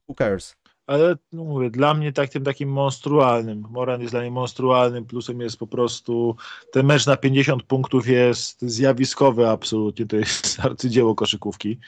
[0.08, 0.56] who cares?
[0.88, 5.40] Ale no mówię, dla mnie tak, tym takim monstrualnym, Moran jest dla mnie monstrualnym, plusem
[5.40, 6.36] jest po prostu,
[6.72, 11.78] ten mecz na 50 punktów jest zjawiskowy absolutnie, to jest arcydzieło koszykówki.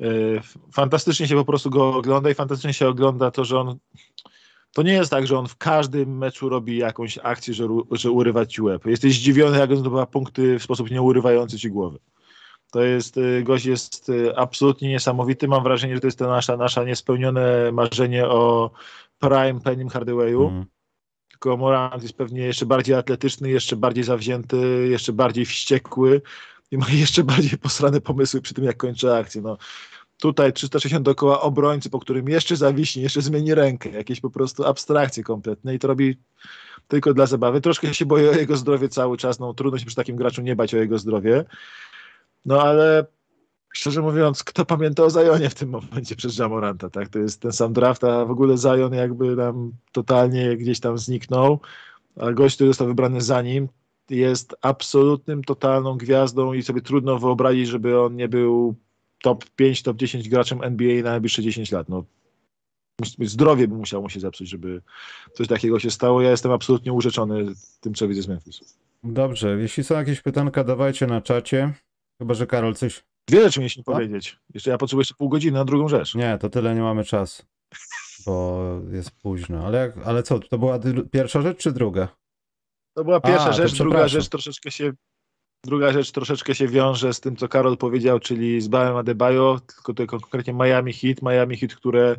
[0.00, 0.06] E,
[0.72, 3.78] fantastycznie się po prostu go ogląda i fantastycznie się ogląda to, że on
[4.72, 8.46] To nie jest tak, że on w każdym meczu robi jakąś akcję, że, że urywa
[8.46, 8.86] ci łeb.
[8.86, 11.98] Jesteś zdziwiony, jak on zdobywa punkty w sposób nieurywający ci głowy.
[12.70, 15.48] To jest, y, gość jest y, absolutnie niesamowity.
[15.48, 18.70] Mam wrażenie, że to jest to nasza, nasza niespełnione marzenie o
[19.18, 20.48] prime Pennym Hardawayu.
[20.48, 20.66] Mm.
[21.30, 26.22] Tylko Morant jest pewnie jeszcze bardziej atletyczny, jeszcze bardziej zawzięty, jeszcze bardziej wściekły
[26.70, 29.42] i ma jeszcze bardziej posrane pomysły przy tym, jak kończy akcję.
[29.42, 29.58] No,
[30.20, 35.22] tutaj 360 dookoła obrońcy, po którym jeszcze zawiśnie, jeszcze zmieni rękę, jakieś po prostu abstrakcje
[35.22, 36.16] kompletne i to robi
[36.88, 37.60] tylko dla zabawy.
[37.60, 40.56] Troszkę się boję o jego zdrowie cały czas, no trudno się przy takim graczu nie
[40.56, 41.44] bać o jego zdrowie,
[42.46, 43.06] no ale
[43.72, 47.08] szczerze mówiąc, kto pamięta o Zajonie w tym momencie przez Jamoranta, tak?
[47.08, 51.60] To jest ten sam draft, a w ogóle Zajon jakby nam totalnie gdzieś tam zniknął,
[52.16, 53.68] a gość, który został wybrany za nim,
[54.10, 58.74] jest absolutnym, totalną gwiazdą i sobie trudno wyobrazić, żeby on nie był
[59.22, 61.88] top 5, top 10 graczem NBA na najbliższe 10 lat.
[61.88, 62.04] No,
[63.20, 64.82] zdrowie by musiało mu się zepsuć, żeby
[65.32, 66.22] coś takiego się stało.
[66.22, 67.46] Ja jestem absolutnie urzeczony
[67.80, 68.78] tym, co widzę z Memphis.
[69.04, 71.74] Dobrze, jeśli są jakieś pytanka, dawajcie na czacie.
[72.18, 73.04] Chyba, że Karol coś...
[73.28, 73.92] Dwie rzeczy mieliśmy no?
[73.92, 74.38] powiedzieć.
[74.54, 76.14] Jeszcze ja potrzebuję jeszcze pół godziny na drugą rzecz.
[76.14, 77.42] Nie, to tyle nie mamy czasu,
[78.26, 78.62] bo
[78.92, 79.66] jest późno.
[79.66, 80.78] Ale, jak, ale co, to była
[81.12, 82.08] pierwsza rzecz czy druga?
[82.94, 84.92] To była pierwsza A, rzecz, druga rzecz troszeczkę się
[85.64, 89.94] Druga rzecz troszeczkę się wiąże z tym, co Karol powiedział, czyli z Bałem Adebayo, tylko
[89.94, 91.22] to konkretnie Miami Heat.
[91.22, 92.16] Miami Heat, które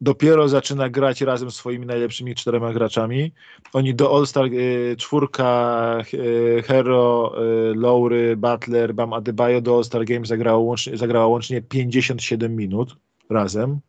[0.00, 3.32] dopiero zaczyna grać razem z swoimi najlepszymi czterema graczami.
[3.72, 7.34] Oni do All-Star y, czwórka y, Hero,
[7.70, 12.96] y, Lowry, Butler, Bam Adebayo do All-Star Games zagrała łącznie, zagrała łącznie 57 minut
[13.30, 13.80] razem.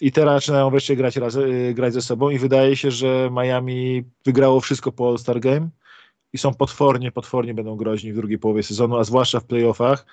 [0.00, 4.60] I teraz zaczynają wreszcie grać, razem, grać ze sobą i wydaje się, że Miami wygrało
[4.60, 5.68] wszystko po All-Star Game
[6.32, 10.06] i są potwornie, potwornie będą groźni w drugiej połowie sezonu, a zwłaszcza w playoffach.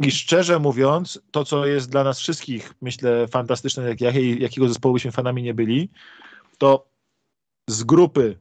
[0.00, 4.94] I szczerze mówiąc, to co jest dla nas wszystkich, myślę, fantastyczne, jak, jak, jakiego zespołu
[4.94, 5.90] byśmy fanami nie byli,
[6.58, 6.88] to
[7.68, 8.38] z grupy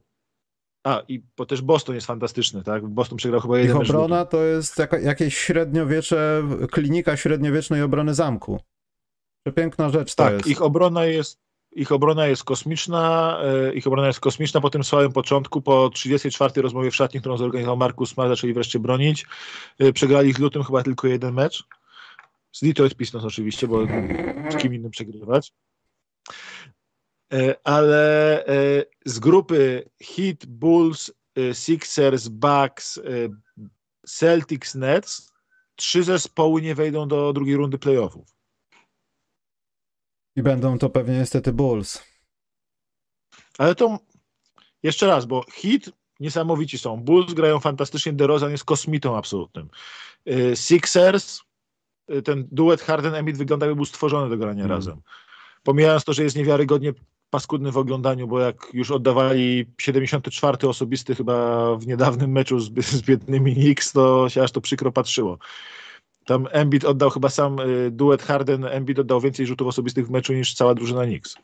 [0.84, 2.88] a, i bo też Boston jest fantastyczny, tak?
[2.88, 8.60] Boston przegrał chyba jeden Ich obrona to jest jaka, jakieś średniowiecze, klinika średniowiecznej obrony zamku.
[9.46, 10.48] Przepiękna rzecz to tak, jest.
[10.48, 11.40] ich obrona jest
[11.72, 16.62] ich obrona jest kosmiczna, e, ich obrona jest kosmiczna po tym słabym początku, po 34
[16.62, 19.26] rozmowie w szatni, którą zorganizował Markus Smart, zaczęli wreszcie bronić.
[19.80, 21.64] E, przegrali w lutym chyba tylko jeden mecz.
[22.52, 23.86] Z Detroit Pistons oczywiście, bo
[24.50, 25.54] z kim innym przegrywać.
[27.34, 28.46] E, ale
[29.06, 31.12] z grupy Heat, Bulls,
[31.54, 33.00] Sixers, Bucks,
[34.08, 35.32] Celtics, Nets
[35.82, 38.41] trzy zespoły nie wejdą do drugiej rundy playoffów.
[40.36, 42.04] I będą to pewnie niestety Bulls.
[43.58, 44.00] Ale to
[44.84, 46.98] jeszcze raz, bo hit niesamowici są.
[46.98, 49.70] Bulls grają fantastycznie, DeRozan jest kosmitą absolutnym.
[50.28, 51.42] Y, Sixers,
[52.12, 54.78] y, ten duet Harden-Embiid wygląda jakby był stworzony do grania mm.
[54.78, 55.02] razem.
[55.64, 56.94] Pomijając to, że jest niewiarygodnie
[57.30, 63.02] paskudny w oglądaniu, bo jak już oddawali 74 osobisty chyba w niedawnym meczu z, z
[63.02, 65.38] biednymi Knicks, to się aż to przykro patrzyło.
[66.32, 70.34] Tam Embiid oddał chyba sam y, duet Harden, Embiid oddał więcej rzutów osobistych w meczu
[70.34, 71.36] niż cała drużyna Knicks.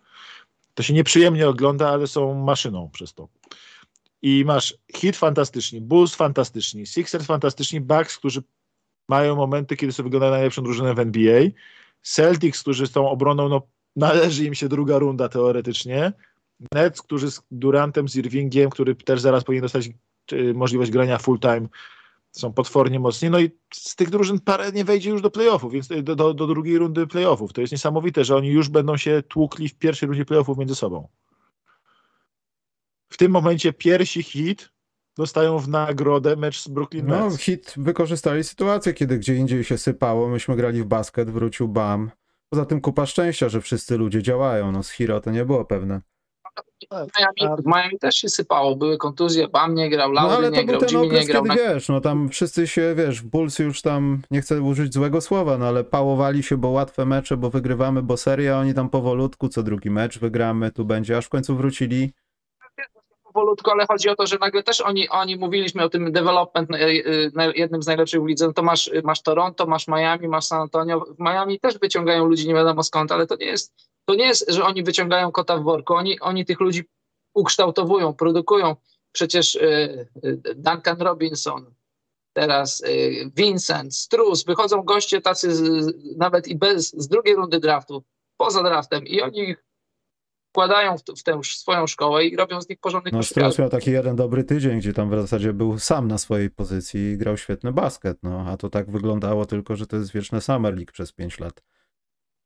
[0.74, 3.28] To się nieprzyjemnie ogląda, ale są maszyną przez to.
[4.22, 8.44] I masz hit fantastyczny, Bulls fantastyczni, Sixers fantastyczni, Bucks, którzy
[9.10, 11.42] mają momenty, kiedy sobie wyglądają najlepszą drużynę w NBA,
[12.02, 13.62] Celtics, którzy z tą obroną, no
[13.96, 16.14] należy im się druga runda teoretycznie,
[16.72, 19.90] Nets, którzy z Durantem, z Irvingiem, który też zaraz powinien dostać
[20.34, 21.68] y, możliwość grania full time
[22.38, 25.88] są potwornie mocni, no i z tych drużyn parę nie wejdzie już do playoffów, więc
[26.04, 27.54] do, do, do drugiej rundy playoffów.
[27.54, 31.08] To jest niesamowite, że oni już będą się tłukli w pierwszej rundzie playoffów między sobą.
[33.10, 34.70] W tym momencie pierwsi hit
[35.18, 37.34] dostają w nagrodę mecz z Brooklyn no, Nets.
[37.34, 42.12] No, hit wykorzystali sytuację, kiedy gdzie indziej się sypało, myśmy grali w basket, wrócił Bam.
[42.50, 44.72] Poza tym kupa szczęścia, że wszyscy ludzie działają.
[44.72, 46.02] No z Hiro to nie było pewne.
[46.92, 50.66] Miami, w Miami też się sypało, były kontuzje, Bam nie grał, Lauri no, ale nie
[50.66, 51.44] grał, Jimmy okres, nie grał.
[51.44, 51.74] Kiedy, na...
[51.74, 55.68] wiesz, no tam wszyscy się, wiesz, Bulls już tam, nie chcę użyć złego słowa, no
[55.68, 59.90] ale pałowali się, bo łatwe mecze, bo wygrywamy, bo seria, oni tam powolutku, co drugi
[59.90, 62.12] mecz wygramy, tu będzie, aż w końcu wrócili
[63.38, 66.94] powolutku, ale chodzi o to, że nagle też oni, oni mówiliśmy o tym development e,
[67.56, 71.00] jednym z najlepszych w lidze, no to masz, masz Toronto, masz Miami, masz San Antonio,
[71.00, 73.74] w Miami też wyciągają ludzi nie wiadomo skąd, ale to nie jest,
[74.08, 76.84] to nie jest, że oni wyciągają kota w worku, oni, oni tych ludzi
[77.34, 78.76] ukształtowują, produkują.
[79.12, 79.60] Przecież y,
[80.26, 81.74] y, Duncan Robinson,
[82.34, 88.04] teraz y, Vincent, Strus, wychodzą goście tacy z, nawet i bez, z drugiej rundy draftu,
[88.38, 89.56] poza draftem i oni
[90.50, 93.92] wkładają w, w tę swoją szkołę i robią z nich porządnych No Strus miał taki
[93.92, 97.72] jeden dobry tydzień, gdzie tam w zasadzie był sam na swojej pozycji i grał świetny
[97.72, 101.40] basket, no a to tak wyglądało tylko, że to jest wieczne Summer League przez 5
[101.40, 101.64] lat.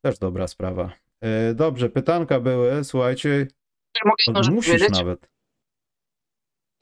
[0.01, 1.10] Też dobra sprawa.
[1.21, 3.47] E, dobrze, pytanka były, słuchajcie,
[4.05, 4.97] Mogę jedną rzecz musisz powiedzieć?
[4.99, 5.31] nawet.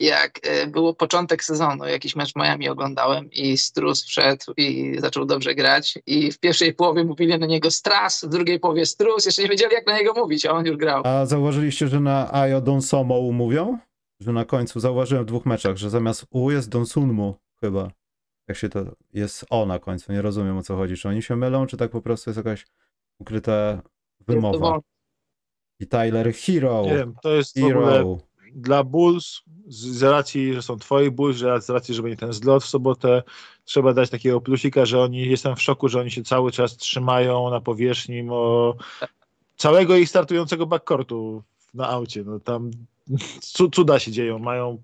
[0.00, 5.54] Jak e, było początek sezonu, jakiś mecz Miami oglądałem i Strus wszedł i zaczął dobrze
[5.54, 9.48] grać i w pierwszej połowie mówili na niego Stras, w drugiej połowie Strus, jeszcze nie
[9.48, 11.02] wiedzieli jak na niego mówić, a on już grał.
[11.06, 13.78] A zauważyliście, że na Ayo Donsomo mówią?
[14.20, 17.90] Że na końcu zauważyłem w dwóch meczach, że zamiast U jest Donsunmu chyba.
[18.48, 20.96] Jak się to jest O na końcu, nie rozumiem o co chodzi.
[20.96, 22.66] Czy oni się mylą, czy tak po prostu jest jakaś
[23.18, 23.82] ukryta
[24.26, 24.78] wymowa?
[25.80, 26.82] I Tyler Hero.
[26.84, 28.18] Nie wiem, to jest w ogóle Hero.
[28.54, 32.32] dla Bulls, z, z racji, że są twoi Bulls, że z racji, że będzie ten
[32.32, 33.22] zlot w sobotę,
[33.64, 37.50] trzeba dać takiego plusika, że oni, jestem w szoku, że oni się cały czas trzymają
[37.50, 38.74] na powierzchni mo,
[39.56, 41.42] całego ich startującego backcourtu
[41.74, 42.24] na aucie.
[42.24, 42.70] No tam
[43.40, 44.38] cu- cuda się dzieją.
[44.38, 44.82] Mają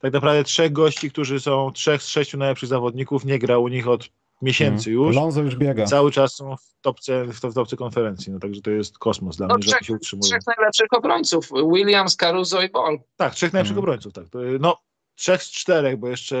[0.00, 3.88] tak naprawdę trzech gości, którzy są trzech z sześciu najlepszych zawodników, nie gra u nich
[3.88, 4.08] od
[4.42, 5.02] miesięcy Mm.
[5.02, 5.16] już.
[5.16, 5.84] Lonzo już biega.
[5.86, 9.36] Cały czas są w topce, w, to- w topce konferencji, no także to jest kosmos
[9.36, 10.30] dla No, mnie, że trzech, się utrzymują.
[10.30, 12.98] trzech najlepszych obrońców, Williams, Caruso i Ball.
[13.16, 13.84] Tak, trzech najlepszych Mhm.
[13.84, 14.28] obrońców, tak.
[14.28, 14.76] To, no,
[15.14, 16.38] trzech z czterech, bo jeszcze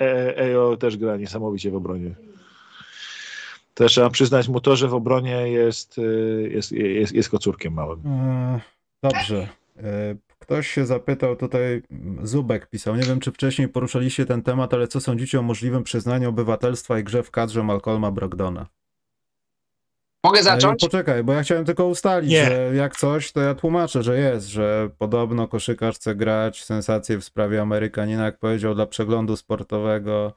[0.00, 2.14] E- Ejo też gra niesamowicie w obronie.
[3.74, 8.02] Też trzeba przyznać mu to, że w obronie jest, y, jest, jest, jest kocurkiem małym.
[8.06, 8.60] E,
[9.02, 9.48] Dobrze.
[10.50, 11.82] Ktoś się zapytał tutaj,
[12.22, 16.28] Zubek pisał, nie wiem czy wcześniej poruszaliście ten temat, ale co sądzicie o możliwym przyznaniu
[16.28, 18.66] obywatelstwa i grze w kadrze Malcolma Brogdona?
[20.24, 20.80] Mogę E, zacząć?
[20.80, 22.44] Poczekaj, bo ja chciałem tylko ustalić, Nie.
[22.44, 27.24] że jak coś, to ja tłumaczę, że jest, że podobno koszykarz chce grać, sensacje w
[27.24, 30.32] sprawie Amerykanina, jak powiedział, dla przeglądu sportowego.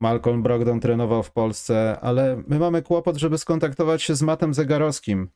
[0.00, 5.28] Malcolm Brogdon trenował w Polsce, ale my mamy kłopot, żeby skontaktować się z Matem Zegarowskim.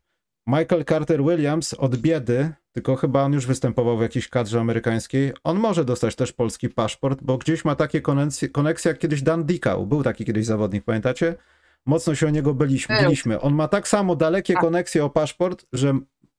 [0.46, 5.32] Michael Carter Williams od biedy, tylko chyba on już występował w jakiejś kadrze amerykańskiej.
[5.44, 9.44] On może dostać też polski paszport, bo gdzieś ma takie koneksje, koneksje jak kiedyś Dan
[9.44, 9.86] Dikau.
[9.86, 11.34] Był taki kiedyś zawodnik, pamiętacie?
[11.86, 13.02] Mocno się o niego byliśmy.
[13.02, 13.40] Byliśmy.
[13.40, 15.98] On ma tak samo dalekie koneksje o paszport, że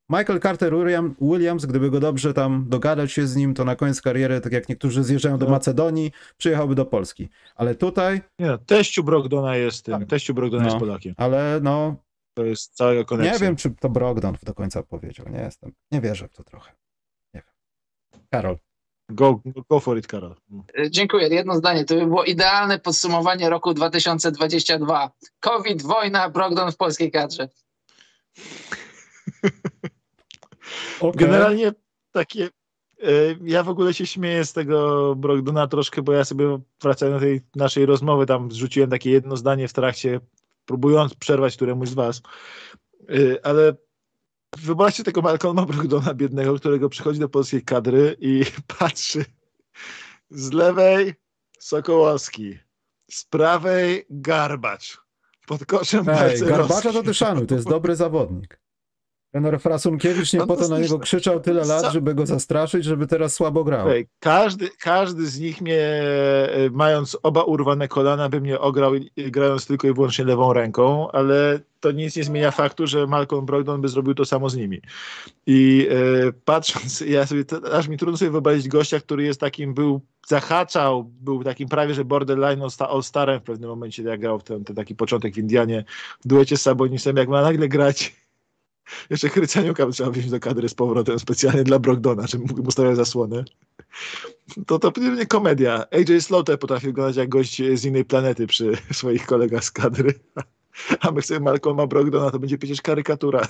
[0.09, 4.01] Michael Carter William- Williams, gdyby go dobrze tam dogadać się z nim, to na koniec
[4.01, 5.51] kariery, tak jak niektórzy zjeżdżają do No.
[5.51, 7.29] Macedonii, przyjechałby do Polski.
[7.55, 10.09] Ale tutaj, Nie no, teściu Brogdona jest tym, Tak.
[10.09, 10.69] teściu Brogdona No.
[10.69, 11.13] jest Polakiem.
[11.17, 11.95] ale no,
[12.33, 13.33] To jest całego konekcja.
[13.33, 15.25] nie wiem, czy to Brogdon do końca powiedział.
[15.29, 16.71] Nie jestem, nie wierzę w to trochę.
[17.33, 18.23] Nie wiem.
[18.29, 18.57] Karol.
[19.09, 20.35] Go, go for it, Karol.
[20.79, 21.27] E, Dziękuję.
[21.27, 21.85] Jedno zdanie.
[21.85, 25.11] To by było idealne podsumowanie roku 2022.
[25.39, 27.49] COVID, wojna, Brogdon w polskiej kadrze.
[30.99, 31.27] Okay.
[31.27, 31.71] Generalnie
[32.11, 32.49] takie.
[33.03, 33.07] e,
[33.43, 37.41] Ja w ogóle się śmieję z tego Brogdona troszkę, bo ja sobie wracając do tej
[37.55, 40.19] naszej rozmowy, tam zrzuciłem takie jedno zdanie w trakcie,
[40.65, 42.21] próbując przerwać któremuś z was.
[43.09, 43.75] E, Ale
[44.57, 48.43] wyobraźcie tego Malcolma Brogdona biednego, którego przychodzi do polskiej kadry i
[48.79, 49.25] patrzy
[50.29, 51.13] z lewej
[51.59, 52.59] Sokołowski,
[53.11, 54.97] z prawej Garbacz,
[55.47, 56.39] pod koszem Ej.
[56.39, 58.62] Garbacza to ty szanuj, to jest dobry zawodnik.
[59.33, 63.33] Trener Frasunkiewicz nie po to na niego krzyczał tyle lat, żeby go zastraszyć, żeby teraz
[63.33, 63.87] słabo grał.
[64.19, 69.87] Każdy, każdy z nich mnie, e, mając oba urwane kolana, by mnie ograł grając tylko
[69.87, 74.13] i wyłącznie lewą ręką, ale to nic nie zmienia faktu, że Malcolm Brogdon by zrobił
[74.15, 74.81] to samo z nimi.
[75.47, 75.87] I
[76.27, 80.01] e, patrząc, ja sobie, to, aż mi trudno sobie wyobrazić gościa, który jest takim, był,
[80.27, 84.63] zahaczał, był takim prawie, że borderline all-sta- all-starem w pewnym momencie, jak grał w ten,
[84.63, 85.83] ten taki początek w Indianie,
[86.25, 88.22] w duecie z Sabonisem, jak ma nagle grać
[89.09, 92.95] jeszcze Chryceniuka trzeba wziąć do kadry z powrotem specjalnie dla Brogdona, żeby mógł mu stawiać
[92.95, 93.43] zasłonę.
[94.67, 95.85] To to pewnie komedia.
[95.91, 100.13] AJ Slaughter potrafi wyglądać jak gość z innej planety przy swoich kolegach z kadry.
[100.99, 103.47] A my chcemy Malcolma Brogdona, to będzie przecież karykatura.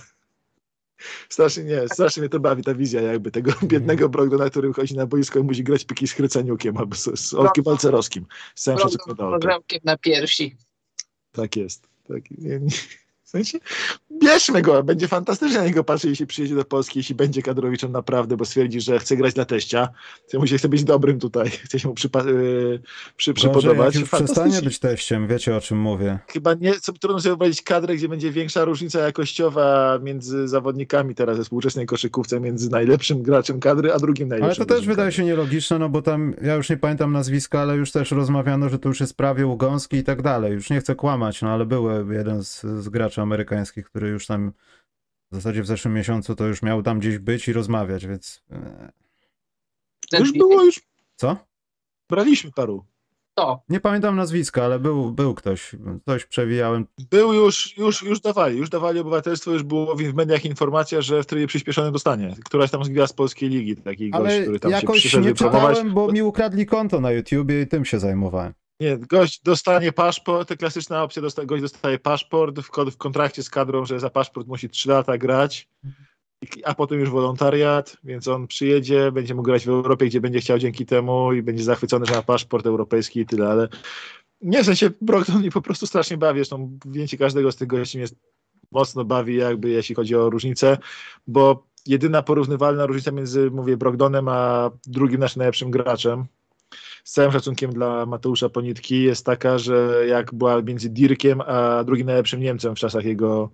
[1.30, 5.06] Strasznie nie, strasznie mnie to bawi ta wizja jakby tego biednego Brogdona, który wychodzi na
[5.06, 8.26] boisko i musi grać piki z Chryceniukiem albo z, z Olkiem Walcerowskim.
[8.56, 9.16] Z całym szacunkiem
[9.84, 10.58] na piersi.
[11.32, 11.88] Tak jest.
[12.08, 12.70] Tak, nie, nie.
[13.24, 13.60] W sensie,
[14.22, 18.38] bierzmy go, będzie fantastycznie na niego patrzeć, jeśli przyjedzie do Polski, jeśli będzie kadrowiczem naprawdę,
[18.38, 19.90] bo stwierdzi, że chce grać dla teścia,
[20.28, 22.82] chce, musi, chce być dobrym tutaj, chce się mu przypa- yy,
[23.18, 23.96] przy, przypodobać.
[23.96, 26.20] już przestanie być teściem, wiecie o czym mówię.
[26.28, 31.38] Chyba nie, co, trudno sobie wyobrazić kadrę, gdzie będzie większa różnica jakościowa między zawodnikami teraz
[31.38, 35.18] we współczesnej koszykówce, między najlepszym graczem kadry, a drugim Ale najlepszym to też wydaje kadry.
[35.18, 38.80] się nielogiczne, no bo tam, ja już nie pamiętam nazwiska, ale już też rozmawiano, że
[38.80, 40.54] to już jest prawie ugąski i tak dalej.
[40.54, 44.54] Już nie chcę kłamać, no ale był jeden z, z graczy amerykańskich, który już tam
[45.32, 48.44] w zasadzie w zeszłym miesiącu to już miał tam gdzieś być i rozmawiać, więc...
[48.52, 48.92] e,
[50.10, 50.82] Ten Już było, już
[51.16, 51.38] Co?
[52.10, 52.86] braliśmy paru.
[53.36, 53.62] To.
[53.70, 55.76] Nie pamiętam nazwiska, ale był, był ktoś.
[56.06, 56.88] Coś przewijałem.
[57.10, 61.26] Był już, już, już dawali, już dawali obywatelstwo, już było w mediach informacja, że w
[61.26, 62.36] trybie przyspieszonym dostanie.
[62.46, 65.94] Któraś tam z gwiazd polskiej ligi, taki gość, Ale który tam się jakoś nie czytałem,
[65.94, 68.54] bo mi ukradli konto na YouTubie i tym się zajmowałem.
[68.80, 74.00] Nie, gość dostanie paszport, klasyczna opcja, gość dostaje paszport w, w kontrakcie z kadrą, że
[74.00, 75.68] za paszport musi 3 lata grać,
[76.64, 80.60] a potem już wolontariat, więc on przyjedzie, będzie mógł grać w Europie, gdzie będzie chciał
[80.60, 83.68] dzięki temu i będzie zachwycony, że ma paszport europejski i tyle, ale
[84.42, 87.98] nie, w sensie Brogdon mnie po prostu strasznie bawi, zresztą zdjęcie każdego z tych gości
[87.98, 88.08] mnie
[88.72, 90.78] mocno bawi, jakby jeśli chodzi o różnicę,
[91.28, 96.26] bo jedyna porównywalna różnica między, mówię, Brogdonem a drugim naszym najlepszym graczem,
[97.04, 102.08] z całym szacunkiem dla Mateusza Ponitki, jest taka, że jak była między Dirkiem a drugim
[102.08, 103.50] najlepszym Niemcem w czasach jego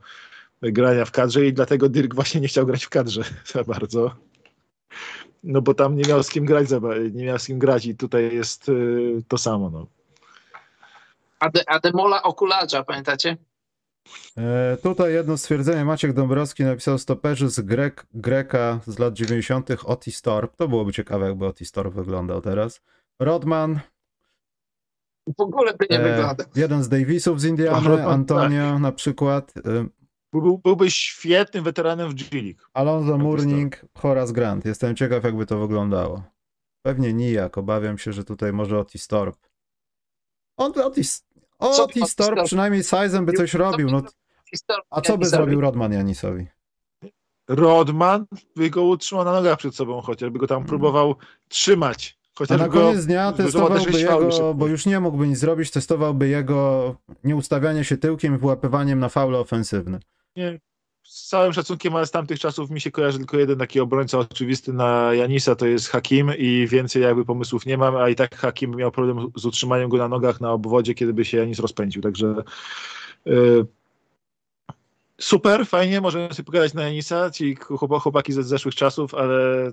[0.61, 3.23] grania w kadrze i dlatego Dirk właśnie nie chciał grać w kadrze
[3.53, 4.11] za bardzo.
[5.43, 6.67] No bo tam nie miał z kim grać,
[7.11, 9.69] nie miał z kim grać i tutaj jest y, to samo.
[9.69, 9.87] No.
[11.67, 13.37] Ademola Okuladża, pamiętacie?
[14.37, 15.85] E, tutaj jedno stwierdzenie.
[15.85, 19.69] Maciek Dąbrowski napisał stoperzy z Grek, Greka z lat 90.
[19.85, 20.55] Otis Torp.
[20.55, 22.81] To byłoby ciekawe, jakby Otis Torp wyglądał teraz.
[23.19, 23.79] Rodman.
[25.37, 26.47] W ogóle by nie e, wyglądał.
[26.55, 28.81] Jeden z Davisów z Indiany, Antonio tak.
[28.81, 29.53] na przykład.
[29.57, 29.85] E,
[30.33, 32.61] Był, byłby świetnym weteranem w G-League.
[32.73, 34.65] Alonso Murning, Horace Grant.
[34.65, 36.23] Jestem ciekaw, jakby to wyglądało.
[36.81, 37.57] Pewnie nijak.
[37.57, 39.37] Obawiam się, że tutaj może Otis Torp.
[40.57, 41.25] On, Otis,
[41.59, 43.89] Otis Torp przynajmniej size'em by coś robił.
[43.89, 44.01] No.
[44.89, 46.47] A co by zrobił Rodman Janisowi?
[47.47, 48.25] Rodman
[48.55, 50.69] by go utrzymał na nogach przed sobą, chociażby go tam hmm.
[50.69, 51.15] próbował
[51.47, 52.18] trzymać.
[52.49, 57.83] A na koniec dnia testowałby jego, bo już nie mógłby nic zrobić, testowałby jego nieustawianie
[57.83, 59.99] się tyłkiem i wyłapywaniem na faule ofensywne.
[60.35, 60.59] Nie,
[61.09, 64.73] z całym szacunkiem, ale z tamtych czasów mi się kojarzy tylko jeden taki obrońca oczywisty
[64.73, 68.75] na Janisa, to jest Hakim i więcej jakby pomysłów nie mam, a i tak Hakim
[68.75, 72.35] miał problem z utrzymaniem go na nogach na obwodzie, kiedy by się Janis rozpędził, także
[73.25, 73.65] yy,
[75.19, 79.71] super, fajnie, możemy sobie pogadać na Janisa, ci chłopaki ze zeszłych czasów, ale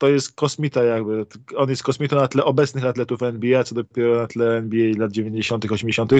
[0.00, 1.26] to jest kosmita jakby.
[1.56, 5.72] On jest kosmitą na tle obecnych atletów NBA, co dopiero na tle NBA lat 90.,
[5.72, 6.12] 80.,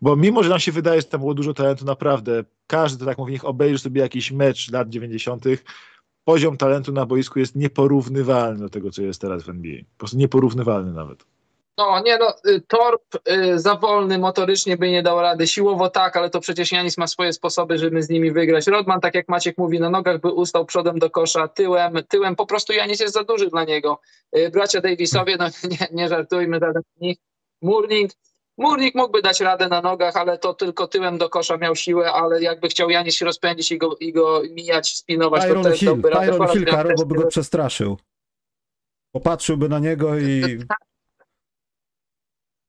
[0.00, 3.32] bo mimo, że nam się wydaje, że tam było dużo talentu, naprawdę każdy, tak mówi,
[3.32, 5.44] niech obejrzy sobie jakiś mecz lat 90.,
[6.24, 9.78] poziom talentu na boisku jest nieporównywalny do tego, co jest teraz w NBA.
[9.80, 11.24] Po prostu nieporównywalny nawet.
[11.80, 16.16] No, nie no, y, Torp y, za wolny motorycznie by nie dał rady, siłowo tak,
[16.16, 18.66] ale to przecież Janis ma swoje sposoby, żeby z nimi wygrać.
[18.66, 22.46] Rodman, tak jak Maciek mówi, na nogach by ustał przodem do kosza, tyłem, tyłem po
[22.46, 24.00] prostu Janis jest za duży dla niego.
[24.36, 25.46] Y, bracia Davisowie, no
[25.80, 27.18] nie, nie żartujmy żaden z nich.
[27.62, 28.10] Murning,
[28.58, 32.42] Murnik mógłby dać radę na nogach, ale to tylko tyłem do kosza miał siłę, ale
[32.42, 36.02] jakby chciał Janis się rozpędzić i go, i go mijać, spinować, Tyron to też Hill,
[36.52, 37.98] Hill, Karol, bo by go przestraszył.
[39.12, 40.89] Popatrzyłby na niego i tak,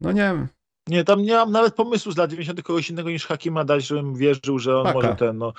[0.02, 0.48] no nie wiem.
[0.88, 2.62] Nie, tam nie mam nawet pomysłu z lat 90.
[2.62, 4.96] kogoś innego niż Hakima dać, żebym wierzył, że on Taka.
[4.96, 5.54] może ten, no.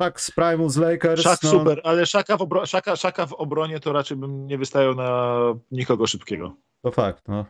[0.00, 1.22] Tak, z Primus Lakers.
[1.22, 1.50] Szak no.
[1.50, 5.36] super, ale Szaka w, obro- Szaka, Szaka w obronie to raczej bym nie wystawiał na
[5.70, 6.56] nikogo szybkiego.
[6.84, 7.46] To fakt, no.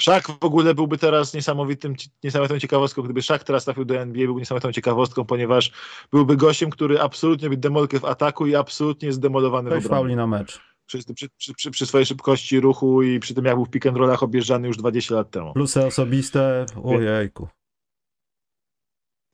[0.00, 1.94] Szak w ogóle byłby teraz niesamowitym,
[2.24, 3.02] niesamowitą ciekawostką.
[3.02, 5.72] Gdyby Szak teraz trafił do NBA, byłby niesamowitą ciekawostką, ponieważ
[6.12, 10.16] byłby gościem, który absolutnie by demolkę w ataku i absolutnie jest demolowany Ktoś w obronie.
[10.16, 13.70] na mecz przy, przy, przy, przy, swojej szybkości ruchu i przy tym, jak był w
[13.70, 15.52] pick and rollach objeżdżany już 20 lat temu.
[15.52, 17.48] Plusy osobiste, ojejku.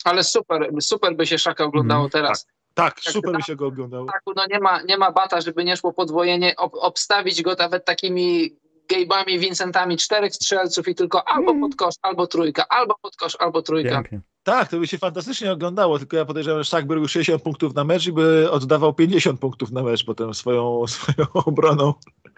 [0.05, 2.10] Ale super, super by się Szaka oglądało mm.
[2.10, 2.47] teraz.
[2.74, 4.06] Tak, tak super by się go oglądało.
[4.06, 7.85] Tak, no nie ma, nie ma bata, żeby nie szło podwojenie, ob, obstawić go nawet
[7.85, 8.56] takimi
[8.93, 11.60] Gabe'ami, Vincentami, czterech strzelców i tylko albo mm.
[11.60, 13.94] pod kosz, albo trójka, albo pod kosz, albo trójka.
[13.94, 14.20] Pięknie.
[14.45, 17.85] Tak, to by się fantastycznie oglądało, tylko ja podejrzewam, że Szak był 60 punktów na
[17.85, 21.95] mecz i by oddawał 50 punktów na mecz potem swoją, swoją obroną.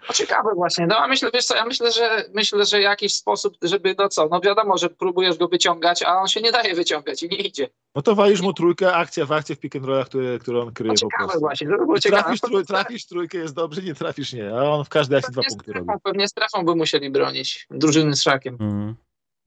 [0.09, 3.57] No ciekawe właśnie, no a myślę, wiesz co, ja myślę, że myślę, że jakiś sposób,
[3.61, 7.23] żeby, no co, no wiadomo, że próbujesz go wyciągać, a on się nie daje wyciągać
[7.23, 7.69] i nie idzie.
[7.95, 10.73] No to walisz mu trójkę, akcja w akcję w pick and rollach, które, które on
[10.73, 11.39] kryje no ciekawe po prostu.
[11.39, 12.23] właśnie, to było ciekawe.
[12.23, 15.41] Trafisz, trój, trafisz trójkę, jest dobrze, nie trafisz nie, a on w każdej akcji dwa
[15.41, 15.99] punkty strefą, robi.
[16.03, 18.57] Pewnie strefą by musieli bronić, drużyny z Szakiem.
[18.59, 18.95] Mm.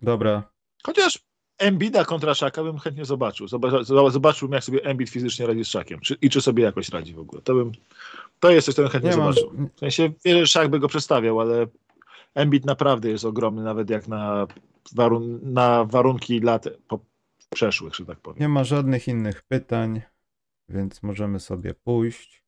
[0.03, 0.43] Dobra.
[0.85, 1.30] Chociaż
[1.61, 3.47] Embida kontra Szaka bym chętnie zobaczył.
[4.11, 6.01] Zobaczyłbym, jak sobie Embid fizycznie radzi z Szakiem.
[6.01, 7.43] Czy, I czy sobie jakoś radzi w ogóle.
[7.43, 7.73] To, bym,
[8.41, 9.53] to jest coś, co bym chętnie nie zobaczył.
[9.74, 11.66] W sensie wiele Szak by go przedstawiał, ale
[12.35, 14.47] Embid naprawdę jest ogromny, nawet jak na,
[14.95, 16.69] warun na warunki lat
[17.51, 18.41] przeszłych, że tak powiem.
[18.41, 20.03] Nie ma żadnych innych pytań,
[20.69, 22.45] więc możemy sobie pójść.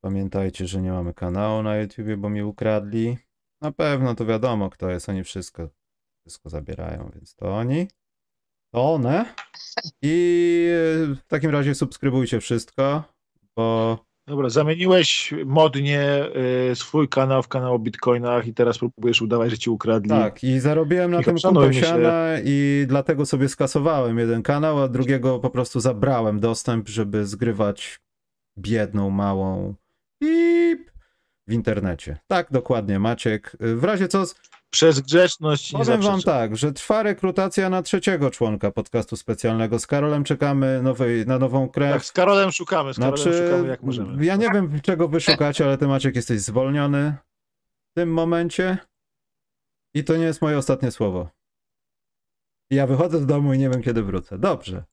[0.00, 3.18] Pamiętajcie, że nie mamy kanału na YouTube, bo mi ukradli.
[3.60, 5.68] Na pewno to wiadomo, kto jest, oni wszystko
[6.24, 7.88] wszystko zabierają, więc to oni.
[8.74, 9.24] To one.
[10.02, 10.68] I
[11.16, 13.04] w takim razie subskrybujcie wszystko,
[13.56, 13.98] bo.
[14.26, 16.28] Dobra, zamieniłeś modnie
[16.70, 20.10] y, swój kanał w kanał o bitcoinach i teraz próbujesz udawać, że ci ukradli.
[20.10, 25.38] Tak, i zarobiłem na tym kupę siana i dlatego sobie skasowałem jeden kanał, a drugiego
[25.38, 28.00] po prostu zabrałem dostęp, żeby zgrywać
[28.58, 29.74] biedną, małą
[30.22, 30.90] pip
[31.48, 32.18] w internecie.
[32.26, 33.56] Tak, dokładnie, Maciek.
[33.62, 34.24] Y, W razie co,
[34.74, 39.78] Przez grzeczność nie powiem wam tak, że trwa rekrutacja na trzeciego członka podcastu specjalnego.
[39.78, 41.92] Z Karolem czekamy nowej, na nową krew.
[41.92, 44.24] Tak, z Karolem szukamy, z Karolem Znaczy, szukamy jak możemy.
[44.24, 47.16] ja nie wiem, czego wy szukacie, ale ty Maciek jesteś zwolniony
[47.90, 48.78] w tym momencie
[49.94, 51.28] i to nie jest moje ostatnie słowo.
[52.70, 54.38] Ja wychodzę z domu i nie wiem, kiedy wrócę.
[54.38, 54.84] Dobrze.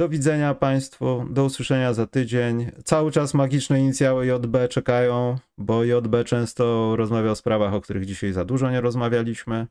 [0.00, 2.72] Do widzenia Państwu, do usłyszenia za tydzień.
[2.84, 8.32] Cały czas magiczne inicjały JB czekają, bo JB często rozmawia o sprawach, o których dzisiaj
[8.32, 9.66] za dużo nie rozmawialiśmy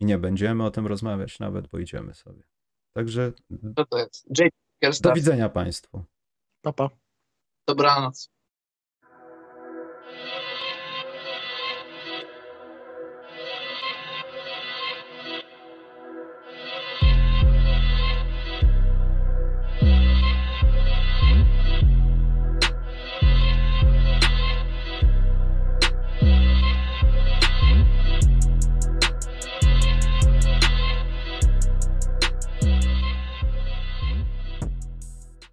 [0.00, 2.42] i nie będziemy o tym rozmawiać nawet, bo idziemy sobie.
[2.96, 3.32] Także
[3.76, 4.26] Co to jest?
[4.82, 5.00] J.
[5.00, 6.04] do widzenia Państwu.
[6.62, 6.88] Pa, pa.
[7.68, 8.30] Dobranoc.